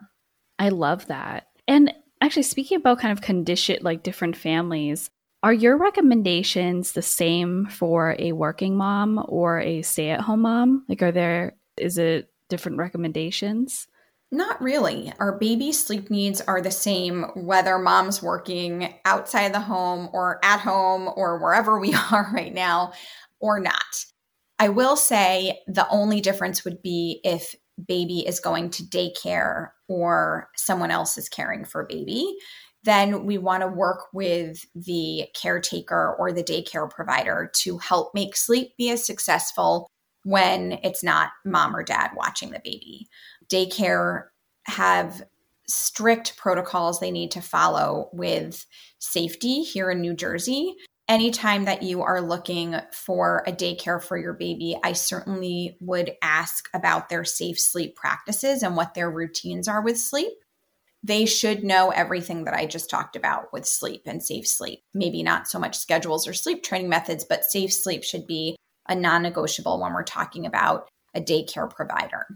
I 0.58 0.68
love 0.70 1.06
that. 1.06 1.46
And 1.66 1.94
actually 2.20 2.42
speaking 2.42 2.76
about 2.76 2.98
kind 2.98 3.12
of 3.12 3.22
condition 3.22 3.78
like 3.82 4.02
different 4.02 4.36
families 4.36 5.10
are 5.42 5.52
your 5.52 5.76
recommendations 5.76 6.92
the 6.92 7.02
same 7.02 7.66
for 7.66 8.14
a 8.18 8.32
working 8.32 8.76
mom 8.76 9.24
or 9.28 9.60
a 9.60 9.82
stay-at-home 9.82 10.42
mom 10.42 10.84
like 10.88 11.02
are 11.02 11.12
there 11.12 11.54
is 11.76 11.98
it 11.98 12.30
different 12.48 12.78
recommendations 12.78 13.86
not 14.32 14.62
really. 14.62 15.12
Our 15.18 15.38
baby 15.38 15.72
sleep 15.72 16.08
needs 16.08 16.40
are 16.40 16.60
the 16.60 16.70
same 16.70 17.24
whether 17.34 17.78
mom's 17.78 18.22
working 18.22 18.94
outside 19.04 19.52
the 19.52 19.60
home 19.60 20.08
or 20.12 20.38
at 20.44 20.60
home 20.60 21.10
or 21.16 21.38
wherever 21.40 21.80
we 21.80 21.94
are 22.12 22.30
right 22.32 22.54
now 22.54 22.92
or 23.40 23.58
not. 23.58 24.04
I 24.58 24.68
will 24.68 24.94
say 24.96 25.60
the 25.66 25.88
only 25.88 26.20
difference 26.20 26.64
would 26.64 26.82
be 26.82 27.20
if 27.24 27.54
baby 27.88 28.20
is 28.26 28.40
going 28.40 28.70
to 28.70 28.82
daycare 28.84 29.70
or 29.90 30.48
someone 30.56 30.92
else 30.92 31.18
is 31.18 31.28
caring 31.28 31.64
for 31.64 31.84
baby, 31.84 32.36
then 32.84 33.26
we 33.26 33.36
want 33.36 33.62
to 33.62 33.66
work 33.68 34.04
with 34.14 34.64
the 34.74 35.26
caretaker 35.34 36.14
or 36.16 36.32
the 36.32 36.44
daycare 36.44 36.88
provider 36.88 37.50
to 37.56 37.76
help 37.78 38.14
make 38.14 38.36
sleep 38.36 38.74
be 38.78 38.90
as 38.90 39.04
successful 39.04 39.90
when 40.22 40.78
it's 40.84 41.02
not 41.02 41.30
mom 41.44 41.74
or 41.74 41.82
dad 41.82 42.12
watching 42.16 42.52
the 42.52 42.60
baby. 42.64 43.08
Daycare 43.48 44.26
have 44.66 45.22
strict 45.66 46.36
protocols 46.36 47.00
they 47.00 47.10
need 47.10 47.32
to 47.32 47.42
follow 47.42 48.10
with 48.12 48.64
safety 49.00 49.62
here 49.62 49.90
in 49.90 50.00
New 50.00 50.14
Jersey 50.14 50.76
anytime 51.10 51.64
that 51.64 51.82
you 51.82 52.02
are 52.02 52.22
looking 52.22 52.76
for 52.92 53.42
a 53.46 53.52
daycare 53.52 54.02
for 54.02 54.16
your 54.16 54.32
baby, 54.32 54.78
I 54.82 54.92
certainly 54.92 55.76
would 55.80 56.12
ask 56.22 56.68
about 56.72 57.08
their 57.08 57.24
safe 57.24 57.58
sleep 57.60 57.96
practices 57.96 58.62
and 58.62 58.76
what 58.76 58.94
their 58.94 59.10
routines 59.10 59.66
are 59.66 59.82
with 59.82 59.98
sleep. 59.98 60.32
They 61.02 61.26
should 61.26 61.64
know 61.64 61.90
everything 61.90 62.44
that 62.44 62.54
I 62.54 62.66
just 62.66 62.88
talked 62.88 63.16
about 63.16 63.52
with 63.52 63.66
sleep 63.66 64.02
and 64.06 64.22
safe 64.22 64.46
sleep. 64.46 64.80
Maybe 64.94 65.22
not 65.22 65.48
so 65.48 65.58
much 65.58 65.76
schedules 65.76 66.28
or 66.28 66.32
sleep 66.32 66.62
training 66.62 66.90
methods, 66.90 67.24
but 67.24 67.44
safe 67.44 67.72
sleep 67.72 68.04
should 68.04 68.26
be 68.26 68.56
a 68.88 68.94
non 68.94 69.22
negotiable 69.22 69.80
when 69.80 69.92
we're 69.92 70.04
talking 70.04 70.46
about 70.46 70.88
a 71.14 71.20
daycare 71.20 71.68
provider. 71.68 72.26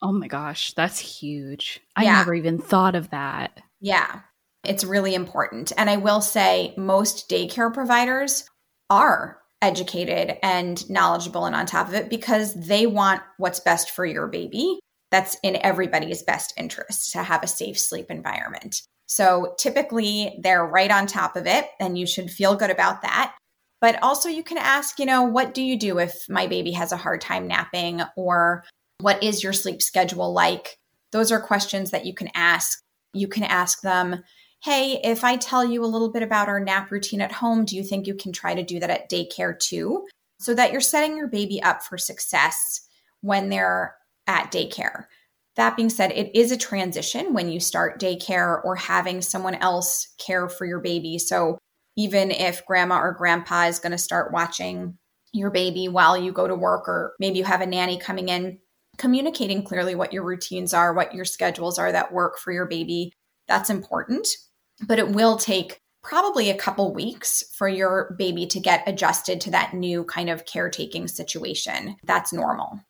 Oh 0.00 0.12
my 0.12 0.28
gosh, 0.28 0.72
that's 0.72 0.98
huge. 0.98 1.80
I 1.94 2.04
yeah. 2.04 2.18
never 2.18 2.34
even 2.34 2.58
thought 2.58 2.94
of 2.94 3.10
that. 3.10 3.60
Yeah. 3.80 4.20
It's 4.64 4.84
really 4.84 5.14
important. 5.14 5.72
And 5.76 5.88
I 5.90 5.96
will 5.96 6.20
say, 6.20 6.74
most 6.76 7.28
daycare 7.28 7.72
providers 7.72 8.44
are 8.90 9.38
educated 9.62 10.36
and 10.42 10.88
knowledgeable 10.90 11.46
and 11.46 11.56
on 11.56 11.66
top 11.66 11.88
of 11.88 11.94
it 11.94 12.10
because 12.10 12.54
they 12.54 12.86
want 12.86 13.22
what's 13.38 13.60
best 13.60 13.90
for 13.90 14.04
your 14.04 14.28
baby. 14.28 14.78
That's 15.10 15.36
in 15.42 15.56
everybody's 15.62 16.22
best 16.22 16.52
interest 16.56 17.12
to 17.12 17.22
have 17.22 17.42
a 17.42 17.46
safe 17.46 17.78
sleep 17.78 18.10
environment. 18.10 18.82
So 19.06 19.54
typically 19.58 20.38
they're 20.42 20.66
right 20.66 20.90
on 20.90 21.06
top 21.06 21.36
of 21.36 21.46
it, 21.46 21.66
and 21.78 21.96
you 21.96 22.06
should 22.06 22.30
feel 22.30 22.56
good 22.56 22.70
about 22.70 23.02
that. 23.02 23.34
But 23.80 24.02
also, 24.02 24.28
you 24.28 24.42
can 24.42 24.56
ask, 24.56 24.98
you 24.98 25.04
know, 25.04 25.22
what 25.22 25.52
do 25.52 25.62
you 25.62 25.78
do 25.78 25.98
if 25.98 26.24
my 26.28 26.46
baby 26.46 26.72
has 26.72 26.90
a 26.90 26.96
hard 26.96 27.20
time 27.20 27.46
napping? 27.46 28.00
Or 28.16 28.64
what 29.00 29.22
is 29.22 29.42
your 29.42 29.52
sleep 29.52 29.82
schedule 29.82 30.32
like? 30.32 30.78
Those 31.12 31.30
are 31.30 31.40
questions 31.40 31.90
that 31.90 32.06
you 32.06 32.14
can 32.14 32.30
ask. 32.34 32.82
You 33.12 33.28
can 33.28 33.44
ask 33.44 33.82
them, 33.82 34.22
hey, 34.64 34.98
if 35.04 35.24
I 35.24 35.36
tell 35.36 35.62
you 35.62 35.84
a 35.84 35.86
little 35.86 36.10
bit 36.10 36.22
about 36.22 36.48
our 36.48 36.58
nap 36.58 36.90
routine 36.90 37.20
at 37.20 37.30
home, 37.30 37.66
do 37.66 37.76
you 37.76 37.84
think 37.84 38.06
you 38.06 38.14
can 38.14 38.32
try 38.32 38.54
to 38.54 38.62
do 38.62 38.80
that 38.80 38.88
at 38.88 39.10
daycare 39.10 39.58
too? 39.58 40.06
So 40.40 40.54
that 40.54 40.72
you're 40.72 40.80
setting 40.80 41.18
your 41.18 41.28
baby 41.28 41.62
up 41.62 41.82
for 41.82 41.98
success 41.98 42.80
when 43.20 43.50
they're 43.50 43.94
at 44.26 44.50
daycare. 44.50 45.04
That 45.56 45.76
being 45.76 45.90
said, 45.90 46.12
it 46.12 46.34
is 46.34 46.50
a 46.50 46.56
transition 46.56 47.34
when 47.34 47.50
you 47.50 47.60
start 47.60 48.00
daycare 48.00 48.64
or 48.64 48.74
having 48.74 49.20
someone 49.20 49.54
else 49.56 50.08
care 50.16 50.48
for 50.48 50.64
your 50.64 50.80
baby. 50.80 51.18
So 51.18 51.58
even 51.98 52.30
if 52.30 52.64
grandma 52.64 53.00
or 53.00 53.12
grandpa 53.12 53.64
is 53.64 53.78
going 53.78 53.92
to 53.92 53.98
start 53.98 54.32
watching 54.32 54.96
your 55.34 55.50
baby 55.50 55.88
while 55.88 56.16
you 56.16 56.32
go 56.32 56.48
to 56.48 56.54
work, 56.54 56.88
or 56.88 57.14
maybe 57.20 57.36
you 57.36 57.44
have 57.44 57.60
a 57.60 57.66
nanny 57.66 57.98
coming 57.98 58.30
in, 58.30 58.58
communicating 58.96 59.62
clearly 59.62 59.94
what 59.94 60.14
your 60.14 60.24
routines 60.24 60.72
are, 60.72 60.94
what 60.94 61.14
your 61.14 61.26
schedules 61.26 61.78
are 61.78 61.92
that 61.92 62.14
work 62.14 62.38
for 62.38 62.50
your 62.50 62.66
baby, 62.66 63.12
that's 63.46 63.68
important. 63.68 64.26
But 64.86 64.98
it 64.98 65.08
will 65.10 65.36
take 65.36 65.80
probably 66.02 66.50
a 66.50 66.56
couple 66.56 66.92
weeks 66.92 67.42
for 67.56 67.68
your 67.68 68.14
baby 68.18 68.46
to 68.46 68.60
get 68.60 68.86
adjusted 68.86 69.40
to 69.40 69.50
that 69.50 69.72
new 69.72 70.04
kind 70.04 70.28
of 70.28 70.44
caretaking 70.44 71.08
situation. 71.08 71.96
That's 72.04 72.32
normal. 72.32 72.80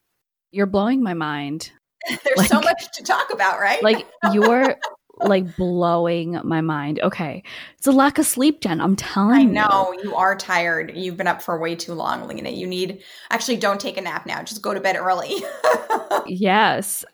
You're 0.51 0.67
blowing 0.67 1.03
my 1.03 1.15
mind. 1.15 1.71
There's 2.09 2.37
like, 2.37 2.49
so 2.49 2.61
much 2.61 2.85
to 2.97 3.03
talk 3.03 3.33
about, 3.33 3.61
right? 3.61 3.83
like 3.83 4.07
you're 4.33 4.77
like 5.19 5.57
blowing 5.57 6.39
my 6.45 6.61
mind. 6.61 7.01
Okay. 7.01 7.43
It's 7.79 7.87
a 7.87 7.93
lack 7.93 8.19
of 8.19 8.27
sleep, 8.27 8.61
Jen. 8.61 8.81
I'm 8.81 8.97
telling 8.97 9.55
you. 9.55 9.61
I 9.61 9.69
know. 9.69 9.93
You. 9.93 10.11
you 10.11 10.17
are 10.17 10.37
tired. 10.37 10.93
You've 10.95 11.17
been 11.17 11.27
up 11.29 11.41
for 11.41 11.59
way 11.59 11.77
too 11.77 11.95
long, 11.95 12.27
Lina. 12.27 12.51
You 12.51 12.67
need 12.67 13.03
actually 13.31 13.57
don't 13.57 13.81
take 13.81 13.97
a 13.97 14.01
nap 14.01 14.27
now. 14.27 14.43
Just 14.43 14.63
go 14.63 14.75
to 14.75 14.81
bed 14.81 14.97
early. 14.97 15.37
yes. 16.27 17.05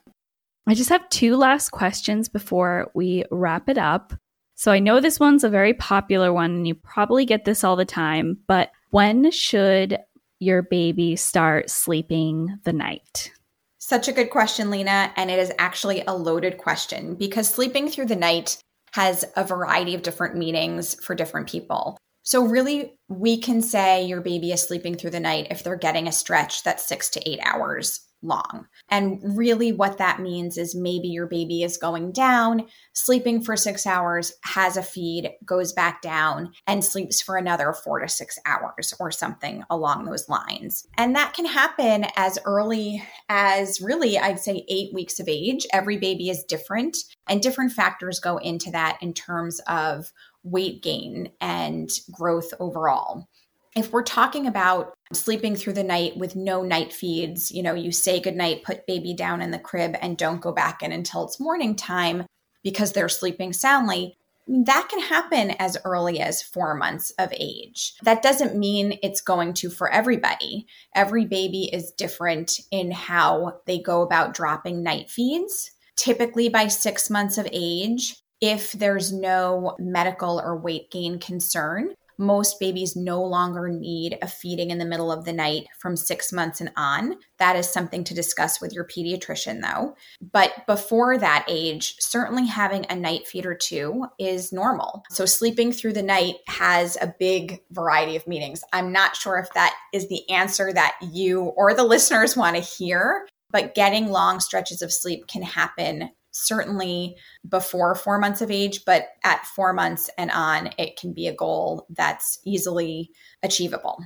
I 0.66 0.74
just 0.74 0.90
have 0.90 1.08
two 1.10 1.36
last 1.36 1.70
questions 1.70 2.28
before 2.28 2.90
we 2.94 3.24
wrap 3.30 3.68
it 3.68 3.78
up. 3.78 4.14
So 4.60 4.70
I 4.70 4.78
know 4.78 5.00
this 5.00 5.18
one's 5.18 5.42
a 5.42 5.48
very 5.48 5.72
popular 5.72 6.34
one 6.34 6.50
and 6.50 6.68
you 6.68 6.74
probably 6.74 7.24
get 7.24 7.46
this 7.46 7.64
all 7.64 7.76
the 7.76 7.86
time, 7.86 8.36
but 8.46 8.70
when 8.90 9.30
should 9.30 9.96
your 10.38 10.60
baby 10.60 11.16
start 11.16 11.70
sleeping 11.70 12.58
the 12.64 12.74
night? 12.74 13.32
Such 13.78 14.06
a 14.06 14.12
good 14.12 14.28
question, 14.28 14.68
Lina. 14.68 15.14
And 15.16 15.30
it 15.30 15.38
is 15.38 15.50
actually 15.58 16.02
a 16.06 16.12
loaded 16.12 16.58
question 16.58 17.14
because 17.14 17.48
sleeping 17.48 17.88
through 17.88 18.04
the 18.04 18.16
night 18.16 18.58
has 18.92 19.24
a 19.34 19.44
variety 19.44 19.94
of 19.94 20.02
different 20.02 20.36
meanings 20.36 20.94
for 21.02 21.14
different 21.14 21.48
people. 21.48 21.96
So, 22.22 22.44
really, 22.44 22.98
we 23.08 23.38
can 23.38 23.62
say 23.62 24.04
your 24.04 24.20
baby 24.20 24.52
is 24.52 24.60
sleeping 24.60 24.94
through 24.94 25.12
the 25.12 25.20
night 25.20 25.46
if 25.50 25.64
they're 25.64 25.76
getting 25.76 26.06
a 26.06 26.12
stretch 26.12 26.64
that's 26.64 26.86
six 26.86 27.08
to 27.12 27.26
eight 27.26 27.40
hours 27.42 28.09
long. 28.22 28.66
And 28.88 29.20
really, 29.22 29.72
what 29.72 29.98
that 29.98 30.20
means 30.20 30.58
is 30.58 30.74
maybe 30.74 31.08
your 31.08 31.26
baby 31.26 31.62
is 31.62 31.76
going 31.76 32.12
down, 32.12 32.66
sleeping 32.92 33.42
for 33.42 33.56
six 33.56 33.86
hours, 33.86 34.32
has 34.44 34.76
a 34.76 34.82
feed, 34.82 35.30
goes 35.44 35.72
back 35.72 36.02
down, 36.02 36.52
and 36.66 36.84
sleeps 36.84 37.20
for 37.20 37.36
another 37.36 37.72
four 37.72 38.00
to 38.00 38.08
six 38.08 38.38
hours 38.46 38.92
or 39.00 39.10
something 39.10 39.64
along 39.70 40.04
those 40.04 40.28
lines. 40.28 40.86
And 40.96 41.14
that 41.16 41.34
can 41.34 41.46
happen 41.46 42.06
as 42.16 42.38
early 42.44 43.02
as 43.28 43.80
really, 43.80 44.18
I'd 44.18 44.40
say, 44.40 44.64
eight 44.68 44.92
weeks 44.92 45.18
of 45.20 45.28
age. 45.28 45.66
Every 45.72 45.96
baby 45.96 46.30
is 46.30 46.44
different, 46.44 46.96
and 47.28 47.42
different 47.42 47.72
factors 47.72 48.20
go 48.20 48.36
into 48.38 48.70
that 48.72 48.98
in 49.00 49.14
terms 49.14 49.60
of 49.66 50.12
weight 50.42 50.82
gain 50.82 51.30
and 51.40 51.90
growth 52.12 52.52
overall 52.60 53.28
if 53.76 53.92
we're 53.92 54.02
talking 54.02 54.46
about 54.46 54.94
sleeping 55.12 55.56
through 55.56 55.72
the 55.72 55.82
night 55.82 56.16
with 56.16 56.36
no 56.36 56.62
night 56.62 56.92
feeds, 56.92 57.50
you 57.50 57.62
know, 57.62 57.74
you 57.74 57.92
say 57.92 58.20
goodnight, 58.20 58.64
put 58.64 58.86
baby 58.86 59.14
down 59.14 59.42
in 59.42 59.50
the 59.50 59.58
crib, 59.58 59.96
and 60.00 60.16
don't 60.16 60.40
go 60.40 60.52
back 60.52 60.82
in 60.82 60.92
until 60.92 61.24
it's 61.24 61.40
morning 61.40 61.74
time 61.74 62.24
because 62.62 62.92
they're 62.92 63.08
sleeping 63.08 63.52
soundly, 63.52 64.16
that 64.46 64.88
can 64.90 65.00
happen 65.00 65.50
as 65.58 65.76
early 65.84 66.20
as 66.20 66.42
four 66.42 66.74
months 66.74 67.12
of 67.18 67.32
age. 67.32 67.94
That 68.02 68.22
doesn't 68.22 68.56
mean 68.56 68.98
it's 69.02 69.20
going 69.20 69.54
to 69.54 69.70
for 69.70 69.90
everybody. 69.90 70.66
Every 70.94 71.24
baby 71.24 71.70
is 71.72 71.92
different 71.92 72.58
in 72.70 72.90
how 72.90 73.60
they 73.66 73.78
go 73.80 74.02
about 74.02 74.34
dropping 74.34 74.82
night 74.82 75.08
feeds. 75.08 75.70
Typically, 75.96 76.48
by 76.48 76.66
six 76.66 77.10
months 77.10 77.38
of 77.38 77.46
age, 77.52 78.16
if 78.40 78.72
there's 78.72 79.12
no 79.12 79.76
medical 79.78 80.40
or 80.40 80.56
weight 80.56 80.90
gain 80.90 81.18
concern, 81.18 81.94
most 82.20 82.60
babies 82.60 82.94
no 82.94 83.22
longer 83.22 83.68
need 83.68 84.18
a 84.20 84.28
feeding 84.28 84.70
in 84.70 84.78
the 84.78 84.84
middle 84.84 85.10
of 85.10 85.24
the 85.24 85.32
night 85.32 85.66
from 85.78 85.96
six 85.96 86.32
months 86.32 86.60
and 86.60 86.70
on. 86.76 87.16
That 87.38 87.56
is 87.56 87.68
something 87.68 88.04
to 88.04 88.14
discuss 88.14 88.60
with 88.60 88.72
your 88.72 88.84
pediatrician, 88.84 89.62
though. 89.62 89.96
But 90.20 90.66
before 90.66 91.16
that 91.18 91.46
age, 91.48 91.96
certainly 91.98 92.46
having 92.46 92.84
a 92.88 92.94
night 92.94 93.26
feed 93.26 93.46
or 93.46 93.54
two 93.54 94.06
is 94.18 94.52
normal. 94.52 95.02
So, 95.10 95.24
sleeping 95.24 95.72
through 95.72 95.94
the 95.94 96.02
night 96.02 96.36
has 96.46 96.96
a 97.00 97.14
big 97.18 97.60
variety 97.70 98.16
of 98.16 98.26
meanings. 98.26 98.62
I'm 98.72 98.92
not 98.92 99.16
sure 99.16 99.38
if 99.38 99.52
that 99.54 99.74
is 99.92 100.08
the 100.08 100.28
answer 100.30 100.72
that 100.72 100.96
you 101.10 101.40
or 101.56 101.74
the 101.74 101.84
listeners 101.90 102.36
want 102.36 102.56
to 102.56 102.62
hear, 102.62 103.26
but 103.50 103.74
getting 103.74 104.08
long 104.08 104.40
stretches 104.40 104.82
of 104.82 104.92
sleep 104.92 105.26
can 105.26 105.42
happen 105.42 106.10
certainly 106.32 107.16
before 107.48 107.94
four 107.94 108.18
months 108.18 108.40
of 108.40 108.50
age, 108.50 108.84
but 108.84 109.08
at 109.24 109.46
four 109.46 109.72
months 109.72 110.10
and 110.16 110.30
on, 110.30 110.70
it 110.78 110.96
can 110.96 111.12
be 111.12 111.26
a 111.26 111.34
goal 111.34 111.86
that's 111.90 112.38
easily 112.44 113.10
achievable. 113.42 113.98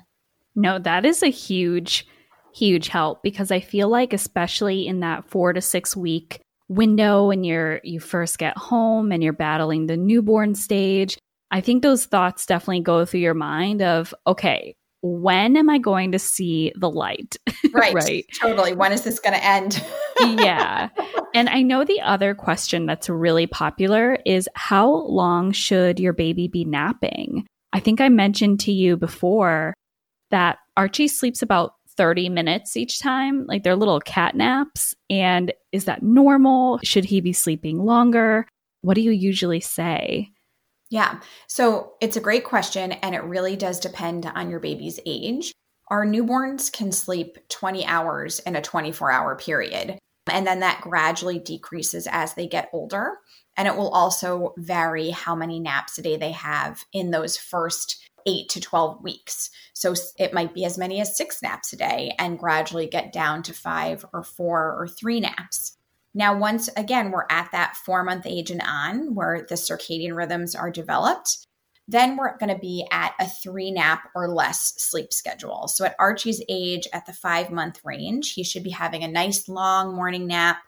No, 0.54 0.78
that 0.78 1.04
is 1.04 1.22
a 1.22 1.30
huge, 1.30 2.06
huge 2.54 2.88
help 2.88 3.22
because 3.22 3.50
I 3.50 3.60
feel 3.60 3.88
like, 3.88 4.12
especially 4.12 4.86
in 4.86 5.00
that 5.00 5.28
four 5.28 5.52
to 5.52 5.60
six 5.60 5.96
week 5.96 6.40
window 6.68 7.28
when 7.28 7.44
you're 7.44 7.80
you 7.84 8.00
first 8.00 8.38
get 8.38 8.56
home 8.56 9.12
and 9.12 9.22
you're 9.22 9.32
battling 9.32 9.86
the 9.86 9.96
newborn 9.96 10.54
stage, 10.54 11.18
I 11.50 11.60
think 11.60 11.82
those 11.82 12.06
thoughts 12.06 12.46
definitely 12.46 12.80
go 12.80 13.04
through 13.04 13.20
your 13.20 13.34
mind 13.34 13.82
of, 13.82 14.14
okay, 14.26 14.74
when 15.02 15.56
am 15.56 15.68
I 15.68 15.78
going 15.78 16.12
to 16.12 16.18
see 16.18 16.72
the 16.76 16.90
light? 16.90 17.36
Right. 17.72 17.92
right. 17.92 18.24
Totally. 18.40 18.72
When 18.72 18.92
is 18.92 19.02
this 19.02 19.18
going 19.18 19.34
to 19.34 19.44
end? 19.44 19.84
yeah. 20.20 20.90
And 21.34 21.48
I 21.48 21.62
know 21.62 21.84
the 21.84 22.00
other 22.00 22.32
question 22.34 22.86
that's 22.86 23.08
really 23.10 23.48
popular 23.48 24.18
is 24.24 24.48
how 24.54 24.88
long 24.88 25.50
should 25.50 25.98
your 25.98 26.12
baby 26.12 26.46
be 26.46 26.64
napping? 26.64 27.44
I 27.72 27.80
think 27.80 28.00
I 28.00 28.08
mentioned 28.08 28.60
to 28.60 28.72
you 28.72 28.96
before 28.96 29.74
that 30.30 30.58
Archie 30.76 31.08
sleeps 31.08 31.42
about 31.42 31.72
30 31.96 32.28
minutes 32.28 32.76
each 32.76 33.00
time, 33.00 33.46
like 33.46 33.64
they're 33.64 33.76
little 33.76 34.00
cat 34.00 34.36
naps. 34.36 34.94
And 35.10 35.52
is 35.72 35.86
that 35.86 36.02
normal? 36.02 36.78
Should 36.84 37.04
he 37.04 37.20
be 37.20 37.32
sleeping 37.32 37.84
longer? 37.84 38.46
What 38.82 38.94
do 38.94 39.00
you 39.00 39.10
usually 39.10 39.60
say? 39.60 40.30
Yeah. 40.90 41.20
So 41.48 41.94
it's 42.00 42.16
a 42.16 42.20
great 42.20 42.44
question, 42.44 42.92
and 42.92 43.14
it 43.14 43.24
really 43.24 43.56
does 43.56 43.80
depend 43.80 44.26
on 44.26 44.50
your 44.50 44.60
baby's 44.60 45.00
age. 45.04 45.52
Our 45.88 46.06
newborns 46.06 46.72
can 46.72 46.92
sleep 46.92 47.38
20 47.48 47.84
hours 47.86 48.38
in 48.40 48.54
a 48.54 48.62
24 48.62 49.10
hour 49.10 49.36
period. 49.36 49.98
And 50.30 50.46
then 50.46 50.60
that 50.60 50.80
gradually 50.80 51.38
decreases 51.38 52.06
as 52.10 52.34
they 52.34 52.46
get 52.46 52.70
older. 52.72 53.18
And 53.56 53.68
it 53.68 53.76
will 53.76 53.90
also 53.90 54.54
vary 54.56 55.10
how 55.10 55.34
many 55.34 55.60
naps 55.60 55.98
a 55.98 56.02
day 56.02 56.16
they 56.16 56.32
have 56.32 56.84
in 56.92 57.10
those 57.10 57.36
first 57.36 58.10
eight 58.26 58.48
to 58.48 58.60
12 58.60 59.02
weeks. 59.02 59.50
So 59.74 59.94
it 60.18 60.32
might 60.32 60.54
be 60.54 60.64
as 60.64 60.78
many 60.78 61.00
as 61.00 61.16
six 61.16 61.42
naps 61.42 61.72
a 61.72 61.76
day 61.76 62.14
and 62.18 62.38
gradually 62.38 62.86
get 62.86 63.12
down 63.12 63.42
to 63.44 63.52
five 63.52 64.04
or 64.12 64.22
four 64.22 64.74
or 64.80 64.88
three 64.88 65.20
naps. 65.20 65.76
Now, 66.14 66.36
once 66.36 66.70
again, 66.76 67.10
we're 67.10 67.26
at 67.28 67.50
that 67.52 67.76
four 67.76 68.04
month 68.04 68.24
age 68.24 68.50
and 68.50 68.62
on 68.62 69.14
where 69.14 69.44
the 69.48 69.56
circadian 69.56 70.16
rhythms 70.16 70.54
are 70.54 70.70
developed, 70.70 71.46
then 71.86 72.16
we're 72.16 72.36
going 72.38 72.52
to 72.52 72.58
be 72.58 72.86
at 72.90 73.14
a 73.20 73.28
three 73.28 73.70
nap 73.70 74.08
or 74.14 74.28
less 74.28 74.74
sleep 74.76 75.12
schedule. 75.12 75.68
So 75.68 75.84
at 75.84 75.96
Archie's 75.98 76.42
age, 76.48 76.88
at 76.92 77.06
the 77.06 77.12
five 77.12 77.50
month 77.50 77.80
range, 77.84 78.32
he 78.32 78.42
should 78.42 78.62
be 78.62 78.70
having 78.70 79.04
a 79.04 79.08
nice 79.08 79.48
long 79.48 79.94
morning 79.94 80.26
nap, 80.26 80.58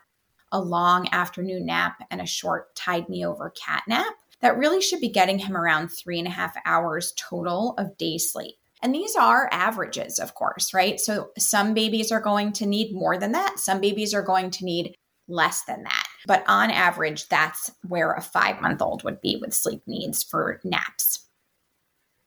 a 0.51 0.59
long 0.59 1.07
afternoon 1.11 1.65
nap, 1.65 1.97
and 2.11 2.21
a 2.21 2.25
short 2.25 2.75
tide 2.75 3.09
me 3.09 3.25
over 3.25 3.49
cat 3.51 3.83
nap. 3.87 4.13
That 4.41 4.57
really 4.57 4.81
should 4.81 5.01
be 5.01 5.09
getting 5.09 5.39
him 5.39 5.57
around 5.57 5.89
three 5.89 6.19
and 6.19 6.27
a 6.27 6.31
half 6.31 6.55
hours 6.65 7.13
total 7.17 7.73
of 7.79 7.97
day 7.97 8.19
sleep. 8.19 8.55
And 8.83 8.93
these 8.93 9.15
are 9.15 9.49
averages, 9.51 10.19
of 10.19 10.35
course, 10.35 10.71
right? 10.73 10.99
So 10.99 11.31
some 11.39 11.73
babies 11.73 12.11
are 12.11 12.21
going 12.21 12.53
to 12.53 12.67
need 12.67 12.93
more 12.93 13.17
than 13.17 13.31
that. 13.31 13.57
Some 13.57 13.81
babies 13.81 14.13
are 14.13 14.21
going 14.21 14.51
to 14.51 14.65
need 14.65 14.95
less 15.27 15.63
than 15.63 15.83
that. 15.83 16.07
But 16.25 16.43
on 16.47 16.71
average, 16.71 17.27
that's 17.29 17.71
where 17.87 18.13
a 18.13 18.21
five 18.21 18.61
month 18.61 18.81
old 18.81 19.03
would 19.03 19.21
be 19.21 19.37
with 19.39 19.53
sleep 19.53 19.81
needs 19.87 20.23
for 20.23 20.59
naps. 20.63 21.27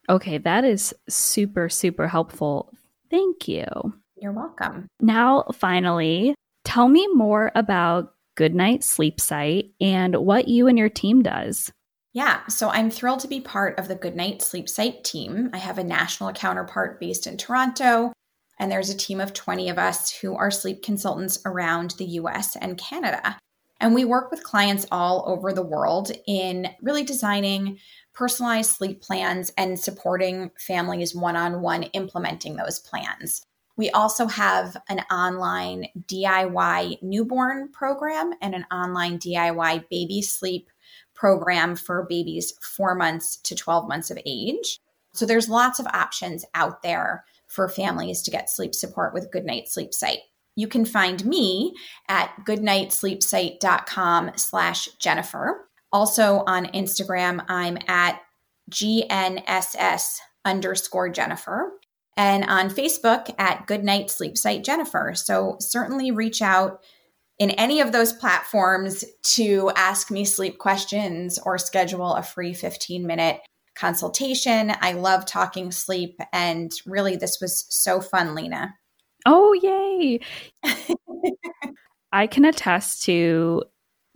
Okay, 0.09 0.37
that 0.39 0.63
is 0.63 0.93
super, 1.07 1.69
super 1.69 2.07
helpful. 2.07 2.73
Thank 3.09 3.47
you. 3.47 3.65
You're 4.17 4.31
welcome. 4.31 4.87
Now, 4.99 5.45
finally, 5.53 6.35
tell 6.63 6.87
me 6.87 7.07
more 7.13 7.51
about 7.55 8.13
Goodnight 8.35 8.83
Sleep 8.83 9.19
Site 9.19 9.71
and 9.79 10.15
what 10.15 10.47
you 10.47 10.67
and 10.67 10.77
your 10.77 10.89
team 10.89 11.21
does. 11.21 11.71
Yeah, 12.13 12.45
so 12.47 12.69
I'm 12.69 12.91
thrilled 12.91 13.21
to 13.21 13.27
be 13.27 13.39
part 13.39 13.79
of 13.79 13.87
the 13.87 13.95
Goodnight 13.95 14.41
Sleep 14.41 14.67
Site 14.67 15.03
team. 15.03 15.49
I 15.53 15.57
have 15.57 15.77
a 15.77 15.83
national 15.83 16.33
counterpart 16.33 16.99
based 16.99 17.25
in 17.25 17.37
Toronto, 17.37 18.11
and 18.61 18.71
there's 18.71 18.91
a 18.91 18.97
team 18.97 19.19
of 19.19 19.33
20 19.33 19.69
of 19.69 19.79
us 19.79 20.11
who 20.11 20.35
are 20.35 20.51
sleep 20.51 20.83
consultants 20.83 21.39
around 21.45 21.95
the 21.97 22.05
US 22.05 22.55
and 22.55 22.77
Canada. 22.77 23.39
And 23.79 23.95
we 23.95 24.05
work 24.05 24.29
with 24.29 24.43
clients 24.43 24.85
all 24.91 25.23
over 25.25 25.51
the 25.51 25.63
world 25.63 26.11
in 26.27 26.67
really 26.83 27.03
designing 27.03 27.79
personalized 28.13 28.69
sleep 28.69 29.01
plans 29.01 29.51
and 29.57 29.79
supporting 29.79 30.51
families 30.59 31.15
one 31.15 31.35
on 31.35 31.61
one 31.61 31.83
implementing 31.83 32.55
those 32.55 32.77
plans. 32.77 33.41
We 33.77 33.89
also 33.89 34.27
have 34.27 34.77
an 34.89 34.99
online 35.11 35.87
DIY 36.05 37.01
newborn 37.01 37.71
program 37.71 38.33
and 38.43 38.53
an 38.53 38.67
online 38.71 39.17
DIY 39.17 39.89
baby 39.89 40.21
sleep 40.21 40.69
program 41.15 41.75
for 41.75 42.05
babies 42.07 42.53
four 42.61 42.93
months 42.93 43.37
to 43.37 43.55
12 43.55 43.87
months 43.87 44.11
of 44.11 44.19
age. 44.23 44.77
So 45.13 45.25
there's 45.25 45.49
lots 45.49 45.79
of 45.79 45.87
options 45.87 46.45
out 46.53 46.83
there 46.83 47.25
for 47.51 47.69
families 47.69 48.21
to 48.23 48.31
get 48.31 48.49
sleep 48.49 48.73
support 48.73 49.13
with 49.13 49.31
Goodnight 49.31 49.69
Sleep 49.69 49.93
Site. 49.93 50.19
You 50.55 50.67
can 50.67 50.85
find 50.85 51.25
me 51.25 51.73
at 52.07 52.31
goodnightsleepsite.com 52.45 54.31
slash 54.35 54.87
Jennifer. 54.99 55.69
Also 55.91 56.43
on 56.47 56.65
Instagram, 56.67 57.43
I'm 57.47 57.77
at 57.87 58.21
GNSS 58.69 60.17
underscore 60.45 61.09
Jennifer. 61.09 61.71
And 62.17 62.43
on 62.45 62.69
Facebook 62.69 63.33
at 63.37 63.67
Goodnight 63.67 64.09
Sleep 64.09 64.37
Site 64.37 64.63
Jennifer. 64.63 65.13
So 65.15 65.55
certainly 65.59 66.11
reach 66.11 66.41
out 66.41 66.81
in 67.39 67.51
any 67.51 67.79
of 67.81 67.91
those 67.91 68.13
platforms 68.13 69.03
to 69.23 69.71
ask 69.75 70.11
me 70.11 70.23
sleep 70.25 70.59
questions 70.59 71.39
or 71.39 71.57
schedule 71.57 72.13
a 72.13 72.21
free 72.21 72.53
15 72.53 73.07
minute 73.07 73.41
consultation. 73.75 74.73
I 74.81 74.93
love 74.93 75.25
talking 75.25 75.71
sleep. 75.71 76.19
And 76.33 76.71
really, 76.85 77.15
this 77.15 77.39
was 77.41 77.65
so 77.69 78.01
fun, 78.01 78.35
Lina. 78.35 78.75
Oh, 79.25 79.53
yay. 79.53 80.19
I 82.11 82.27
can 82.27 82.45
attest 82.45 83.03
to 83.03 83.63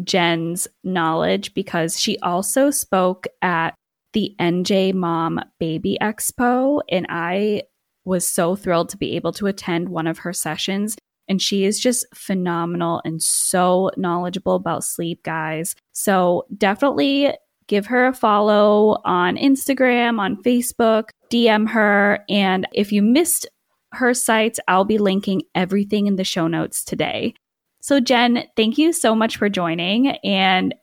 Jen's 0.03 0.67
knowledge 0.83 1.53
because 1.53 1.99
she 1.99 2.17
also 2.19 2.69
spoke 2.69 3.27
at 3.41 3.75
the 4.13 4.35
NJ 4.39 4.93
Mom 4.93 5.39
Baby 5.59 5.97
Expo, 6.01 6.81
and 6.89 7.05
I 7.09 7.63
was 8.05 8.27
so 8.27 8.55
thrilled 8.55 8.89
to 8.89 8.97
be 8.97 9.15
able 9.15 9.31
to 9.33 9.47
attend 9.47 9.89
one 9.89 10.07
of 10.07 10.19
her 10.19 10.33
sessions. 10.33 10.95
And 11.27 11.41
she 11.41 11.65
is 11.65 11.79
just 11.79 12.05
phenomenal 12.13 13.01
and 13.03 13.21
so 13.21 13.89
knowledgeable 13.97 14.55
about 14.55 14.83
sleep, 14.83 15.23
guys. 15.23 15.75
So 15.91 16.45
definitely 16.55 17.33
give 17.67 17.87
her 17.87 18.07
a 18.07 18.13
follow 18.13 19.01
on 19.05 19.37
Instagram, 19.37 20.19
on 20.19 20.41
Facebook, 20.43 21.09
DM 21.31 21.69
her. 21.69 22.19
And 22.29 22.67
if 22.73 22.91
you 22.91 23.01
missed 23.01 23.47
her 23.93 24.13
sites, 24.13 24.59
I'll 24.67 24.85
be 24.85 24.97
linking 24.97 25.43
everything 25.53 26.07
in 26.07 26.15
the 26.15 26.23
show 26.23 26.47
notes 26.47 26.83
today. 26.83 27.33
So, 27.81 27.99
Jen, 27.99 28.45
thank 28.55 28.77
you 28.77 28.91
so 28.93 29.15
much 29.15 29.37
for 29.37 29.47
joining. 29.47 30.09
And 30.23 30.73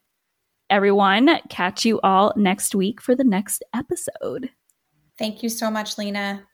everyone, 0.71 1.29
catch 1.49 1.85
you 1.85 2.01
all 2.01 2.33
next 2.37 2.75
week 2.75 3.01
for 3.01 3.15
the 3.15 3.25
next 3.25 3.65
episode. 3.75 4.51
Thank 5.19 5.43
you 5.43 5.49
so 5.49 5.71
much, 5.71 5.99
Lina. 5.99 6.47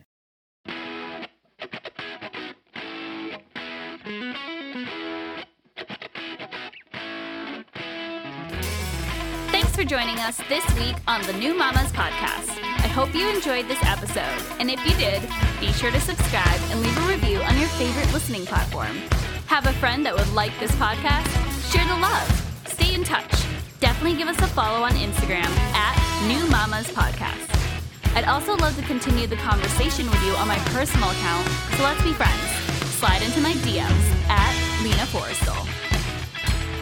For 9.79 9.85
joining 9.85 10.19
us 10.19 10.37
this 10.49 10.67
week 10.75 10.97
on 11.07 11.23
the 11.23 11.33
New 11.35 11.57
Mamas 11.57 11.93
podcast. 11.93 12.51
I 12.83 12.89
hope 12.89 13.15
you 13.15 13.29
enjoyed 13.29 13.69
this 13.69 13.79
episode, 13.85 14.43
and 14.59 14.69
if 14.69 14.85
you 14.85 14.91
did, 14.97 15.23
be 15.61 15.71
sure 15.71 15.93
to 15.93 16.01
subscribe 16.01 16.61
and 16.73 16.83
leave 16.83 16.99
a 16.99 17.09
review 17.09 17.39
on 17.43 17.57
your 17.57 17.69
favorite 17.79 18.13
listening 18.13 18.45
platform. 18.45 18.97
Have 19.47 19.67
a 19.67 19.73
friend 19.75 20.05
that 20.05 20.17
would 20.17 20.33
like 20.33 20.51
this 20.59 20.73
podcast? 20.73 21.31
Share 21.71 21.87
the 21.87 21.95
love. 21.95 22.27
Stay 22.67 22.93
in 22.93 23.05
touch. 23.05 23.31
Definitely 23.79 24.19
give 24.19 24.27
us 24.27 24.39
a 24.39 24.49
follow 24.49 24.83
on 24.83 24.95
Instagram 24.95 25.47
at 25.47 25.95
New 26.27 26.45
Mamas 26.51 26.89
Podcast. 26.89 27.47
I'd 28.17 28.25
also 28.25 28.57
love 28.57 28.75
to 28.75 28.83
continue 28.83 29.29
the 29.29 29.37
conversation 29.37 30.11
with 30.11 30.21
you 30.25 30.33
on 30.43 30.49
my 30.49 30.59
personal 30.75 31.09
account, 31.09 31.47
so 31.79 31.85
let's 31.85 32.03
be 32.03 32.13
friends. 32.15 32.51
Slide 32.99 33.23
into 33.23 33.41
my 33.41 33.53
DMs 33.63 34.29
at 34.29 34.83
Lina 34.83 35.07
Forrestal. 35.15 35.65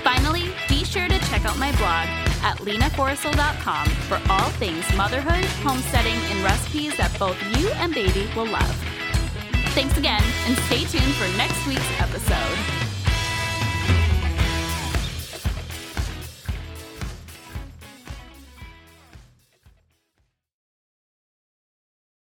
Finally, 0.03 0.49
be 0.67 0.83
sure 0.83 1.09
to 1.09 1.19
check 1.29 1.45
out 1.45 1.59
my 1.59 1.77
blog 1.77 2.26
at 2.47 2.59
linaforrestal.com 2.59 3.89
for 4.09 4.21
all 4.31 4.51
things 4.51 4.85
motherhood, 4.97 5.45
homesteading, 5.67 6.15
and 6.31 6.45
recipes 6.45 6.97
that 6.97 7.11
both 7.19 7.37
you 7.59 7.71
and 7.71 7.93
baby 7.93 8.31
will 8.37 8.47
love. 8.47 8.77
Thanks 9.75 9.99
again, 9.99 10.23
and 10.47 10.57
stay 10.67 10.85
tuned 10.85 11.15
for 11.15 11.27
next 11.37 11.67
week's 11.67 12.01
episode. 12.01 12.86